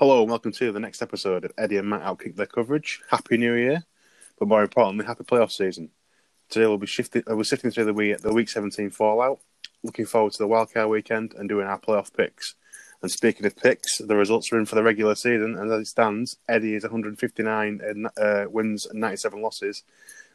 Hello 0.00 0.22
and 0.22 0.30
welcome 0.30 0.50
to 0.52 0.72
the 0.72 0.80
next 0.80 1.02
episode 1.02 1.44
of 1.44 1.52
Eddie 1.58 1.76
and 1.76 1.86
Matt 1.86 2.00
Outkick 2.00 2.34
Their 2.34 2.46
Coverage. 2.46 3.02
Happy 3.10 3.36
New 3.36 3.52
Year, 3.52 3.84
but 4.38 4.48
more 4.48 4.62
importantly, 4.62 5.04
happy 5.04 5.24
playoff 5.24 5.52
season. 5.52 5.90
Today 6.48 6.66
we'll 6.66 6.78
be 6.78 6.86
shifting, 6.86 7.22
uh, 7.30 7.36
we're 7.36 7.44
sifting 7.44 7.70
through 7.70 7.84
the 7.84 7.92
week, 7.92 8.16
the 8.20 8.32
week 8.32 8.48
17 8.48 8.88
fallout, 8.88 9.40
looking 9.82 10.06
forward 10.06 10.32
to 10.32 10.38
the 10.38 10.48
wildcard 10.48 10.88
weekend 10.88 11.34
and 11.34 11.50
doing 11.50 11.66
our 11.66 11.78
playoff 11.78 12.16
picks. 12.16 12.54
And 13.02 13.10
speaking 13.10 13.44
of 13.44 13.54
picks, 13.56 13.98
the 13.98 14.16
results 14.16 14.50
are 14.50 14.58
in 14.58 14.64
for 14.64 14.74
the 14.74 14.82
regular 14.82 15.14
season, 15.14 15.54
and 15.58 15.70
as 15.70 15.80
it 15.80 15.86
stands, 15.88 16.38
Eddie 16.48 16.76
is 16.76 16.82
159 16.82 18.06
uh, 18.16 18.44
wins 18.48 18.86
and 18.86 19.00
97 19.00 19.42
losses, 19.42 19.84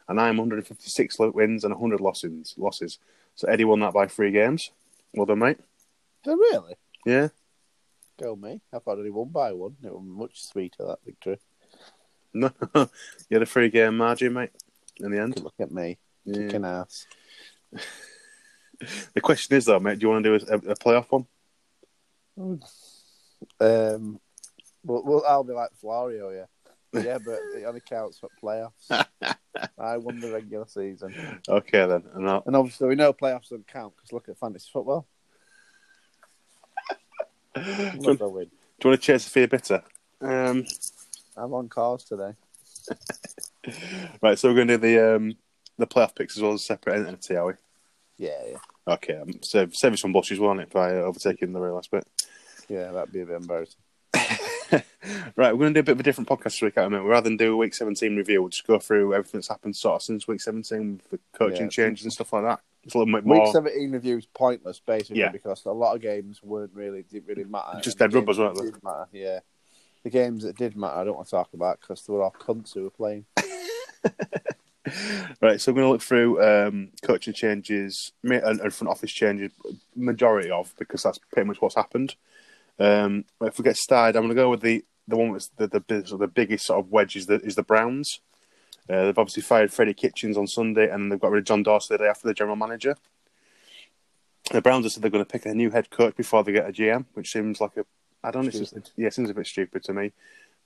and 0.06 0.20
I'm 0.20 0.36
156 0.36 1.16
wins 1.18 1.64
and 1.64 1.74
100 1.74 2.00
losses. 2.00 2.54
Losses. 2.56 3.00
So 3.34 3.48
Eddie 3.48 3.64
won 3.64 3.80
that 3.80 3.94
by 3.94 4.06
three 4.06 4.30
games. 4.30 4.70
Well 5.12 5.26
done, 5.26 5.40
mate. 5.40 5.58
I 6.24 6.30
really? 6.30 6.76
Yeah. 7.04 7.30
Go 8.20 8.36
me. 8.36 8.60
I 8.72 8.78
thought 8.78 8.98
only 8.98 9.10
won 9.10 9.28
by 9.28 9.52
one. 9.52 9.76
It 9.82 9.92
was 9.92 10.02
much 10.04 10.44
sweeter, 10.44 10.86
that 10.86 10.98
victory. 11.04 11.38
No, 12.32 12.50
you 12.74 12.88
had 13.30 13.42
a 13.42 13.46
three 13.46 13.70
game 13.70 13.96
margin, 13.96 14.32
mate, 14.32 14.50
in 14.98 15.10
the 15.10 15.20
end. 15.20 15.42
Look 15.42 15.54
at 15.60 15.70
me. 15.70 15.98
Yeah. 16.24 16.42
Kicking 16.42 16.64
ass. 16.64 17.06
The 19.14 19.22
question 19.22 19.56
is, 19.56 19.64
though, 19.64 19.80
mate, 19.80 19.98
do 19.98 20.06
you 20.06 20.10
want 20.10 20.24
to 20.24 20.38
do 20.38 20.46
a, 20.46 20.54
a 20.72 20.74
playoff 20.74 21.06
one? 21.08 21.26
Um, 23.58 24.20
well, 24.84 25.02
well, 25.02 25.24
I'll 25.26 25.44
be 25.44 25.54
like 25.54 25.70
Florio, 25.80 26.30
yeah. 26.30 26.44
Yeah, 27.02 27.18
but 27.24 27.38
it 27.54 27.64
only 27.66 27.80
counts 27.80 28.18
for 28.18 28.28
playoffs. 28.42 29.06
I 29.78 29.96
won 29.96 30.20
the 30.20 30.32
regular 30.32 30.66
season. 30.66 31.40
Okay, 31.48 31.86
then. 31.86 32.04
And 32.14 32.28
I'll, 32.28 32.42
And 32.46 32.54
obviously, 32.54 32.88
we 32.88 32.94
know 32.94 33.12
playoffs 33.12 33.48
don't 33.48 33.66
count 33.66 33.94
because 33.96 34.12
look 34.12 34.28
at 34.28 34.38
fantasy 34.38 34.68
football. 34.72 35.06
Look, 37.98 38.20
I 38.20 38.24
win. 38.26 38.44
do 38.44 38.88
you 38.88 38.90
want 38.90 39.00
to 39.00 39.06
chase 39.06 39.26
a 39.26 39.30
fear 39.30 39.48
bitter? 39.48 39.82
Um, 40.20 40.66
I'm 41.36 41.52
on 41.54 41.68
cars 41.68 42.04
today. 42.04 42.32
right, 44.22 44.38
so 44.38 44.48
we're 44.48 44.54
going 44.54 44.68
to 44.68 44.78
do 44.78 44.82
the 44.94 45.16
um, 45.16 45.36
the 45.78 45.86
playoff 45.86 46.14
picks 46.14 46.36
as 46.36 46.42
well 46.42 46.52
as 46.52 46.60
a 46.62 46.64
separate 46.64 47.06
entity, 47.06 47.36
are 47.36 47.46
we? 47.46 47.52
Yeah, 48.18 48.38
yeah. 48.50 48.56
Okay, 48.94 49.16
um, 49.16 49.42
save, 49.42 49.74
save 49.74 49.92
you 49.92 49.96
some 49.96 50.12
blushes, 50.12 50.38
won't 50.38 50.60
it, 50.60 50.70
by 50.70 50.90
uh, 50.96 51.02
overtaking 51.02 51.52
the 51.52 51.60
real 51.60 51.74
last 51.74 51.90
bit? 51.90 52.06
Yeah, 52.68 52.92
that'd 52.92 53.12
be 53.12 53.20
a 53.20 53.26
bit 53.26 53.36
embarrassing. 53.36 53.80
right, 55.36 55.52
we're 55.52 55.58
going 55.58 55.74
to 55.74 55.78
do 55.78 55.80
a 55.80 55.82
bit 55.84 55.92
of 55.92 56.00
a 56.00 56.02
different 56.02 56.28
podcast 56.28 56.44
this 56.44 56.62
week, 56.62 56.78
I 56.78 56.88
mean, 56.88 57.02
rather 57.02 57.28
than 57.28 57.36
do 57.36 57.52
a 57.52 57.56
week 57.56 57.74
17 57.74 58.16
review, 58.16 58.40
we'll 58.40 58.48
just 58.50 58.66
go 58.66 58.78
through 58.78 59.12
everything 59.12 59.38
that's 59.38 59.48
happened 59.48 59.76
sort 59.76 59.96
of 59.96 60.02
since 60.02 60.26
week 60.26 60.40
17 60.40 61.00
with 61.10 61.10
the 61.10 61.38
coaching 61.38 61.64
Yeah. 61.64 61.68
changes 61.68 62.04
and 62.04 62.12
stuff 62.12 62.32
like 62.32 62.44
that. 62.44 62.60
It's 62.86 62.94
a 62.94 62.98
little 62.98 63.12
bit 63.12 63.26
more 63.26 63.42
Week 63.44 63.52
17 63.52 63.90
review 63.90 64.16
is 64.16 64.26
pointless, 64.26 64.80
basically, 64.80 65.18
Yeah. 65.20 65.30
because 65.32 65.64
a 65.66 65.72
lot 65.72 65.94
of 65.96 66.00
games 66.00 66.40
weren't 66.42 66.72
really 66.72 67.02
didn't 67.02 67.26
really 67.28 67.44
matter. 67.44 67.80
Just 67.82 68.00
And 68.00 68.10
dead 68.10 68.12
the 68.12 68.20
rubbers, 68.20 68.36
games 68.38 68.46
weren't 68.46 68.58
they? 68.58 68.70
did 68.70 68.82
matter, 68.84 69.08
yeah. 69.12 69.40
The 70.04 70.10
games 70.10 70.44
that 70.44 70.56
did 70.56 70.76
matter, 70.76 70.96
I 70.98 71.04
don't 71.04 71.16
want 71.16 71.26
to 71.26 71.32
talk 71.32 71.52
about 71.52 71.80
because 71.80 72.02
they 72.06 72.12
were 72.12 72.22
all 72.22 72.30
cunts 72.38 72.72
who 72.74 72.84
were 72.84 72.90
playing. 72.90 73.26
Right, 75.42 75.60
so 75.60 75.70
I'm 75.72 75.74
going 75.76 75.84
to 75.86 75.90
look 75.90 76.00
through 76.02 76.40
um, 76.40 76.90
coaching 77.02 77.34
changes 77.34 78.12
ma- 78.22 78.36
and, 78.36 78.60
and 78.60 78.72
front 78.72 78.88
office 78.88 79.10
changes, 79.10 79.50
majority 79.96 80.48
of, 80.48 80.72
because 80.78 81.02
that's 81.02 81.18
pretty 81.32 81.48
much 81.48 81.60
what's 81.60 81.74
happened. 81.74 82.14
Um, 82.78 83.24
if 83.40 83.58
we 83.58 83.64
get 83.64 83.76
started, 83.76 84.16
I'm 84.16 84.22
going 84.26 84.36
to 84.36 84.40
go 84.42 84.48
with 84.50 84.60
the, 84.60 84.84
the 85.08 85.16
one 85.16 85.32
that's 85.32 85.48
the, 85.56 85.66
the, 85.66 85.82
the, 85.88 86.16
the 86.18 86.28
biggest 86.28 86.66
sort 86.66 86.78
of 86.78 86.92
wedge 86.92 87.16
is 87.16 87.26
the, 87.26 87.40
is 87.40 87.56
the 87.56 87.64
Browns. 87.64 88.20
Uh, 88.88 89.06
they've 89.06 89.18
obviously 89.18 89.42
fired 89.42 89.72
Freddie 89.72 89.94
Kitchens 89.94 90.36
on 90.36 90.46
Sunday, 90.46 90.88
and 90.90 91.10
they've 91.10 91.20
got 91.20 91.30
rid 91.30 91.40
of 91.40 91.44
John 91.46 91.62
Dorsey 91.62 91.94
the 91.94 91.98
day 91.98 92.08
after 92.08 92.28
the 92.28 92.34
general 92.34 92.56
manager. 92.56 92.96
The 94.52 94.62
Browns 94.62 94.84
have 94.84 94.92
said 94.92 95.02
they're 95.02 95.10
going 95.10 95.24
to 95.24 95.30
pick 95.30 95.44
a 95.44 95.54
new 95.54 95.70
head 95.70 95.90
coach 95.90 96.16
before 96.16 96.44
they 96.44 96.52
get 96.52 96.68
a 96.68 96.72
GM, 96.72 97.04
which 97.14 97.32
seems 97.32 97.60
like 97.60 97.76
a 97.76 97.84
I 98.22 98.30
don't 98.30 98.44
know, 98.44 98.50
just, 98.50 98.74
yeah, 98.96 99.08
it 99.08 99.14
seems 99.14 99.30
a 99.30 99.34
bit 99.34 99.46
stupid 99.46 99.84
to 99.84 99.92
me. 99.92 100.12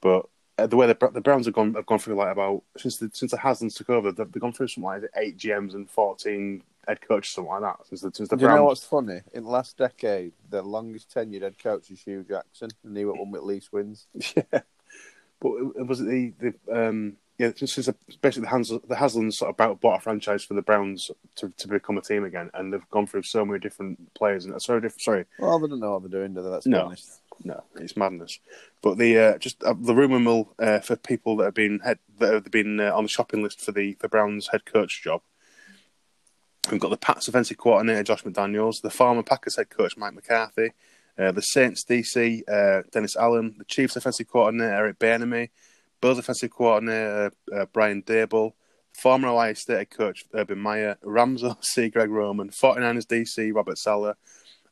But 0.00 0.26
uh, 0.58 0.66
the 0.66 0.76
way 0.76 0.86
the, 0.86 1.10
the 1.12 1.20
Browns 1.20 1.46
have 1.46 1.54
gone 1.54 1.74
have 1.74 1.86
gone 1.86 1.98
through 1.98 2.14
like 2.14 2.32
about 2.32 2.62
since 2.76 2.96
the 2.98 3.10
since 3.12 3.30
the 3.30 3.38
Haslams 3.38 3.76
took 3.76 3.90
over, 3.90 4.12
they've, 4.12 4.30
they've 4.30 4.40
gone 4.40 4.52
through 4.52 4.68
something 4.68 4.84
like 4.88 5.02
eight 5.16 5.38
GMs 5.38 5.74
and 5.74 5.90
fourteen 5.90 6.62
head 6.86 7.00
coaches, 7.00 7.32
something 7.32 7.50
like 7.50 7.62
that. 7.62 7.86
Since 7.86 8.00
the 8.02 8.12
since 8.14 8.28
the 8.28 8.36
Do 8.36 8.42
you 8.44 8.48
know 8.48 8.64
what's 8.64 8.84
funny? 8.84 9.20
In 9.32 9.44
the 9.44 9.50
last 9.50 9.76
decade, 9.76 10.32
the 10.48 10.62
longest 10.62 11.14
tenured 11.14 11.42
head 11.42 11.58
coach 11.58 11.90
is 11.90 12.00
Hue 12.02 12.24
Jackson, 12.28 12.70
and 12.84 12.96
he 12.96 13.04
went 13.04 13.18
won 13.18 13.30
with 13.30 13.42
least 13.42 13.72
wins. 13.72 14.06
yeah. 14.36 14.42
But 15.40 15.52
it- 15.76 15.86
was 15.86 16.00
it 16.00 16.04
the 16.04 16.32
the 16.38 16.54
um 16.86 17.16
yeah 17.40 17.50
since, 17.56 17.72
since 17.72 17.86
the, 17.86 17.94
basically 18.20 18.42
the 18.42 18.48
Hans 18.48 18.68
the 18.68 19.30
sort 19.32 19.50
of 19.50 19.56
bought, 19.56 19.80
bought 19.80 19.98
a 19.98 20.00
franchise 20.00 20.44
for 20.44 20.54
the 20.54 20.62
Browns 20.62 21.10
to, 21.36 21.50
to 21.56 21.68
become 21.68 21.96
a 21.96 22.02
team 22.02 22.24
again, 22.24 22.50
and 22.52 22.72
they've 22.72 22.90
gone 22.90 23.06
through 23.06 23.22
so 23.22 23.44
many 23.46 23.58
different 23.58 24.12
players 24.14 24.44
and 24.44 24.60
so 24.60 24.78
different. 24.78 25.00
Sorry, 25.00 25.24
Well, 25.38 25.58
they 25.58 25.68
don't 25.68 25.80
know 25.80 25.92
what 25.92 26.02
they're 26.02 26.20
doing, 26.20 26.34
do 26.34 26.42
they? 26.42 26.48
Let's 26.48 26.66
No. 26.66 26.86
honest. 26.86 27.20
No, 27.42 27.64
it's 27.76 27.96
madness. 27.96 28.38
But 28.82 28.98
the 28.98 29.18
uh, 29.18 29.38
just 29.38 29.62
uh, 29.64 29.74
the 29.78 29.94
rumor 29.94 30.20
mill 30.20 30.52
uh, 30.58 30.80
for 30.80 30.96
people 30.96 31.38
that 31.38 31.44
have 31.44 31.54
been 31.54 31.78
head 31.78 31.98
that 32.18 32.34
have 32.34 32.50
been 32.50 32.78
uh, 32.78 32.94
on 32.94 33.04
the 33.04 33.08
shopping 33.08 33.42
list 33.42 33.62
for 33.62 33.72
the 33.72 33.94
for 33.94 34.08
Brown's 34.08 34.48
head 34.48 34.66
coach 34.66 35.02
job. 35.02 35.22
We've 36.70 36.80
got 36.80 36.90
the 36.90 36.98
Pats 36.98 37.26
offensive 37.26 37.56
coordinator 37.56 38.02
Josh 38.02 38.22
McDaniels, 38.24 38.82
the 38.82 38.90
former 38.90 39.22
Packers 39.22 39.56
head 39.56 39.70
coach 39.70 39.96
Mike 39.96 40.12
McCarthy, 40.12 40.72
uh, 41.18 41.32
the 41.32 41.40
Saints 41.40 41.82
DC 41.84 42.42
uh, 42.46 42.82
Dennis 42.92 43.16
Allen, 43.16 43.54
the 43.56 43.64
Chiefs 43.64 43.96
offensive 43.96 44.28
coordinator 44.28 44.74
Eric 44.74 44.98
Bieniemy, 44.98 45.48
Bills 46.00 46.18
offensive 46.18 46.50
coordinator 46.50 47.32
uh, 47.54 47.66
Brian 47.72 48.02
Daboll, 48.02 48.52
former 48.92 49.28
Ohio 49.28 49.54
State 49.54 49.90
coach 49.90 50.24
Urban 50.34 50.58
Meyer, 50.58 50.96
Rams 51.02 51.44
OC 51.44 51.92
Greg 51.92 52.10
Roman, 52.10 52.50
49ers 52.50 53.06
DC 53.06 53.54
Robert 53.54 53.78
Saleh, 53.78 54.14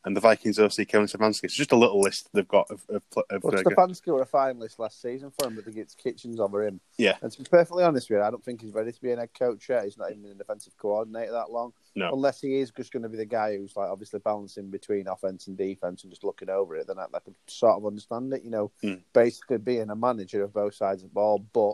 and 0.05 0.15
the 0.15 0.21
Vikings 0.21 0.57
OC 0.57 0.87
Kevin 0.87 1.07
Stefanski. 1.07 1.43
It's 1.43 1.53
just 1.53 1.71
a 1.73 1.75
little 1.75 1.99
list 1.99 2.29
they've 2.33 2.47
got 2.47 2.71
of. 2.71 2.85
of, 2.89 3.03
of 3.29 3.43
Well, 3.43 3.53
Stefanski 3.53 4.07
were 4.07 4.21
a 4.21 4.25
finalist 4.25 4.79
last 4.79 5.01
season 5.01 5.31
for 5.31 5.47
him, 5.47 5.55
but 5.55 5.65
they 5.65 5.71
get 5.71 5.93
Kitchens 6.01 6.39
over 6.39 6.63
him. 6.65 6.79
Yeah. 6.97 7.15
And 7.21 7.31
to 7.31 7.37
be 7.37 7.49
perfectly 7.49 7.83
honest 7.83 8.09
with 8.09 8.17
you, 8.19 8.23
I 8.23 8.29
don't 8.29 8.43
think 8.43 8.61
he's 8.61 8.73
ready 8.73 8.91
to 8.93 9.01
be 9.01 9.11
an 9.11 9.19
head 9.19 9.33
coach 9.37 9.67
yet. 9.67 9.83
He's 9.83 9.97
not 9.97 10.09
even 10.11 10.23
been 10.23 10.31
a 10.31 10.35
defensive 10.35 10.77
coordinator 10.77 11.33
that 11.33 11.51
long. 11.51 11.73
No. 11.95 12.13
Unless 12.13 12.41
he 12.41 12.59
is 12.59 12.71
just 12.71 12.93
going 12.93 13.03
to 13.03 13.09
be 13.09 13.17
the 13.17 13.25
guy 13.25 13.57
who's 13.57 13.75
like 13.75 13.89
obviously 13.89 14.19
balancing 14.19 14.69
between 14.69 15.07
offense 15.07 15.47
and 15.47 15.57
defense 15.57 16.03
and 16.03 16.11
just 16.11 16.23
looking 16.23 16.49
over 16.49 16.77
it, 16.77 16.87
then 16.87 16.97
I, 16.97 17.05
I 17.13 17.19
could 17.19 17.35
sort 17.47 17.75
of 17.77 17.85
understand 17.85 18.33
it. 18.33 18.43
You 18.43 18.51
know, 18.51 18.71
Hmm. 18.81 18.93
basically 19.13 19.57
being 19.57 19.89
a 19.89 19.95
manager 19.95 20.43
of 20.43 20.53
both 20.53 20.75
sides 20.75 21.03
of 21.03 21.09
the 21.09 21.13
ball, 21.13 21.39
but 21.39 21.73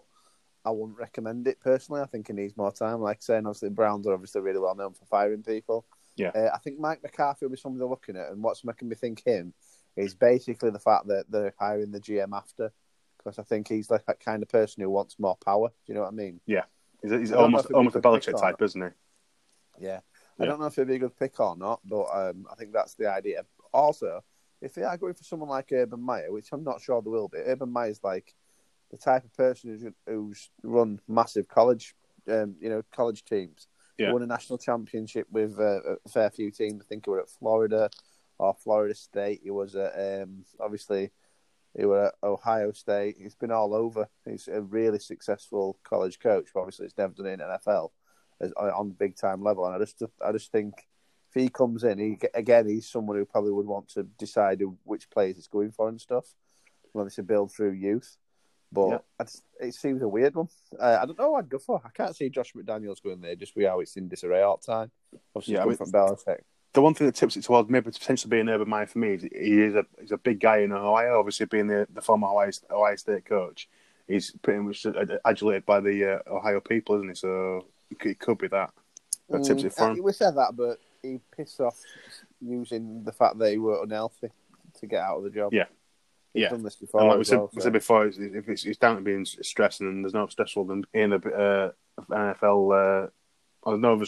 I 0.66 0.72
wouldn't 0.72 0.98
recommend 0.98 1.48
it 1.48 1.60
personally. 1.60 2.02
I 2.02 2.06
think 2.06 2.26
he 2.26 2.34
needs 2.34 2.58
more 2.58 2.72
time. 2.72 3.02
Like 3.02 3.22
saying, 3.22 3.46
obviously, 3.46 3.70
the 3.70 3.76
Browns 3.76 4.08
are 4.08 4.14
obviously 4.14 4.42
really 4.42 4.58
well 4.58 4.74
known 4.74 4.94
for 4.94 5.06
firing 5.06 5.44
people. 5.44 5.86
Yeah. 6.16 6.30
Uh, 6.30 6.50
I 6.54 6.58
think 6.60 6.80
Mike 6.80 7.04
McCarthy 7.04 7.46
will 7.46 7.52
be 7.52 7.58
somebody 7.58 7.80
they're 7.80 7.88
looking 7.88 8.18
at, 8.18 8.32
and 8.32 8.42
what's 8.42 8.64
making 8.64 8.90
me 8.90 8.96
think 8.96 9.24
him 9.26 9.54
is 9.96 10.14
basically 10.14 10.70
the 10.70 10.80
fact 10.80 11.08
that 11.08 11.26
they're 11.30 11.54
hiring 11.60 11.92
the 11.92 12.00
GM 12.00 12.36
after, 12.36 12.72
because 13.18 13.40
I 13.40 13.44
think 13.44 13.68
he's 13.68 13.90
like 13.90 14.06
that 14.06 14.20
kind 14.20 14.44
of 14.44 14.50
person 14.50 14.84
who 14.84 14.90
wants 14.90 15.20
more 15.20 15.38
power. 15.44 15.70
Do 15.70 15.76
you 15.88 15.94
know 15.96 16.02
what 16.02 16.14
I 16.14 16.16
mean? 16.16 16.42
He's, 17.02 17.12
he's 17.12 17.32
know 17.32 17.40
almost 17.40 17.66
if 17.66 17.72
it'd 17.72 17.74
be 17.74 17.78
almost 17.78 17.96
a 17.96 18.02
Belichick 18.02 18.40
type, 18.40 18.62
isn't 18.62 18.82
he? 18.82 19.86
Yeah. 19.86 20.00
I 20.40 20.46
don't 20.46 20.60
know 20.60 20.66
if 20.66 20.78
it'd 20.78 20.88
be 20.88 20.96
a 20.96 21.00
good 21.00 21.18
pick 21.18 21.40
or 21.40 21.56
not, 21.56 21.80
but 21.86 22.04
um, 22.14 22.46
I 22.52 22.56
think 22.56 22.74
that's 22.74 22.96
the 22.96 23.10
idea. 23.10 23.46
Also, 23.74 24.22
if 24.62 24.74
they 24.74 24.84
are 24.84 24.98
going 24.98 25.14
for 25.14 25.24
someone 25.24 25.50
like 25.50 25.72
Urban 25.72 26.02
Meyer, 26.02 26.32
which 26.32 26.50
I'm 26.52 26.64
not 26.64 26.82
sure 26.82 27.02
they 27.02 27.10
will 27.10 27.30
be, 27.30 27.38
Urban 27.38 27.72
Meyer's 27.72 28.02
like 28.04 28.34
the 28.92 28.98
type 28.98 29.24
of 29.24 29.34
person 29.34 29.70
who's, 29.70 29.94
who's 30.06 30.50
run 30.64 31.00
massive 31.08 31.48
college, 31.48 31.96
um, 32.28 32.56
you 32.60 32.70
know, 32.70 32.82
college 32.92 33.24
teams. 33.24 33.68
Yeah. 33.98 34.12
Won 34.12 34.24
a 34.24 34.28
national 34.28 34.58
championship 34.58 35.28
with 35.32 35.60
uh, 35.60 35.96
a 36.06 36.10
fair 36.10 36.30
few 36.30 36.52
teams. 36.52 36.84
I 36.84 36.86
think 36.86 37.06
he 37.06 37.12
were 37.12 37.22
at 37.22 37.30
Florida 37.30 37.90
or 38.38 38.54
Florida 38.54 38.94
State. 38.94 39.42
He 39.44 39.52
was 39.52 39.76
at 39.76 39.94
um, 40.24 40.44
obviously 40.60 41.12
he 41.78 41.86
were 41.86 42.08
at 42.08 42.16
Ohio 42.24 42.72
State. 42.72 43.18
He's 43.20 43.36
been 43.36 43.52
all 43.52 43.74
over. 43.74 44.08
He's 44.26 44.48
a 44.48 44.62
really 44.62 45.00
successful 45.00 45.78
college 45.84 46.20
coach. 46.20 46.48
But 46.54 46.62
obviously, 46.62 46.86
it's 46.86 46.98
never 46.98 47.14
done 47.14 47.26
it 47.28 47.34
in 47.34 47.40
NFL 47.40 47.90
as, 48.40 48.52
on 48.54 48.92
big 48.92 49.16
time 49.16 49.42
level. 49.42 49.66
And 49.66 49.76
I 49.76 49.80
just 49.80 50.02
I 50.26 50.32
just 50.32 50.52
think 50.52 50.74
if 51.30 51.42
he 51.42 51.50
comes 51.50 51.84
in, 51.84 52.00
he 52.00 52.18
again 52.34 52.68
he's 52.68 52.88
someone 52.88 53.18
who 53.18 53.26
probably 53.26 53.52
would 53.52 53.66
want 53.66 53.90
to 53.90 54.04
decide 54.04 54.62
which 54.84 55.10
players 55.10 55.36
he's 55.36 55.48
going 55.48 55.72
for 55.72 55.90
and 55.90 56.00
stuff. 56.00 56.26
Whether 56.94 57.10
to 57.10 57.24
build 57.24 57.52
through 57.52 57.74
youth, 57.74 58.18
but 58.76 58.90
Yeah. 58.90 58.98
I 59.20 59.24
just, 59.24 59.44
it 59.60 59.74
seems 59.74 60.02
a 60.04 60.08
weird 60.08 60.36
one. 60.36 60.48
Uh, 60.80 61.00
I 61.02 61.06
don't 61.06 61.18
know. 61.18 61.34
I'd 61.36 61.50
go 61.50 61.58
for. 61.58 61.82
I 61.84 61.90
can't 61.90 62.16
see 62.16 62.30
Josh 62.30 62.54
McDaniels 62.54 63.02
going 63.02 63.22
there 63.22 63.36
just 63.36 63.56
with 63.56 63.66
how 63.66 63.80
it's 63.80 63.96
in 63.98 64.08
disarray 64.08 64.42
all 64.44 64.58
the 64.64 64.72
time. 64.72 64.92
Obviously, 65.36 65.56
Yeah, 65.56 65.64
I 65.64 65.66
mean- 65.66 65.78
from 65.78 65.92
Belichick. 65.92 66.42
The 66.74 66.82
one 66.82 66.94
thing 66.94 67.08
that 67.08 67.16
tips 67.16 67.38
it 67.38 67.44
towards 67.46 67.70
maybe 67.70 67.90
potentially 67.90 68.30
being 68.30 68.50
an 68.50 68.50
Urban 68.50 68.68
Meyer 68.68 68.86
for 68.86 69.00
me 69.00 69.14
is 69.14 69.22
he 69.24 69.62
is 69.62 69.76
a 69.76 69.86
he's 70.02 70.12
a 70.12 70.18
big 70.18 70.42
guy 70.42 70.58
in 70.58 70.74
Ohio. 70.74 71.18
Obviously, 71.18 71.46
being 71.46 71.68
the, 71.68 71.88
the 71.94 72.02
former 72.02 72.28
Ohio, 72.28 72.52
Ohio 72.70 72.96
State 72.98 73.24
coach, 73.24 73.70
he's 74.10 74.32
pretty 74.42 74.60
much 74.60 74.86
adulated 75.24 75.66
by 75.66 75.80
the 75.80 76.16
uh, 76.28 76.34
Ohio 76.36 76.60
people, 76.60 76.96
isn't 76.98 77.08
he? 77.08 77.16
So 77.16 77.66
it 77.90 77.98
could, 78.00 78.12
it 78.12 78.20
could 78.20 78.38
be 78.40 78.50
that 78.50 78.72
that 79.30 79.44
tips 79.46 79.64
it 79.64 79.72
for 79.72 79.84
Mm, 79.86 79.98
him. 80.00 80.04
We 80.04 80.12
said 80.12 80.36
that, 80.36 80.58
but 80.58 80.80
he 81.02 81.22
pissed 81.34 81.62
off 81.62 81.80
using 82.42 83.04
the 83.06 83.14
fact 83.14 83.38
that 83.40 83.52
he 83.52 83.58
were 83.58 83.82
unhealthy 83.82 84.32
to 84.80 84.86
get 84.86 85.00
out 85.02 85.20
of 85.20 85.24
the 85.24 85.30
job. 85.30 85.54
Yeah. 85.54 85.66
Yeah. 86.36 86.50
done 86.50 86.64
this 86.64 86.76
before. 86.76 87.02
And 87.02 87.10
like 87.10 87.18
we 87.18 87.24
said, 87.24 87.38
well, 87.38 87.50
we 87.54 87.62
said 87.62 87.74
before, 87.74 88.06
it's, 88.06 88.18
if 88.18 88.50
it's, 88.50 88.66
it's 88.66 88.78
down 88.78 88.96
to 88.98 89.02
being 89.02 89.26
stressed, 89.26 89.82
and 89.82 90.04
there's 90.04 90.14
no 90.14 90.28
stressful 90.28 90.66
than 90.66 90.86
being 90.92 91.14
a 91.14 91.16
uh, 91.16 91.72
NFL. 92.12 93.08
Uh, 93.66 93.76
no, 93.78 94.04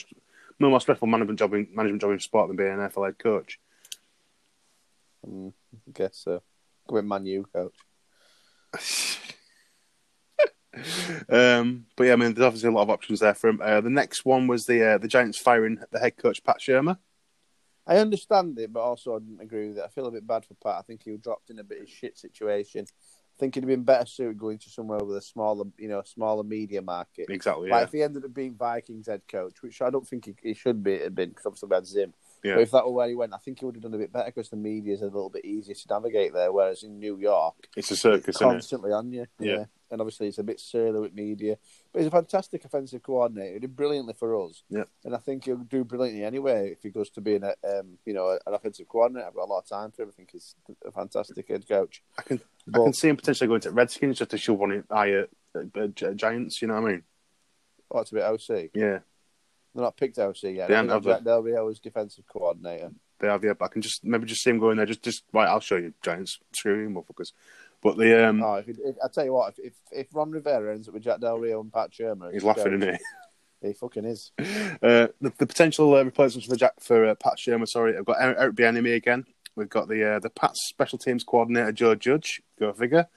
no 0.60 0.70
more 0.70 0.82
stressful 0.82 1.08
management 1.08 1.40
job 1.40 1.54
in 1.54 1.68
management 1.74 2.02
job 2.02 2.12
in 2.12 2.20
sport 2.20 2.48
than 2.48 2.58
being 2.58 2.72
an 2.72 2.80
NFL 2.80 3.06
head 3.06 3.20
coach. 3.20 3.60
Mm, 5.28 5.54
I 5.74 5.92
guess 5.94 6.18
so. 6.24 6.42
Go 6.88 7.02
Man 7.02 7.26
U 7.26 7.46
coach. 7.54 7.74
um, 11.30 11.86
but 11.96 12.04
yeah, 12.06 12.14
I 12.14 12.16
mean, 12.16 12.34
there's 12.34 12.46
obviously 12.46 12.70
a 12.70 12.72
lot 12.72 12.84
of 12.84 12.90
options 12.90 13.20
there 13.20 13.34
for 13.34 13.50
him. 13.50 13.62
Uh, 13.62 13.82
the 13.82 13.90
next 13.90 14.26
one 14.26 14.48
was 14.48 14.66
the 14.66 14.94
uh, 14.94 14.98
the 14.98 15.08
Giants 15.08 15.38
firing 15.38 15.80
the 15.92 16.00
head 16.00 16.18
coach 16.18 16.44
Pat 16.44 16.58
Shurmur. 16.60 16.98
I 17.88 17.98
understand 17.98 18.60
it, 18.60 18.72
but 18.74 18.82
also 18.82 19.16
I 19.16 19.20
didn't 19.20 19.42
agree 19.42 19.70
with 19.70 19.78
it. 19.78 19.84
I 19.86 19.88
feel 19.88 20.08
a 20.08 20.12
bit 20.12 20.28
bad 20.28 20.46
for 20.46 20.56
Pat. 20.56 20.76
I 20.80 20.82
think 20.82 21.04
he 21.04 21.12
was 21.12 21.22
dropped 21.22 21.50
in 21.50 21.60
a 21.60 21.64
bit 21.64 21.82
of 21.82 21.90
shit 21.90 22.18
situation. 22.18 22.86
I 22.90 23.40
think 23.40 23.54
he'd 23.56 23.62
have 23.64 23.68
been 23.70 23.84
better 23.84 24.06
suited 24.06 24.38
going 24.40 24.58
to 24.58 24.70
somewhere 24.70 24.98
with 25.00 25.16
a 25.18 25.22
smaller, 25.22 25.66
you 25.78 25.88
know, 25.88 26.02
smaller 26.04 26.44
media 26.44 26.82
market. 26.82 27.28
Exactly. 27.30 27.70
Like 27.70 27.82
Yeah. 27.82 27.84
if 27.86 27.92
he 27.92 28.02
ended 28.04 28.26
up 28.26 28.34
being 28.34 28.56
Vikings 28.56 29.08
head 29.08 29.22
coach, 29.28 29.62
which 29.62 29.80
I 29.82 29.90
don't 29.92 30.08
think 30.08 30.26
he, 30.26 30.36
he 30.42 30.54
should 30.56 30.84
be 30.84 30.98
have 31.00 31.14
been, 31.16 31.30
because 31.30 31.46
obviously 31.46 31.70
we 31.70 31.76
had 31.76 31.86
Zim. 31.86 32.14
Yeah. 32.44 32.56
But 32.56 32.62
if 32.62 32.72
that 32.72 32.86
were 32.86 32.92
where 32.92 33.08
he 33.08 33.16
went, 33.16 33.34
I 33.34 33.38
think 33.38 33.60
he 33.60 33.66
would 33.66 33.76
have 33.76 33.84
done 33.84 33.94
a 33.94 33.98
bit 34.00 34.12
better 34.12 34.26
because 34.30 34.50
the 34.50 34.56
media 34.58 34.94
is 34.94 35.02
a 35.02 35.06
little 35.06 35.30
bit 35.30 35.46
easier 35.46 35.76
to 35.76 35.88
navigate 35.90 36.34
there. 36.34 36.52
Whereas 36.52 36.82
in 36.84 37.00
New 37.00 37.18
York, 37.20 37.68
It's 37.76 37.92
a 37.92 37.96
circus, 37.96 38.42
it's 38.42 38.66
isn't 38.72 38.86
it? 38.86 38.92
on 38.92 39.12
you. 39.14 39.26
Yeah. 39.40 39.66
And 39.90 40.02
obviously, 40.02 40.28
it's 40.28 40.38
a 40.38 40.44
bit 40.44 40.60
surly 40.60 41.00
with 41.00 41.14
media. 41.14 41.58
But 41.92 42.00
he's 42.00 42.08
a 42.08 42.12
fantastic 42.12 42.66
offensive 42.66 43.04
coordinator. 43.04 43.54
He 43.54 43.60
did 43.60 43.76
brilliantly 43.76 44.14
for 44.14 44.36
us. 44.46 44.64
Yeah. 44.70 44.84
And 45.06 45.16
I 45.16 45.18
think 45.18 45.46
he'll 45.46 45.58
do 45.58 45.84
brilliantly 45.84 46.26
anyway 46.26 46.72
if 46.72 46.84
he 46.84 46.90
goes 46.90 47.10
to 47.12 47.22
being 47.22 47.44
a, 47.44 47.56
um, 47.68 47.98
you 48.06 48.14
know, 48.14 48.38
an 48.46 48.54
offensive 48.54 48.88
coordinator. 48.88 49.28
I've 49.28 49.36
got 49.36 49.46
a 49.46 49.52
lot 49.52 49.60
of 49.60 49.68
time 49.68 49.92
for 49.92 50.04
him. 50.04 50.10
I 50.10 50.16
think 50.16 50.32
he's 50.32 50.56
a 50.86 50.92
fantastic 50.92 51.48
head 51.48 51.68
coach. 51.68 52.04
I 52.18 52.22
can 52.24 52.42
I 52.74 52.78
can 52.78 52.94
see 52.94 53.10
him 53.10 53.16
potentially 53.16 53.48
going 53.48 53.62
to 53.62 53.72
Redskins 53.72 54.20
just 54.20 54.32
to 54.32 54.38
show 54.38 54.54
one 54.54 54.84
eye 54.90 55.12
at 55.12 55.30
uh, 55.56 55.88
Giants. 55.88 56.62
You 56.62 56.68
know 56.68 56.82
what 56.82 56.90
I 56.90 56.92
mean? 56.92 57.04
What's 57.90 58.12
a 58.12 58.16
bit 58.16 58.24
OC? 58.24 58.72
Yeah, 58.74 59.00
They're 59.74 59.84
not 59.84 59.96
picked 59.96 60.20
OC 60.20 60.44
yet. 60.44 60.68
They 60.68 60.76
haven't, 60.76 60.90
have? 60.90 61.04
Jack 61.04 61.24
Del 61.24 61.74
defensive 61.82 62.26
coordinator. 62.28 62.92
they 63.20 63.28
have. 63.28 63.44
Yeah, 63.44 63.54
but 63.54 63.66
I 63.66 63.68
can 63.70 63.82
just 63.82 64.04
maybe 64.04 64.26
just 64.26 64.44
see 64.44 64.50
him 64.50 64.60
going 64.60 64.78
there. 64.78 64.86
Just, 64.86 65.04
just 65.04 65.24
right. 65.32 65.48
I'll 65.48 65.62
show 65.62 65.78
you 65.78 65.94
Giants. 66.04 66.40
Screw 66.54 66.82
you, 66.82 66.90
motherfuckers. 66.90 67.32
But 67.82 67.98
the 67.98 68.28
um, 68.28 68.44
Oh, 68.44 68.56
if, 68.56 68.68
if, 68.70 68.96
I 69.04 69.08
tell 69.14 69.26
you 69.26 69.34
what, 69.34 69.54
if, 69.58 69.66
if 69.66 69.74
if 69.92 70.16
Ron 70.16 70.32
Rivera 70.32 70.74
ends 70.74 70.88
up 70.88 70.94
with 70.94 71.04
Jack 71.04 71.20
Del 71.20 71.38
Rio 71.38 71.62
and 71.62 71.72
Pat 71.72 71.92
Shurmur, 71.92 72.34
he's 72.34 72.44
laughing, 72.44 72.82
isn't 72.82 72.94
he? 73.62 73.68
He 73.68 73.74
fucking 73.74 74.06
is. 74.06 74.32
Uh, 74.84 75.08
the, 75.22 75.34
the 75.40 75.48
potential 75.48 75.96
uh, 75.96 76.04
replacements 76.04 76.48
for 76.48 76.56
Jack 76.56 76.74
for 76.80 77.08
uh, 77.08 77.16
Pat 77.16 77.34
Shurmur. 77.40 77.68
Sorry, 77.68 77.98
I've 77.98 78.06
got 78.06 78.18
Eric, 78.22 78.38
Eric 78.40 78.56
Bieniemy 78.56 78.94
again. 78.94 79.26
We've 79.56 79.68
got 79.68 79.88
the 79.88 80.08
uh, 80.08 80.20
the 80.20 80.30
Pats 80.30 80.68
special 80.70 81.00
teams 81.00 81.24
coordinator 81.24 81.72
Joe 81.72 81.96
Judge. 81.96 82.44
Go 82.60 82.72
figure. 82.74 83.08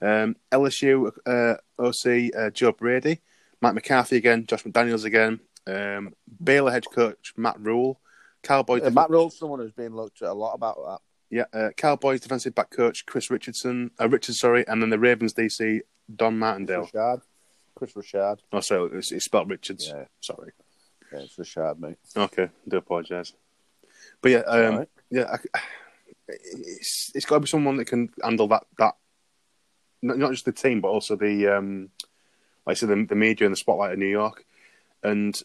Um, 0.00 0.36
LSU 0.52 1.10
uh, 1.26 1.56
OC 1.76 2.36
uh, 2.36 2.50
Joe 2.50 2.70
Brady, 2.70 3.20
Mike 3.60 3.74
McCarthy 3.74 4.16
again, 4.16 4.46
Josh 4.46 4.62
McDaniels 4.62 5.04
again, 5.04 5.40
um, 5.66 6.14
Baylor 6.42 6.70
head 6.70 6.84
coach 6.94 7.32
Matt 7.36 7.58
Rhule, 7.58 8.00
Cowboys 8.44 8.82
Uh, 8.84 8.90
Matt 8.90 9.10
Rhule's 9.10 9.36
someone 9.36 9.58
who's 9.58 9.72
been 9.72 9.96
looked 9.96 10.22
at 10.22 10.28
a 10.28 10.34
lot 10.34 10.54
about 10.54 10.76
that. 10.86 11.00
Yeah, 11.30 11.44
uh, 11.52 11.70
Cowboys 11.76 12.20
defensive 12.20 12.54
back 12.54 12.70
coach 12.70 13.06
Chris 13.06 13.30
Richardson, 13.30 13.90
uh, 14.00 14.08
Richard, 14.08 14.34
sorry, 14.34 14.66
and 14.66 14.80
then 14.80 14.90
the 14.90 14.98
Ravens 14.98 15.34
DC 15.34 15.80
Don 16.14 16.38
Martindale. 16.38 16.86
Rashad. 16.86 17.22
Chris 17.74 17.92
Rashad. 17.92 18.38
Oh, 18.52 18.60
sorry, 18.60 18.98
it's, 18.98 19.12
it's 19.12 19.26
spelled 19.26 19.50
Richards. 19.50 19.88
Yeah. 19.88 20.04
Sorry. 20.20 20.52
Yeah, 21.12 21.20
it's 21.20 21.36
Rashad, 21.36 21.78
mate. 21.78 21.96
Okay, 22.16 22.44
I 22.44 22.68
do 22.68 22.78
apologise. 22.78 23.32
But 24.20 24.32
yeah, 24.32 24.38
um, 24.38 24.72
Alright. 24.72 24.88
yeah, 25.10 25.36
I, 25.54 25.60
it's 26.28 27.12
it's 27.14 27.24
got 27.24 27.36
to 27.36 27.40
be 27.40 27.46
someone 27.46 27.76
that 27.76 27.86
can 27.86 28.10
handle 28.22 28.48
that 28.48 28.64
that 28.78 28.94
not, 30.02 30.18
not 30.18 30.30
just 30.30 30.44
the 30.44 30.52
team, 30.52 30.80
but 30.80 30.88
also 30.88 31.16
the 31.16 31.48
um, 31.48 31.90
like 32.66 32.72
I 32.72 32.74
said, 32.74 32.88
the, 32.90 33.06
the 33.08 33.14
media 33.14 33.46
and 33.46 33.52
the 33.52 33.56
spotlight 33.56 33.92
of 33.92 33.98
New 33.98 34.06
York, 34.06 34.44
and 35.02 35.38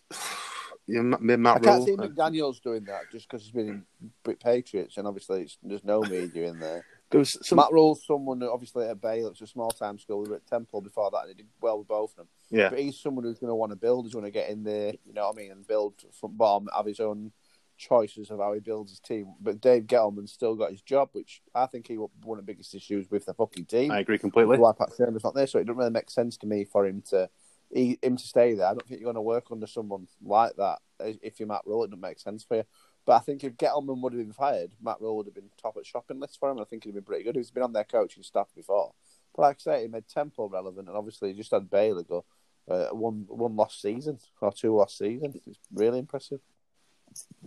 Matt, 0.88 1.58
I 1.58 1.60
can't 1.60 1.78
Rule, 1.78 1.86
see 1.86 1.96
McDaniels 1.96 2.62
doing 2.62 2.84
that 2.86 3.04
just 3.12 3.30
because 3.30 3.44
he's 3.44 3.52
been 3.52 3.86
in 4.28 4.36
Patriots, 4.36 4.98
and 4.98 5.08
obviously 5.08 5.44
it's, 5.44 5.58
there's 5.64 5.84
no 5.84 6.02
media 6.02 6.50
in 6.50 6.60
there. 6.60 6.86
there 7.10 7.20
was 7.20 7.38
some, 7.48 7.58
Matt 7.58 7.72
Rhule's 7.72 8.06
someone 8.06 8.42
who 8.42 8.52
obviously 8.52 8.88
at 8.88 9.00
Baylor, 9.00 9.32
it's 9.32 9.42
a 9.42 9.48
small 9.48 9.72
time 9.72 9.98
school. 9.98 10.22
We 10.22 10.30
were 10.30 10.36
at 10.38 10.48
Temple 10.48 10.82
before 10.82 11.10
that, 11.12 11.22
and 11.22 11.30
he 11.30 11.36
did 11.36 11.48
well 11.62 11.80
with 11.80 11.88
both 11.88 12.12
of 12.12 12.18
them. 12.18 12.28
yeah, 12.50 12.70
But 12.70 12.80
he's 12.80 13.00
someone 13.00 13.24
who's 13.24 13.40
going 13.40 13.52
to 13.52 13.56
want 13.56 13.72
to 13.72 13.78
build, 13.78 14.06
who's 14.06 14.14
going 14.14 14.26
to 14.26 14.32
get 14.32 14.50
in 14.50 14.64
there, 14.64 14.94
you 15.06 15.14
know 15.14 15.28
what 15.28 15.38
I 15.38 15.42
mean, 15.42 15.52
and 15.52 15.66
build 15.66 15.94
from 16.20 16.36
bottom, 16.36 16.68
have 16.76 16.86
his 16.86 17.00
own 17.00 17.32
choices 17.78 18.30
of 18.30 18.40
how 18.40 18.54
he 18.54 18.60
builds 18.60 18.92
his 18.92 19.00
team. 19.00 19.34
But 19.40 19.62
Dave 19.62 19.84
Gettleman's 19.84 20.32
still 20.32 20.56
got 20.56 20.72
his 20.72 20.82
job, 20.82 21.10
which 21.14 21.42
I 21.56 21.66
think 21.66 21.88
he 21.88 21.98
was 21.98 22.10
one 22.24 22.40
of 22.40 22.46
the 22.46 22.52
biggest 22.52 22.76
issues 22.76 23.10
with 23.10 23.26
the 23.26 23.34
fucking 23.34 23.66
team. 23.66 23.92
I 23.92 24.00
agree 24.00 24.18
completely. 24.18 24.58
Why 24.58 24.74
Pat 24.74 24.90
Shurmur's 24.98 25.24
not 25.24 25.34
there, 25.34 25.48
so 25.48 25.60
it 25.60 25.66
doesn't 25.66 25.78
really 25.78 25.92
make 25.92 26.10
sense 26.10 26.38
to 26.38 26.48
me 26.48 26.66
for 26.66 26.86
him 26.86 27.04
to 27.10 27.30
he, 27.74 27.98
him 28.02 28.18
to 28.18 28.24
stay 28.24 28.54
there. 28.54 28.68
I 28.68 28.72
don't 28.72 28.88
think 28.88 29.00
you're 29.00 29.08
going 29.08 29.16
to 29.16 29.22
work 29.22 29.46
under 29.52 29.68
someone 29.68 30.08
like 30.24 30.56
that 30.58 30.80
if 31.00 31.40
you're 31.40 31.48
Matt 31.48 31.64
Rhule. 31.66 31.84
It 31.84 31.90
doesn't 31.90 32.02
make 32.02 32.20
sense 32.20 32.44
for 32.44 32.58
you. 32.58 32.64
But 33.06 33.14
I 33.14 33.20
think 33.20 33.44
if 33.44 33.58
Gettleman 33.58 34.02
would 34.02 34.14
have 34.14 34.22
been 34.22 34.32
fired, 34.32 34.72
Matt 34.82 35.02
Rhule 35.02 35.18
would 35.18 35.26
have 35.26 35.36
been 35.36 35.50
top 35.62 35.76
at 35.78 35.86
shopping 35.86 36.20
list 36.20 36.40
for 36.40 36.50
him. 36.50 36.60
I 36.60 36.64
think 36.64 36.84
he'd 36.84 36.90
have 36.90 36.96
been 36.96 37.04
pretty 37.04 37.24
good. 37.24 37.36
He's 37.36 37.52
been 37.52 37.64
on 37.64 37.74
their 37.74 37.84
coaching 37.84 38.24
staff 38.24 38.48
before. 38.56 38.94
But 39.36 39.42
like 39.42 39.58
I 39.58 39.60
say, 39.60 39.82
he 39.82 39.88
made 39.88 40.08
Temple 40.08 40.48
relevant, 40.48 40.88
and 40.88 40.96
obviously 40.96 41.30
he 41.30 41.38
just 41.38 41.52
had 41.52 41.70
Baylor 41.70 42.04
go 42.04 42.24
uh, 42.70 42.88
one 42.90 43.26
one 43.28 43.56
lost 43.56 43.82
season 43.82 44.20
or 44.40 44.54
two 44.54 44.76
lost 44.76 44.98
season. 44.98 45.34
It's 45.46 45.60
really 45.74 46.00
impressive. 46.00 46.40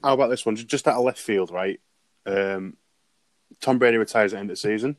How 0.02 0.14
about 0.14 0.28
this 0.28 0.44
one? 0.44 0.56
Just- 0.56 0.86
out 0.86 0.98
of 0.98 1.04
left 1.04 1.18
field, 1.18 1.50
right? 1.50 1.80
Um, 2.26 2.76
Tom 3.60 3.78
Brady 3.78 3.96
retires 3.96 4.32
at 4.32 4.36
the 4.36 4.40
end 4.40 4.50
of 4.50 4.56
the 4.56 4.60
season. 4.60 4.96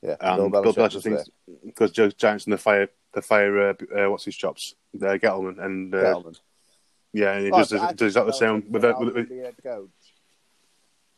Yeah, 0.00 0.16
And 0.20 0.50
Bill 0.50 0.62
Belichick 0.62 0.74
Belichick 0.74 1.02
thinks 1.02 1.30
because 1.64 1.92
Joe 1.92 2.08
Giants 2.08 2.44
and 2.44 2.52
the 2.52 2.58
fire 2.58 2.88
the 3.12 3.22
fire 3.22 3.70
uh, 3.70 3.74
uh, 3.96 4.10
what's 4.10 4.24
his 4.24 4.36
chops 4.36 4.74
uh, 4.96 5.18
Gettleman 5.18 5.62
and 5.62 5.94
uh, 5.94 5.98
Gettleman. 5.98 6.38
yeah 7.12 7.32
and 7.34 7.44
he 7.44 7.50
Well, 7.50 7.60
does, 7.60 7.70
does, 7.70 7.92
does 7.94 8.06
exactly 8.08 8.30
the 8.30 8.36
same 8.38 8.54
with, 8.70 8.84
with, 8.84 9.14
with, 9.14 9.62
coach. 9.62 9.90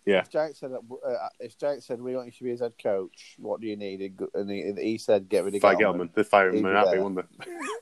Yeah. 0.06 0.19
If 0.20 0.31
Giants 0.31 0.61
said, 0.61 0.73
uh, 0.73 1.29
if 1.41 1.56
Giants 1.56 1.87
said 1.87 2.00
we 2.00 2.14
want 2.14 2.26
you 2.26 2.32
to 2.32 2.44
be 2.44 2.50
his 2.50 2.61
head 2.61 2.75
coach, 2.82 3.37
what 3.38 3.62
do 3.62 3.67
you 3.67 3.76
need? 3.76 4.20
And 4.35 4.50
he, 4.50 4.75
he 4.79 4.99
said, 4.99 5.31
get 5.31 5.44
rid 5.44 5.55
of 5.55 5.62
fire 5.62 5.76
Gettleman. 5.76 6.11
Gettleman. 6.11 6.14
They 6.14 6.23
fire 6.25 6.49
him 6.50 6.64
and 6.67 6.76
happy, 6.76 6.99
wouldn't 6.99 7.26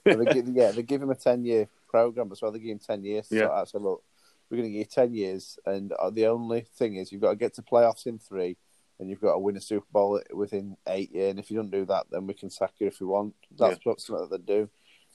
So 0.07 0.15
they 0.17 0.25
give, 0.35 0.49
yeah, 0.49 0.71
they 0.71 0.83
give 0.85 1.03
him 1.03 1.11
a 1.11 1.17
ten 1.17 1.45
year 1.45 1.69
program 1.89 2.31
as 2.31 2.41
well. 2.41 2.53
They 2.53 2.61
give 2.61 2.71
him 2.71 2.79
ten 2.79 3.03
years. 3.03 3.29
To 3.29 3.35
Yeah. 3.35 3.41
sort 3.43 3.53
out. 3.53 3.69
So 3.71 3.79
look, 3.81 4.05
we're 4.49 4.59
going 4.59 4.69
to 4.69 4.73
give 4.73 4.79
you 4.79 4.85
ten 4.85 5.15
years, 5.15 5.59
and 5.67 5.93
uh, 5.93 6.11
the 6.11 6.27
only 6.27 6.61
thing 6.61 6.95
is 6.97 7.11
you've 7.11 7.23
got 7.23 7.31
to 7.31 7.37
get 7.37 7.55
to 7.55 7.63
playoffs 7.63 8.07
in 8.07 8.19
three, 8.21 8.57
and 8.99 9.09
you've 9.11 9.21
got 9.21 9.33
to 9.33 9.39
win 9.39 9.57
a 9.57 9.61
Super 9.61 9.87
Bowl 9.93 10.21
within 10.33 10.77
eight 10.89 11.13
years. 11.13 11.31
And 11.31 11.39
if 11.39 11.51
you 11.51 11.57
don't 11.57 11.71
do 11.71 11.85
that, 11.87 12.07
then 12.11 12.27
we 12.27 12.35
can 12.35 12.51
sack 12.51 12.73
you 12.79 12.87
if 12.87 13.01
we 13.01 13.07
want. 13.07 13.35
That's 13.59 13.85
what 13.85 14.01
something 14.01 14.29
that 14.31 14.47
they 14.47 14.53
do. 14.55 14.69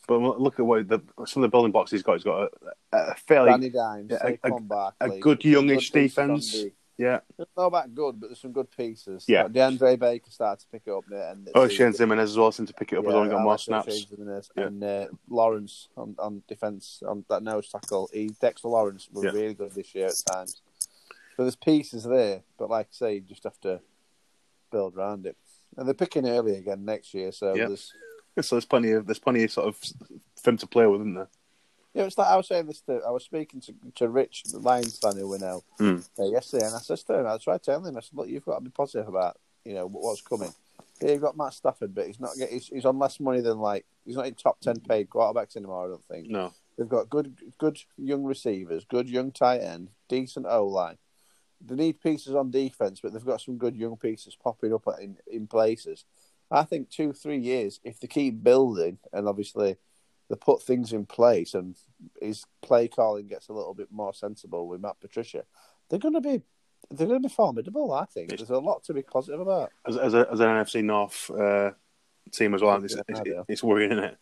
But 0.07 0.19
look 0.19 0.59
at 0.59 0.65
what 0.65 0.87
the, 0.87 0.99
some 1.25 1.43
of 1.43 1.47
the 1.47 1.51
building 1.51 1.71
blocks 1.71 1.91
he's 1.91 2.03
got. 2.03 2.13
He's 2.13 2.23
got 2.23 2.49
a, 2.93 2.97
a 2.97 3.15
fairly 3.15 3.69
Dimes, 3.69 4.11
yeah, 4.11 4.35
a- 4.43 4.59
Barkley, 4.61 5.17
a 5.17 5.19
good 5.19 5.43
youngish 5.43 5.93
on 5.93 6.01
defense. 6.01 6.55
yeah. 6.97 7.19
It's 7.37 7.51
not 7.57 7.65
about 7.65 7.93
good, 7.93 8.19
but 8.19 8.27
there's 8.29 8.39
some 8.39 8.53
good 8.53 8.71
pieces. 8.71 9.25
Yeah. 9.27 9.43
Like 9.43 9.51
DeAndre 9.53 9.99
Baker 9.99 10.31
started 10.31 10.61
to 10.61 10.67
pick 10.71 10.83
it 10.85 10.91
up 10.93 11.03
there. 11.09 11.31
And 11.31 11.49
Oh, 11.55 11.67
Shane 11.67 11.91
Ximines 11.91 12.19
as 12.21 12.37
well 12.37 12.51
seemed 12.53 12.69
to 12.69 12.73
pick 12.73 12.93
it 12.93 12.99
up. 12.99 13.03
Yeah, 13.05 13.11
only 13.11 13.29
got 13.31 13.41
more 13.43 13.57
snaps. 13.57 14.07
Yeah. 14.55 14.63
And 14.63 14.81
uh, 14.83 15.07
Lawrence 15.29 15.89
on, 15.97 16.15
on 16.19 16.41
defense 16.47 17.03
on 17.05 17.25
that 17.29 17.43
nose 17.43 17.67
tackle. 17.69 18.09
He 18.13 18.29
Dexter 18.39 18.69
Lawrence 18.69 19.09
was 19.11 19.25
Yeah. 19.25 19.31
really 19.31 19.55
good 19.55 19.71
this 19.73 19.93
year 19.93 20.07
at 20.07 20.13
times. 20.33 20.61
So 21.37 21.43
there's 21.43 21.55
pieces 21.55 22.03
there, 22.03 22.41
but 22.57 22.69
like 22.71 22.87
I 22.87 22.89
say, 22.91 23.13
you 23.15 23.21
just 23.21 23.43
have 23.43 23.59
to 23.61 23.79
build 24.71 24.97
around 24.97 25.27
it. 25.27 25.37
And 25.77 25.87
they're 25.87 25.93
picking 25.93 26.27
early 26.27 26.55
again 26.55 26.83
next 26.83 27.13
year, 27.13 27.31
so 27.31 27.53
Yeah. 27.53 27.67
there's 27.67 27.93
So 28.41 28.55
there's 28.55 28.65
plenty 28.65 28.91
of 28.91 29.05
there's 29.07 29.19
plenty 29.19 29.43
of 29.43 29.51
sort 29.51 29.67
of 29.67 29.79
film 30.41 30.57
to 30.57 30.67
play 30.67 30.85
with, 30.87 31.01
isn't 31.01 31.13
there? 31.15 31.29
Yeah, 31.93 32.03
it's 32.03 32.17
like 32.17 32.27
I 32.27 32.35
was 32.37 32.47
saying 32.47 32.65
this 32.67 32.81
to 32.81 33.01
I 33.07 33.11
was 33.11 33.23
speaking 33.23 33.61
to 33.61 33.73
to 33.95 34.09
Rich, 34.09 34.43
the 34.51 34.59
Lions 34.59 34.97
fan 34.99 35.15
who 35.17 35.29
we 35.29 35.37
know 35.37 35.63
Hmm. 35.77 35.99
uh, 36.19 36.25
yesterday, 36.25 36.65
and 36.65 36.75
I 36.75 36.79
said 36.79 36.97
to 36.99 37.19
him, 37.19 37.27
I 37.27 37.37
tried 37.37 37.61
telling 37.63 37.85
him, 37.85 37.97
I 37.97 38.01
said, 38.01 38.15
look, 38.17 38.27
you've 38.29 38.45
got 38.45 38.55
to 38.55 38.61
be 38.63 38.69
positive 38.71 39.07
about 39.07 39.37
you 39.63 39.73
know 39.75 39.87
what's 39.87 40.21
coming. 40.21 40.53
Yeah, 41.01 41.11
you've 41.11 41.21
got 41.21 41.37
Matt 41.37 41.53
Stafford, 41.53 41.93
but 41.93 42.07
he's 42.07 42.19
not 42.19 42.31
get- 42.37 42.49
he's, 42.51 42.67
he's 42.67 42.85
on 42.85 42.97
less 42.97 43.19
money 43.19 43.41
than 43.41 43.59
like 43.59 43.85
he's 44.05 44.15
not 44.15 44.25
in 44.27 44.33
top 44.35 44.59
ten 44.59 44.79
paid 44.79 45.09
quarterbacks 45.09 45.55
anymore. 45.55 45.85
I 45.85 45.87
don't 45.89 46.05
think 46.05 46.29
No. 46.29 46.53
they've 46.77 46.89
got 46.89 47.09
good 47.09 47.35
good 47.59 47.79
young 47.97 48.23
receivers, 48.23 48.85
good 48.85 49.07
young 49.09 49.31
tight 49.31 49.61
end, 49.61 49.89
decent 50.07 50.45
O 50.47 50.65
line. 50.67 50.97
They 51.65 51.75
need 51.75 52.01
pieces 52.01 52.35
on 52.35 52.51
defense, 52.51 52.99
but 53.01 53.13
they've 53.13 53.25
got 53.25 53.41
some 53.41 53.57
good 53.57 53.75
young 53.75 53.97
pieces 53.97 54.35
popping 54.35 54.73
up 54.73 54.87
in 55.01 55.17
in 55.27 55.47
places. 55.47 56.05
I 56.49 56.63
think 56.63 56.89
two 56.89 57.13
three 57.13 57.39
years 57.39 57.79
if 57.83 57.99
they 57.99 58.07
keep 58.07 58.43
building 58.43 58.99
and 59.11 59.27
obviously 59.27 59.77
they 60.29 60.35
put 60.35 60.61
things 60.61 60.93
in 60.93 61.05
place 61.05 61.53
and 61.53 61.75
his 62.21 62.45
play 62.61 62.87
calling 62.87 63.27
gets 63.27 63.49
a 63.49 63.53
little 63.53 63.73
bit 63.73 63.91
more 63.91 64.13
sensible 64.13 64.67
with 64.67 64.81
Matt 64.81 64.99
Patricia, 64.99 65.43
they're 65.89 65.99
going 65.99 66.13
to 66.13 66.21
be 66.21 66.41
they're 66.91 67.07
going 67.07 67.21
to 67.21 67.27
be 67.27 67.33
formidable. 67.33 67.93
I 67.93 68.05
think 68.05 68.29
there's 68.29 68.49
a 68.49 68.59
lot 68.59 68.83
to 68.85 68.93
be 68.93 69.01
positive 69.01 69.39
about. 69.39 69.71
As 69.87 69.97
as, 69.97 70.13
a, 70.13 70.27
as 70.31 70.39
an 70.39 70.47
NFC 70.47 70.83
North 70.83 71.29
uh, 71.31 71.71
team 72.31 72.53
as 72.53 72.61
well, 72.61 72.83
it's, 72.83 72.95
it's, 73.07 73.21
it's 73.47 73.63
worrying, 73.63 73.91
isn't 73.91 74.03
it? 74.03 74.17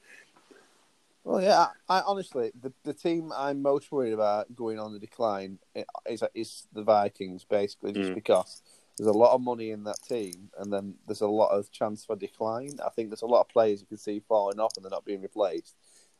Well, 1.25 1.41
yeah, 1.41 1.67
I, 1.89 1.97
I 1.97 2.01
honestly 2.05 2.51
the, 2.61 2.71
the 2.83 2.93
team 2.93 3.33
I'm 3.35 3.61
most 3.63 3.91
worried 3.91 4.13
about 4.13 4.55
going 4.55 4.79
on 4.79 4.93
the 4.93 4.99
decline 4.99 5.57
is 6.07 6.23
is 6.35 6.67
the 6.71 6.83
Vikings, 6.83 7.43
basically, 7.43 7.93
just 7.93 8.11
Mm. 8.11 8.15
because 8.15 8.61
there's 8.97 9.09
a 9.09 9.11
lot 9.17 9.33
of 9.33 9.41
money 9.41 9.71
in 9.71 9.83
that 9.85 10.01
team, 10.07 10.49
and 10.59 10.71
then 10.71 10.93
there's 11.07 11.21
a 11.21 11.27
lot 11.27 11.49
of 11.49 11.71
chance 11.71 12.05
for 12.05 12.15
decline. 12.15 12.77
I 12.85 12.89
think 12.89 13.09
there's 13.09 13.23
a 13.23 13.25
lot 13.27 13.41
of 13.41 13.49
players 13.49 13.81
you 13.81 13.87
can 13.87 13.97
see 13.97 14.21
falling 14.21 14.59
off 14.59 14.73
and 14.77 14.85
they're 14.85 14.91
not 14.91 15.03
being 15.03 15.21
replaced. 15.21 15.75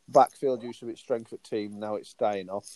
Backfield 0.09 0.63
used 0.63 0.79
to 0.79 0.85
be 0.85 0.91
its 0.93 1.01
strength 1.01 1.31
at 1.33 1.43
team, 1.43 1.79
now 1.79 1.95
it's 1.95 2.13
dying 2.15 2.49
off, 2.49 2.67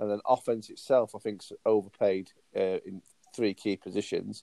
and 0.00 0.10
then 0.10 0.20
offense 0.26 0.68
itself, 0.70 1.14
I 1.14 1.18
think, 1.20 1.42
is 1.42 1.52
overpaid 1.64 2.32
uh, 2.56 2.78
in 2.84 3.02
three 3.34 3.54
key 3.54 3.76
positions. 3.76 4.42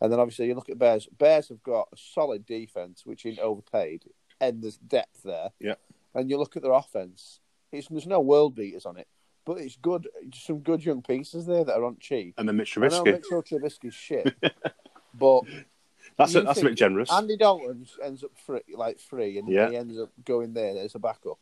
And 0.00 0.12
then 0.12 0.18
obviously 0.18 0.48
you 0.48 0.54
look 0.54 0.68
at 0.68 0.78
Bears. 0.78 1.06
Bears 1.16 1.48
have 1.48 1.62
got 1.62 1.88
a 1.92 1.96
solid 1.96 2.44
defense, 2.44 3.06
which 3.06 3.24
is 3.24 3.38
overpaid, 3.38 4.04
and 4.40 4.60
there's 4.62 4.78
depth 4.78 5.22
there. 5.22 5.50
Yeah. 5.60 5.74
And 6.14 6.28
you 6.30 6.38
look 6.38 6.56
at 6.56 6.62
their 6.62 6.72
offense. 6.72 7.40
It's, 7.72 7.88
there's 7.88 8.06
no 8.06 8.20
world 8.20 8.54
beaters 8.54 8.84
on 8.84 8.98
it, 8.98 9.08
but 9.46 9.58
it's 9.58 9.76
good. 9.76 10.06
Some 10.34 10.58
good 10.58 10.84
young 10.84 11.02
pieces 11.02 11.46
there 11.46 11.64
that 11.64 11.74
are 11.76 11.84
on 11.84 11.96
cheap. 12.00 12.34
And 12.36 12.46
then 12.48 12.56
Mitch 12.56 12.76
I 12.76 12.82
know 12.82 12.88
Trubisky. 12.88 13.04
Mitchell 13.12 13.42
Trubisky's 13.42 13.94
shit, 13.94 14.34
but 15.14 15.42
That's 16.18 16.34
a, 16.34 16.42
that's 16.42 16.60
a 16.60 16.64
bit 16.64 16.74
generous. 16.74 17.10
Andy 17.10 17.36
Dalton 17.36 17.86
ends 18.04 18.22
up 18.24 18.32
free, 18.44 18.60
like 18.76 18.98
free, 19.00 19.38
and 19.38 19.48
Yeah. 19.48 19.70
he 19.70 19.76
ends 19.76 19.98
up 19.98 20.10
going 20.24 20.52
there 20.52 20.76
as 20.78 20.94
a 20.94 20.98
backup. 20.98 21.38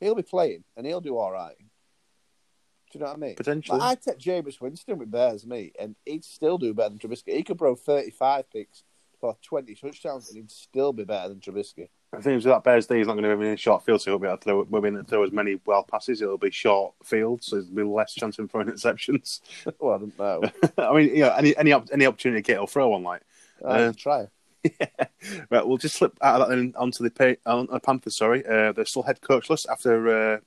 He'll 0.00 0.14
be 0.14 0.22
playing, 0.22 0.64
and 0.76 0.86
he'll 0.86 1.00
do 1.00 1.18
all 1.18 1.32
right. 1.32 1.56
Do 1.58 2.98
you 2.98 3.00
know 3.00 3.06
what 3.10 3.16
I 3.16 3.20
mean? 3.20 3.34
Potentially. 3.34 3.78
Like, 3.78 3.98
I'd 3.98 4.02
take 4.02 4.18
Jameis 4.18 4.60
Winston 4.60 4.98
with 4.98 5.10
Bears, 5.10 5.44
me, 5.46 5.72
and 5.78 5.96
he'd 6.06 6.24
still 6.24 6.58
do 6.58 6.72
better 6.72 6.90
than 6.90 6.98
Trubisky. 6.98 7.34
He 7.34 7.42
could 7.42 7.58
throw 7.58 7.74
35 7.74 8.50
picks 8.50 8.84
for 9.20 9.36
20 9.42 9.74
touchdowns, 9.74 10.28
and 10.28 10.38
he'd 10.38 10.50
still 10.50 10.92
be 10.92 11.04
better 11.04 11.28
than 11.28 11.40
Trubisky. 11.40 11.88
I 12.16 12.20
think 12.20 12.36
with 12.36 12.44
that 12.44 12.64
Bears 12.64 12.86
D, 12.86 12.96
he's 12.98 13.06
not 13.06 13.14
going 13.14 13.24
to 13.24 13.30
have 13.30 13.40
any 13.40 13.56
short 13.56 13.84
field, 13.84 14.00
so 14.00 14.10
he'll 14.10 14.18
be 14.18 14.26
able 14.26 14.38
to 14.38 14.44
throw, 14.44 14.62
won't 14.62 14.82
be 14.84 14.88
able 14.88 14.98
to 14.98 15.04
throw 15.04 15.22
as 15.24 15.32
many 15.32 15.60
well 15.66 15.82
passes. 15.82 16.22
It'll 16.22 16.38
be 16.38 16.50
short 16.50 16.94
field, 17.02 17.42
so 17.42 17.56
there'll 17.60 17.74
be 17.74 17.82
less 17.82 18.14
chance 18.14 18.38
of 18.38 18.50
throwing 18.50 18.68
interceptions. 18.68 19.40
well, 19.78 19.94
I 19.94 19.98
don't 19.98 20.18
know. 20.18 20.42
I 20.78 20.94
mean, 20.94 21.14
you 21.14 21.22
know, 21.22 21.34
any 21.34 21.56
any 21.56 21.72
any 21.92 22.06
opportunity 22.06 22.42
to 22.42 22.46
get, 22.46 22.56
he'll 22.56 22.66
throw 22.66 22.88
one. 22.88 23.02
Like, 23.02 23.22
I'd 23.64 23.80
Uh, 23.80 23.92
try. 23.96 24.28
right, 25.50 25.66
we'll 25.66 25.76
just 25.76 25.96
slip 25.96 26.16
out 26.22 26.40
of 26.40 26.48
that 26.48 26.56
and 26.56 26.74
onto 26.76 27.06
the 27.06 27.36
on, 27.44 27.68
on 27.68 27.80
Panthers. 27.80 28.16
Sorry, 28.16 28.44
uh, 28.46 28.72
they're 28.72 28.86
still 28.86 29.02
head 29.02 29.20
coachless 29.20 29.66
after 29.70 30.08
uh, 30.08 30.38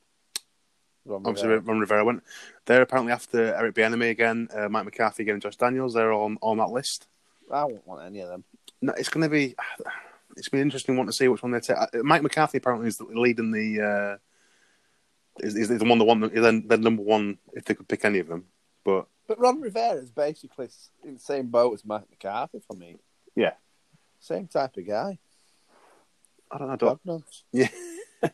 Ron 1.06 1.22
obviously 1.26 1.50
Rivera. 1.50 1.66
Ron 1.68 1.80
Rivera 1.80 2.06
went. 2.06 2.24
They're 2.66 2.82
apparently 2.82 3.14
after 3.14 3.56
Eric 3.56 3.76
Bieniemy 3.76 4.10
again, 4.10 4.48
uh, 4.54 4.70
Mike 4.70 4.86
McCarthy 4.86 5.24
again, 5.24 5.34
and 5.36 5.42
Josh 5.42 5.56
Daniels. 5.56 5.94
They're 5.94 6.14
on 6.14 6.38
on 6.42 6.58
that 6.58 6.70
list. 6.70 7.08
I 7.52 7.64
won't 7.64 7.88
want 7.88 8.06
any 8.06 8.20
of 8.20 8.30
them. 8.30 8.44
No, 8.82 8.94
it's 8.94 9.10
going 9.10 9.24
to 9.24 9.30
be. 9.30 9.56
It's 10.38 10.50
been 10.50 10.62
interesting 10.62 10.96
one 10.96 11.08
to 11.08 11.14
see 11.14 11.28
which 11.28 11.44
one 11.44 11.52
they 11.52 11.60
take. 11.60 11.78
Uh, 11.78 11.88
Mike 12.04 12.24
McCarthy 12.24 12.60
apparently 12.60 12.88
is 12.88 13.02
leading 13.02 13.52
the. 13.52 13.82
Uh, 13.82 14.18
is, 15.40 15.56
is 15.56 15.68
the 15.70 15.86
one 15.86 16.00
the 16.00 16.06
one 16.06 16.20
then 16.34 16.68
the 16.68 16.78
number 16.78 17.04
one 17.04 17.38
if 17.54 17.66
they 17.66 17.76
could 17.76 17.88
pick 17.88 18.06
any 18.06 18.20
of 18.20 18.28
them. 18.28 18.46
But 18.84 19.08
But 19.28 19.40
Ron 19.40 19.62
Rivera 19.62 19.98
is 19.98 20.12
basically 20.12 20.70
in 21.04 21.16
the 21.16 21.20
same 21.20 21.48
boat 21.48 21.74
as 21.74 21.86
Mike 21.86 22.10
McCarthy 22.10 22.60
for 22.60 22.76
me. 22.76 22.98
Yeah. 23.36 23.54
Same 24.20 24.48
type 24.48 24.78
of 24.78 24.88
guy. 24.88 25.20
I 26.50 26.58
don't 26.58 26.68
know. 26.68 26.74
I 26.74 26.78
don't, 26.78 27.06
God 27.06 27.24
yeah. 27.52 27.68
uh, 28.24 28.30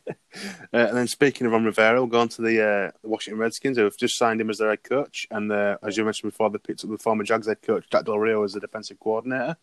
and 0.72 0.98
then 0.98 1.08
speaking 1.08 1.46
of 1.46 1.54
Ron 1.54 1.66
Rivera, 1.66 2.00
we'll 2.00 2.08
go 2.08 2.20
on 2.20 2.30
to 2.30 2.42
the, 2.42 2.64
uh, 2.64 2.92
Washington 3.08 3.40
Redskins, 3.40 3.78
who 3.78 3.84
have 3.84 3.98
just 3.98 4.18
signed 4.18 4.40
him 4.40 4.50
as 4.50 4.60
their 4.60 4.70
head 4.70 4.84
coach. 4.84 5.28
And 5.30 5.52
uh, 5.52 5.78
as 5.84 5.98
you 5.98 6.06
mentioned 6.06 6.32
before, 6.32 6.50
they 6.50 6.60
picked 6.60 6.84
up 6.84 6.92
the 6.92 6.98
former 6.98 7.24
Jags 7.24 7.48
head 7.48 7.62
coach 7.62 7.86
Jack 7.92 8.06
Del 8.06 8.20
Rio 8.20 8.44
as 8.44 8.54
the 8.54 8.60
defensive 8.60 9.00
coordinator. 9.00 9.58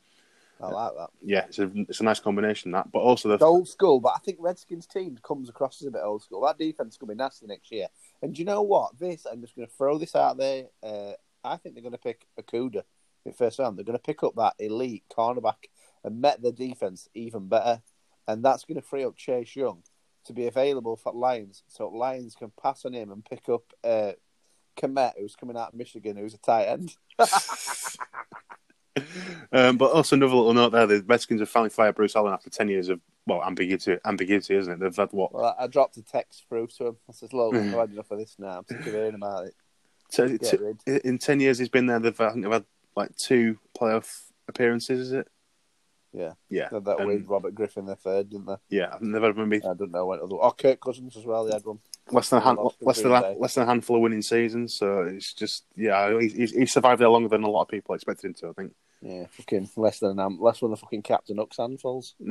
I 0.63 0.69
like 0.69 0.93
that. 0.97 1.11
Yeah, 1.23 1.45
it's 1.47 1.59
a 1.59 1.71
it's 1.75 2.01
a 2.01 2.05
nice 2.05 2.21
combination 2.21 2.73
that. 2.73 2.93
But 2.93 3.01
also 3.01 3.29
the 3.29 3.35
It's 3.35 3.43
old 3.43 3.69
school, 3.69 4.01
but 4.01 4.13
I 4.15 4.19
think 4.19 4.39
Redskins 4.41 4.87
team 4.87 5.19
comes 5.23 5.49
across 5.49 5.81
as 5.81 5.89
a 5.89 5.91
bit 5.91 6.03
old 6.03 6.23
school. 6.23 6.43
That 6.43 6.59
defense 6.59 6.95
is 6.95 6.99
going 6.99 7.09
to 7.09 7.15
be 7.15 7.19
nasty 7.19 7.47
next 7.47 7.73
year. 7.73 7.89
And 8.23 8.35
do 8.35 8.41
you 8.41 8.45
know 8.45 8.63
what? 8.63 8.99
This, 8.99 9.27
I'm 9.27 9.41
just 9.41 9.57
going 9.57 9.67
to 9.67 9.75
throw 9.75 9.99
this 9.99 10.15
out 10.15 10.37
there. 10.37 10.67
Uh, 10.83 11.13
I 11.43 11.57
think 11.57 11.75
they're 11.75 11.83
going 11.83 11.93
to 11.93 11.99
pick 11.99 12.27
Okudah 12.39 12.83
in 13.25 13.33
first 13.33 13.59
round. 13.59 13.79
They're 13.79 13.85
going 13.85 13.99
to 13.99 14.03
pick 14.03 14.23
up 14.23 14.35
that 14.37 14.55
elite 14.59 15.05
cornerback 15.11 15.69
and 16.05 16.21
met 16.21 16.43
the 16.43 16.53
defense 16.53 17.09
even 17.15 17.49
better. 17.49 17.83
And 18.29 18.45
that's 18.45 18.65
going 18.65 18.81
to 18.81 18.87
free 18.87 19.05
up 19.05 19.17
Chase 19.17 19.57
Young 19.57 19.83
to 20.27 20.33
be 20.33 20.47
available 20.47 20.97
for 20.97 21.13
Lions, 21.13 21.63
so 21.69 21.89
Lions 21.89 22.35
can 22.35 22.53
pass 22.63 22.85
on 22.85 22.93
him 22.93 23.11
and 23.11 23.25
pick 23.25 23.49
up 23.49 23.63
uh, 23.83 24.13
Kmet, 24.77 25.13
who's 25.19 25.35
coming 25.35 25.57
out 25.57 25.69
of 25.69 25.75
Michigan, 25.75 26.17
who's 26.17 26.35
a 26.35 26.39
tight 26.39 26.67
end. 26.67 26.95
um, 29.53 29.77
but 29.77 29.93
also 29.93 30.17
another 30.17 30.35
little 30.35 30.55
note 30.55 30.71
there: 30.71 30.87
the 30.87 31.05
Redskins 31.07 31.41
have 31.41 31.49
finally 31.49 31.71
fired 31.71 31.95
Bruce 31.95 32.17
Allen 32.17 32.33
after 32.33 32.51
ten 32.51 32.69
years 32.69 32.89
of 32.89 33.01
well 33.27 33.43
ambiguity, 33.43 33.97
ambiguity, 34.05 34.57
isn't 34.57 34.73
it? 34.73 34.81
They've 34.81 34.97
had 34.97 35.13
what 35.13 35.33
Well, 35.33 35.55
I, 35.59 35.67
dropped 35.67 35.97
a 35.97 36.03
text 36.03 36.47
through 36.49 36.69
to 36.79 36.89
him. 36.89 36.97
I 37.09 37.13
said, 37.13 37.33
"Look, 37.33 37.55
I've 37.57 37.73
had 37.73 37.91
enough 37.91 38.11
of 38.11 38.19
this 38.19 38.37
now. 38.39 38.59
I'm 38.59 38.65
sick 38.67 38.87
of 38.87 38.93
hearing 38.93 39.15
about 39.15 39.47
it." 39.47 39.55
Get 40.17 40.41
t- 40.41 41.01
in 41.05 41.19
ten 41.19 41.41
years 41.41 41.59
he's 41.59 41.69
been 41.69 41.87
there. 41.87 42.01
They've 42.01 42.21
I 42.21 42.31
think 42.31 42.43
they've 42.43 42.53
had 42.53 42.65
like 42.97 43.15
two 43.17 43.59
playoff 43.79 44.23
appearances. 44.49 45.01
Is 45.01 45.13
it? 45.13 45.29
Yeah. 46.13 46.33
yeah, 46.49 46.69
They 46.71 46.77
had 46.77 46.85
that 46.87 46.99
And- 46.99 47.07
with 47.07 47.27
Robert 47.29 47.55
Griffin 47.55 47.87
the 47.87 47.95
third, 47.97 48.31
didn't 48.31 48.47
they? 48.47 48.57
yeah. 48.69 48.95
I 48.95 48.99
they've 49.01 49.23
had 49.23 49.37
maybe 49.37 49.65
I 49.65 49.75
don't 49.75 49.93
know 49.93 50.07
when 50.07 50.19
other. 50.21 50.35
Oh, 50.41 50.51
Kirk 50.51 50.81
Cousins 50.81 51.17
as 51.17 51.25
well. 51.25 51.45
They 51.45 51.53
had 51.53 51.65
one. 51.65 51.79
less 52.11 52.29
than 52.31 52.39
a 52.41 52.43
hand, 52.43 52.59
less 52.81 53.01
than 53.03 53.13
a, 53.13 53.31
less 53.39 53.55
than 53.55 53.63
a 53.63 53.67
handful 53.67 53.97
of 53.97 54.03
winning 54.03 54.23
seasons. 54.23 54.75
So 54.75 55.03
it's 55.03 55.33
just 55.33 55.67
yeah, 55.77 56.19
he, 56.19 56.29
he's 56.29 56.51
he 56.53 56.67
survived 56.67 57.01
there 57.01 57.09
longer 57.09 57.29
than 57.29 57.45
a 57.45 57.49
lot 57.51 57.63
of 57.63 57.69
people 57.69 57.95
expected 57.95 58.27
him 58.27 58.35
to. 58.35 58.49
I 58.49 58.53
think. 58.55 58.75
Yeah, 59.03 59.27
fucking 59.31 59.71
less 59.77 60.01
than 60.01 60.19
an 60.19 60.39
less 60.41 60.61
than 60.61 60.71
the 60.71 60.77
fucking 60.77 61.03
Captain 61.03 61.37
Hooks 61.37 61.57
handfuls. 61.59 62.15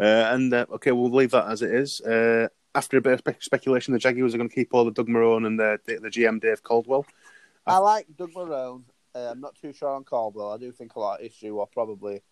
Uh, 0.00 0.02
and 0.32 0.52
uh, 0.52 0.66
okay, 0.72 0.90
we'll 0.90 1.10
leave 1.12 1.30
that 1.30 1.46
as 1.48 1.62
it 1.62 1.72
is. 1.72 2.00
Uh, 2.00 2.48
after 2.74 2.96
a 2.96 3.00
bit 3.00 3.12
of 3.12 3.18
spe- 3.20 3.40
speculation, 3.40 3.92
the 3.92 4.00
Jaguars 4.00 4.34
are 4.34 4.36
going 4.38 4.48
to 4.48 4.54
keep 4.54 4.74
all 4.74 4.84
the 4.84 4.90
Doug 4.90 5.06
Marrone 5.08 5.46
and 5.46 5.58
the, 5.60 5.78
the, 5.86 5.98
the 5.98 6.08
GM 6.08 6.40
Dave 6.40 6.60
Caldwell. 6.64 7.06
I 7.64 7.78
like 7.78 8.06
Doug 8.16 8.32
Marrone. 8.32 8.82
Uh, 9.14 9.30
I'm 9.30 9.40
not 9.40 9.54
too 9.54 9.72
sure 9.72 9.90
on 9.90 10.04
Caldwell. 10.04 10.52
I 10.52 10.58
do 10.58 10.72
think 10.72 10.94
a 10.96 11.00
lot 11.00 11.20
of 11.20 11.26
issue 11.26 11.56
or 11.56 11.66
probably 11.66 12.22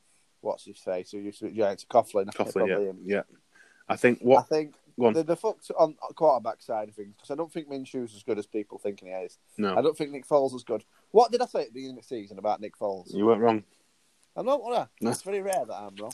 what's 0.40 0.64
his 0.64 0.78
face 0.78 1.10
who 1.12 1.18
used 1.18 1.38
to 1.38 1.46
be 1.46 1.56
Giants 1.56 1.86
Coughlin. 1.88 2.26
Coughlin, 2.26 2.68
yeah, 2.68 2.78
him. 2.78 2.98
yeah. 3.04 3.22
I 3.88 3.96
think 3.96 4.20
what 4.20 4.40
I 4.40 4.42
think 4.42 4.74
the, 4.98 5.22
the 5.22 5.36
fucked 5.36 5.70
on 5.78 5.96
quarterback 6.14 6.62
side 6.62 6.88
of 6.88 6.94
things 6.94 7.14
because 7.16 7.30
I 7.30 7.34
don't 7.34 7.52
think 7.52 7.68
Minshew's 7.68 8.14
as 8.14 8.22
good 8.22 8.38
as 8.38 8.46
people 8.46 8.78
think 8.78 9.00
he 9.00 9.08
is. 9.08 9.38
no, 9.56 9.76
I 9.76 9.82
don't 9.82 9.96
think 9.96 10.10
Nick 10.10 10.26
Foles 10.26 10.54
is 10.54 10.64
good. 10.64 10.84
What 11.10 11.32
did 11.32 11.42
I 11.42 11.46
say 11.46 11.62
at 11.62 11.66
the 11.68 11.72
beginning 11.72 11.98
of 11.98 12.02
the 12.02 12.08
season 12.08 12.38
about 12.38 12.60
Nick 12.60 12.78
Foles? 12.78 13.14
you 13.14 13.26
weren't 13.26 13.40
wrong. 13.40 13.64
I'm 14.34 14.46
not 14.46 14.62
one. 14.62 14.88
No. 15.00 15.10
It's 15.10 15.22
very 15.22 15.42
rare 15.42 15.64
that 15.66 15.74
I'm 15.74 15.94
wrong. 15.96 16.12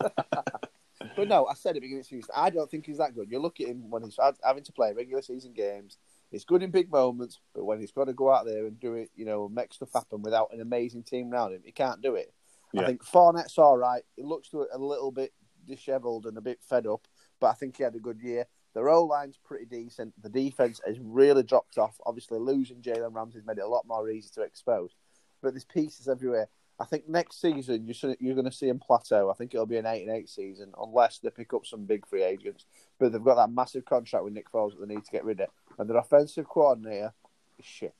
but 0.00 1.28
no, 1.28 1.46
I 1.46 1.54
said 1.54 1.70
at 1.70 1.74
the 1.74 1.80
beginning 1.80 2.00
of 2.00 2.08
the 2.08 2.16
season, 2.16 2.30
I 2.34 2.50
don't 2.50 2.70
think 2.70 2.86
he's 2.86 2.98
that 2.98 3.14
good. 3.14 3.30
You 3.30 3.38
look 3.40 3.60
at 3.60 3.68
him 3.68 3.90
when 3.90 4.02
he's 4.02 4.18
having 4.42 4.64
to 4.64 4.72
play 4.72 4.92
regular 4.94 5.22
season 5.22 5.52
games. 5.52 5.98
He's 6.30 6.44
good 6.44 6.62
in 6.62 6.70
big 6.70 6.90
moments, 6.90 7.40
but 7.54 7.64
when 7.64 7.80
he's 7.80 7.92
got 7.92 8.04
to 8.04 8.12
go 8.12 8.32
out 8.32 8.44
there 8.44 8.66
and 8.66 8.78
do 8.78 8.94
it, 8.94 9.10
you 9.14 9.24
know, 9.24 9.48
make 9.48 9.72
stuff 9.72 9.92
happen 9.94 10.22
without 10.22 10.52
an 10.52 10.60
amazing 10.60 11.02
team 11.02 11.32
around 11.32 11.54
him, 11.54 11.62
he 11.64 11.72
can't 11.72 12.02
do 12.02 12.16
it. 12.16 12.32
Yeah. 12.72 12.82
I 12.82 12.86
think 12.86 13.04
Fournette's 13.04 13.56
all 13.56 13.78
right. 13.78 14.02
He 14.16 14.22
looks 14.22 14.52
a 14.52 14.78
little 14.78 15.10
bit 15.10 15.32
dishevelled 15.66 16.26
and 16.26 16.36
a 16.36 16.42
bit 16.42 16.58
fed 16.62 16.86
up, 16.86 17.08
but 17.40 17.48
I 17.48 17.54
think 17.54 17.76
he 17.76 17.82
had 17.82 17.94
a 17.94 18.00
good 18.00 18.20
year. 18.20 18.46
The 18.74 18.82
row 18.82 19.04
line's 19.04 19.38
pretty 19.42 19.64
decent. 19.64 20.12
The 20.22 20.28
defense 20.28 20.80
has 20.86 20.98
really 21.00 21.42
dropped 21.42 21.78
off. 21.78 21.96
Obviously, 22.04 22.38
losing 22.38 22.82
Jalen 22.82 23.14
Ramsey's 23.14 23.46
made 23.46 23.58
it 23.58 23.64
a 23.64 23.68
lot 23.68 23.86
more 23.86 24.10
easy 24.10 24.28
to 24.34 24.42
expose. 24.42 24.94
But 25.42 25.54
there's 25.54 25.64
pieces 25.64 26.08
everywhere. 26.08 26.48
I 26.80 26.84
think 26.84 27.08
next 27.08 27.40
season 27.40 27.86
you're 27.86 28.14
you're 28.20 28.34
going 28.34 28.44
to 28.44 28.52
see 28.52 28.68
him 28.68 28.78
plateau. 28.78 29.30
I 29.30 29.34
think 29.34 29.52
it'll 29.52 29.66
be 29.66 29.78
an 29.78 29.86
eight 29.86 30.06
and 30.06 30.16
eight 30.16 30.28
season 30.28 30.72
unless 30.80 31.18
they 31.18 31.30
pick 31.30 31.52
up 31.52 31.66
some 31.66 31.84
big 31.84 32.06
free 32.06 32.22
agents. 32.22 32.66
But 32.98 33.12
they've 33.12 33.22
got 33.24 33.34
that 33.36 33.50
massive 33.50 33.84
contract 33.84 34.24
with 34.24 34.34
Nick 34.34 34.50
Foles 34.52 34.78
that 34.78 34.86
they 34.86 34.94
need 34.94 35.04
to 35.04 35.10
get 35.10 35.24
rid 35.24 35.40
of, 35.40 35.48
and 35.78 35.88
their 35.88 35.96
offensive 35.96 36.48
coordinator 36.48 37.12
is 37.58 37.64
shit. 37.64 37.94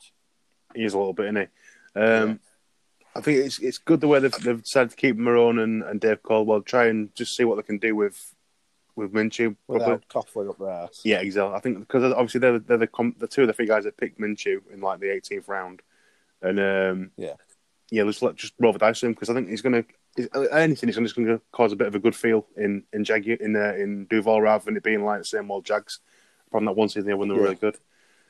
He 0.75 0.85
is 0.85 0.95
a 0.95 0.99
little 0.99 1.13
bit, 1.13 1.27
isn't 1.27 1.49
he? 1.95 2.01
Um, 2.01 2.41
I 3.17 3.21
think 3.21 3.45
it's 3.45 3.59
it's 3.59 3.79
good 3.79 4.01
the 4.01 4.09
way 4.09 4.21
they've, 4.21 4.33
they've 4.33 4.63
decided 4.63 4.91
to 4.91 4.97
keep 4.97 5.17
Marrone 5.17 5.63
and, 5.63 5.83
and 5.83 6.01
Dave 6.01 6.23
Caldwell. 6.23 6.63
Try 6.63 6.87
and 6.87 7.13
just 7.15 7.37
see 7.37 7.45
what 7.45 7.57
they 7.57 7.63
can 7.63 7.79
do 7.79 7.97
with 7.97 8.35
with 8.95 9.13
Minshew. 9.13 9.57
Probably. 9.67 9.85
Without 9.85 10.09
Coughlin 10.09 10.51
up 10.51 10.59
their 10.59 10.71
ass. 10.71 11.01
Yeah, 11.05 11.21
exactly. 11.21 11.55
I 11.55 11.61
think 11.61 11.81
because 11.81 12.13
obviously 12.13 12.41
they're 12.41 12.59
they're 12.59 12.79
the 12.79 13.15
the 13.19 13.27
two 13.27 13.43
of 13.43 13.49
the 13.49 13.55
three 13.55 13.67
guys 13.67 13.85
that 13.85 13.97
picked 13.97 14.21
Minshew 14.21 14.61
in 14.73 14.81
like 14.81 15.01
the 15.01 15.07
18th 15.07 15.49
round, 15.49 15.83
and 16.43 16.61
um, 16.61 17.11
Yeah. 17.17 17.35
Yeah, 17.91 18.03
let's 18.03 18.23
let 18.23 18.37
just 18.37 18.55
roll 18.59 18.73
the 18.73 18.79
dice 18.79 19.03
with 19.03 19.09
him 19.09 19.15
because 19.15 19.31
I 19.31 19.35
think 19.35 19.49
he's 19.49 19.63
going 19.63 19.85
to 19.85 20.49
anything. 20.53 20.89
He's 20.89 20.97
just 20.97 21.17
going 21.17 21.29
to 21.29 21.41
cause 21.53 21.73
a 21.73 21.77
bit 21.77 21.87
of 21.87 21.95
a 21.95 21.99
good 21.99 22.15
feel 22.17 22.47
in 22.57 22.85
in 22.93 23.05
Jag 23.05 23.27
in 23.29 23.57
uh, 23.57 23.75
in 23.75 24.07
Duval 24.07 24.43
rather 24.43 24.65
than 24.65 24.77
it 24.77 24.83
being 24.83 25.05
like 25.05 25.21
the 25.21 25.25
same 25.25 25.51
old 25.51 25.65
Jags 25.65 26.01
from 26.51 26.65
that 26.65 26.73
one 26.77 26.89
season 26.89 27.07
they 27.07 27.15
when 27.15 27.29
they 27.29 27.35
were 27.35 27.41
Yeah. 27.41 27.45
really 27.47 27.57
good. 27.57 27.79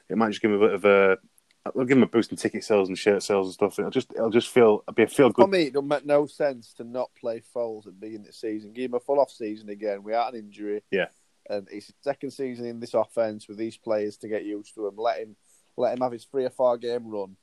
It 0.09 0.17
might 0.17 0.31
just 0.31 0.41
give 0.43 0.51
him 0.51 0.63
a 0.63 0.67
bit 0.67 0.75
of 0.75 0.85
a. 0.85 1.19
It'll 1.67 1.85
give 1.85 1.99
him 1.99 2.03
a 2.03 2.07
boost 2.07 2.31
in 2.31 2.39
ticket 2.39 2.65
sales 2.65 2.89
and 2.89 2.97
shirt 2.97 3.23
sales 3.23 3.49
and 3.49 3.55
stuff. 3.55 3.79
It'll 3.79 3.91
just 3.91 4.11
it'll 4.15 4.31
just 4.31 4.49
feel 4.49 4.83
it'll 4.89 4.95
be 4.95 5.03
a 5.03 5.07
feel 5.09 5.29
For 5.29 5.43
good. 5.45 5.51
me, 5.51 5.63
it 5.65 5.75
doesn't 5.75 5.89
make 5.89 6.07
no 6.07 6.27
sense 6.27 6.73
to 6.75 6.85
not 6.85 7.11
play 7.15 7.43
Foles 7.55 7.81
at 7.87 7.93
the 7.95 8.01
beginning 8.01 8.23
of 8.23 8.27
the 8.29 8.33
season. 8.33 8.73
Give 8.73 8.91
him 8.91 8.95
a 8.95 9.01
full 9.01 9.21
off 9.21 9.31
season 9.31 9.69
again 9.69 10.03
without 10.03 10.33
an 10.33 10.41
injury. 10.41 10.83
Yeah. 10.91 11.09
And 11.51 11.67
it's 11.71 11.87
his 11.87 11.95
second 12.03 12.31
season 12.31 12.65
in 12.67 12.81
this 12.81 12.95
offense 12.95 13.49
with 13.49 13.59
these 13.59 13.77
players 13.77 14.17
to 14.19 14.29
get 14.29 14.45
used 14.45 14.75
to 14.77 14.87
him. 14.87 14.97
Let 14.97 15.19
him 15.19 15.37
let 15.77 15.95
him 15.95 16.01
have 16.01 16.13
his 16.13 16.25
three 16.25 16.45
or 16.45 16.51
four 16.51 16.79
game 16.79 17.07
run. 17.09 17.37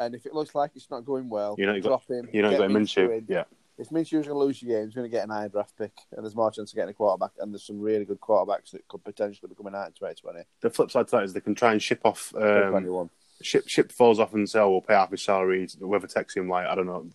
And 0.00 0.14
if 0.14 0.24
it 0.26 0.34
looks 0.34 0.54
like 0.54 0.70
it's 0.74 0.90
not 0.90 1.04
going 1.04 1.28
well, 1.28 1.54
You 1.58 1.66
know, 1.66 1.74
you 1.74 1.82
got- 1.82 1.88
drop 1.88 2.08
him. 2.08 2.28
You 2.32 2.40
know, 2.42 2.50
got 2.56 2.70
Minshew. 2.70 3.18
in. 3.18 3.26
Yeah, 3.28 3.44
If 3.78 3.90
Minshew's 3.90 4.26
going 4.26 4.28
to 4.28 4.34
lose 4.34 4.62
your 4.62 4.76
game, 4.78 4.86
he's 4.86 4.94
going 4.94 5.04
to 5.08 5.14
get 5.14 5.24
an 5.24 5.30
high 5.30 5.48
draft 5.48 5.76
pick, 5.76 5.92
and 6.12 6.24
there's 6.24 6.34
more 6.34 6.50
chance 6.50 6.72
of 6.72 6.76
getting 6.76 6.90
a 6.90 6.94
quarterback. 6.94 7.32
And 7.38 7.52
there's 7.52 7.64
some 7.66 7.78
really 7.80 8.06
good 8.06 8.18
quarterbacks 8.20 8.70
that 8.72 8.88
could 8.88 9.04
potentially 9.04 9.48
be 9.50 9.54
coming 9.54 9.74
out 9.74 9.88
in 9.88 9.92
2020. 9.92 10.40
the 10.62 10.70
flip 10.70 10.90
side 10.90 11.06
to 11.08 11.16
that 11.16 11.24
is 11.24 11.34
they 11.34 11.40
can 11.40 11.54
try 11.54 11.72
and 11.72 11.82
ship 11.82 12.00
off 12.04 12.34
um, 12.34 13.10
ship 13.42 13.68
ship 13.68 13.92
Foles 13.92 14.18
off 14.18 14.32
and 14.32 14.48
say, 14.48 14.58
"Oh, 14.58 14.70
we'll 14.70 14.80
pay 14.80 14.94
half 14.94 15.10
his 15.10 15.22
salary." 15.22 15.68
Whoever 15.78 16.06
takes 16.06 16.34
him, 16.34 16.48
like 16.48 16.66
I 16.66 16.74
don't 16.74 16.86
know, 16.86 17.08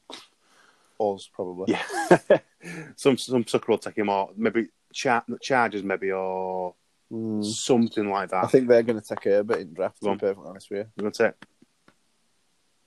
Us, 0.99 1.27
probably. 1.33 1.73
Yeah, 1.73 2.37
some 2.95 3.17
some 3.17 3.45
sucker 3.47 3.71
will 3.71 3.77
take 3.79 3.97
him 3.97 4.09
or 4.09 4.29
maybe 4.37 4.67
char- 4.93 5.25
charges 5.41 5.83
maybe 5.83 6.11
or 6.11 6.75
Mm. 7.13 7.45
something 7.45 8.09
like 8.09 8.31
that. 8.31 8.43
I 8.45 8.47
think 8.47 8.67
they're 8.67 8.81
going 8.81 8.99
to 8.99 9.07
take 9.07 9.25
Herbert 9.25 9.59
in 9.59 9.75
draft, 9.75 10.01
to 10.01 10.13
be 10.13 10.17
perfectly 10.17 10.49
honest 10.49 10.71
with 10.71 10.77
you. 10.79 10.85
they're 10.95 11.03
going 11.03 11.11
to 11.13 11.23
take 11.25 11.33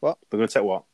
What? 0.00 0.19
They're 0.31 0.38
going 0.38 0.49
to 0.49 0.55
take 0.55 0.64
what? 0.64 0.85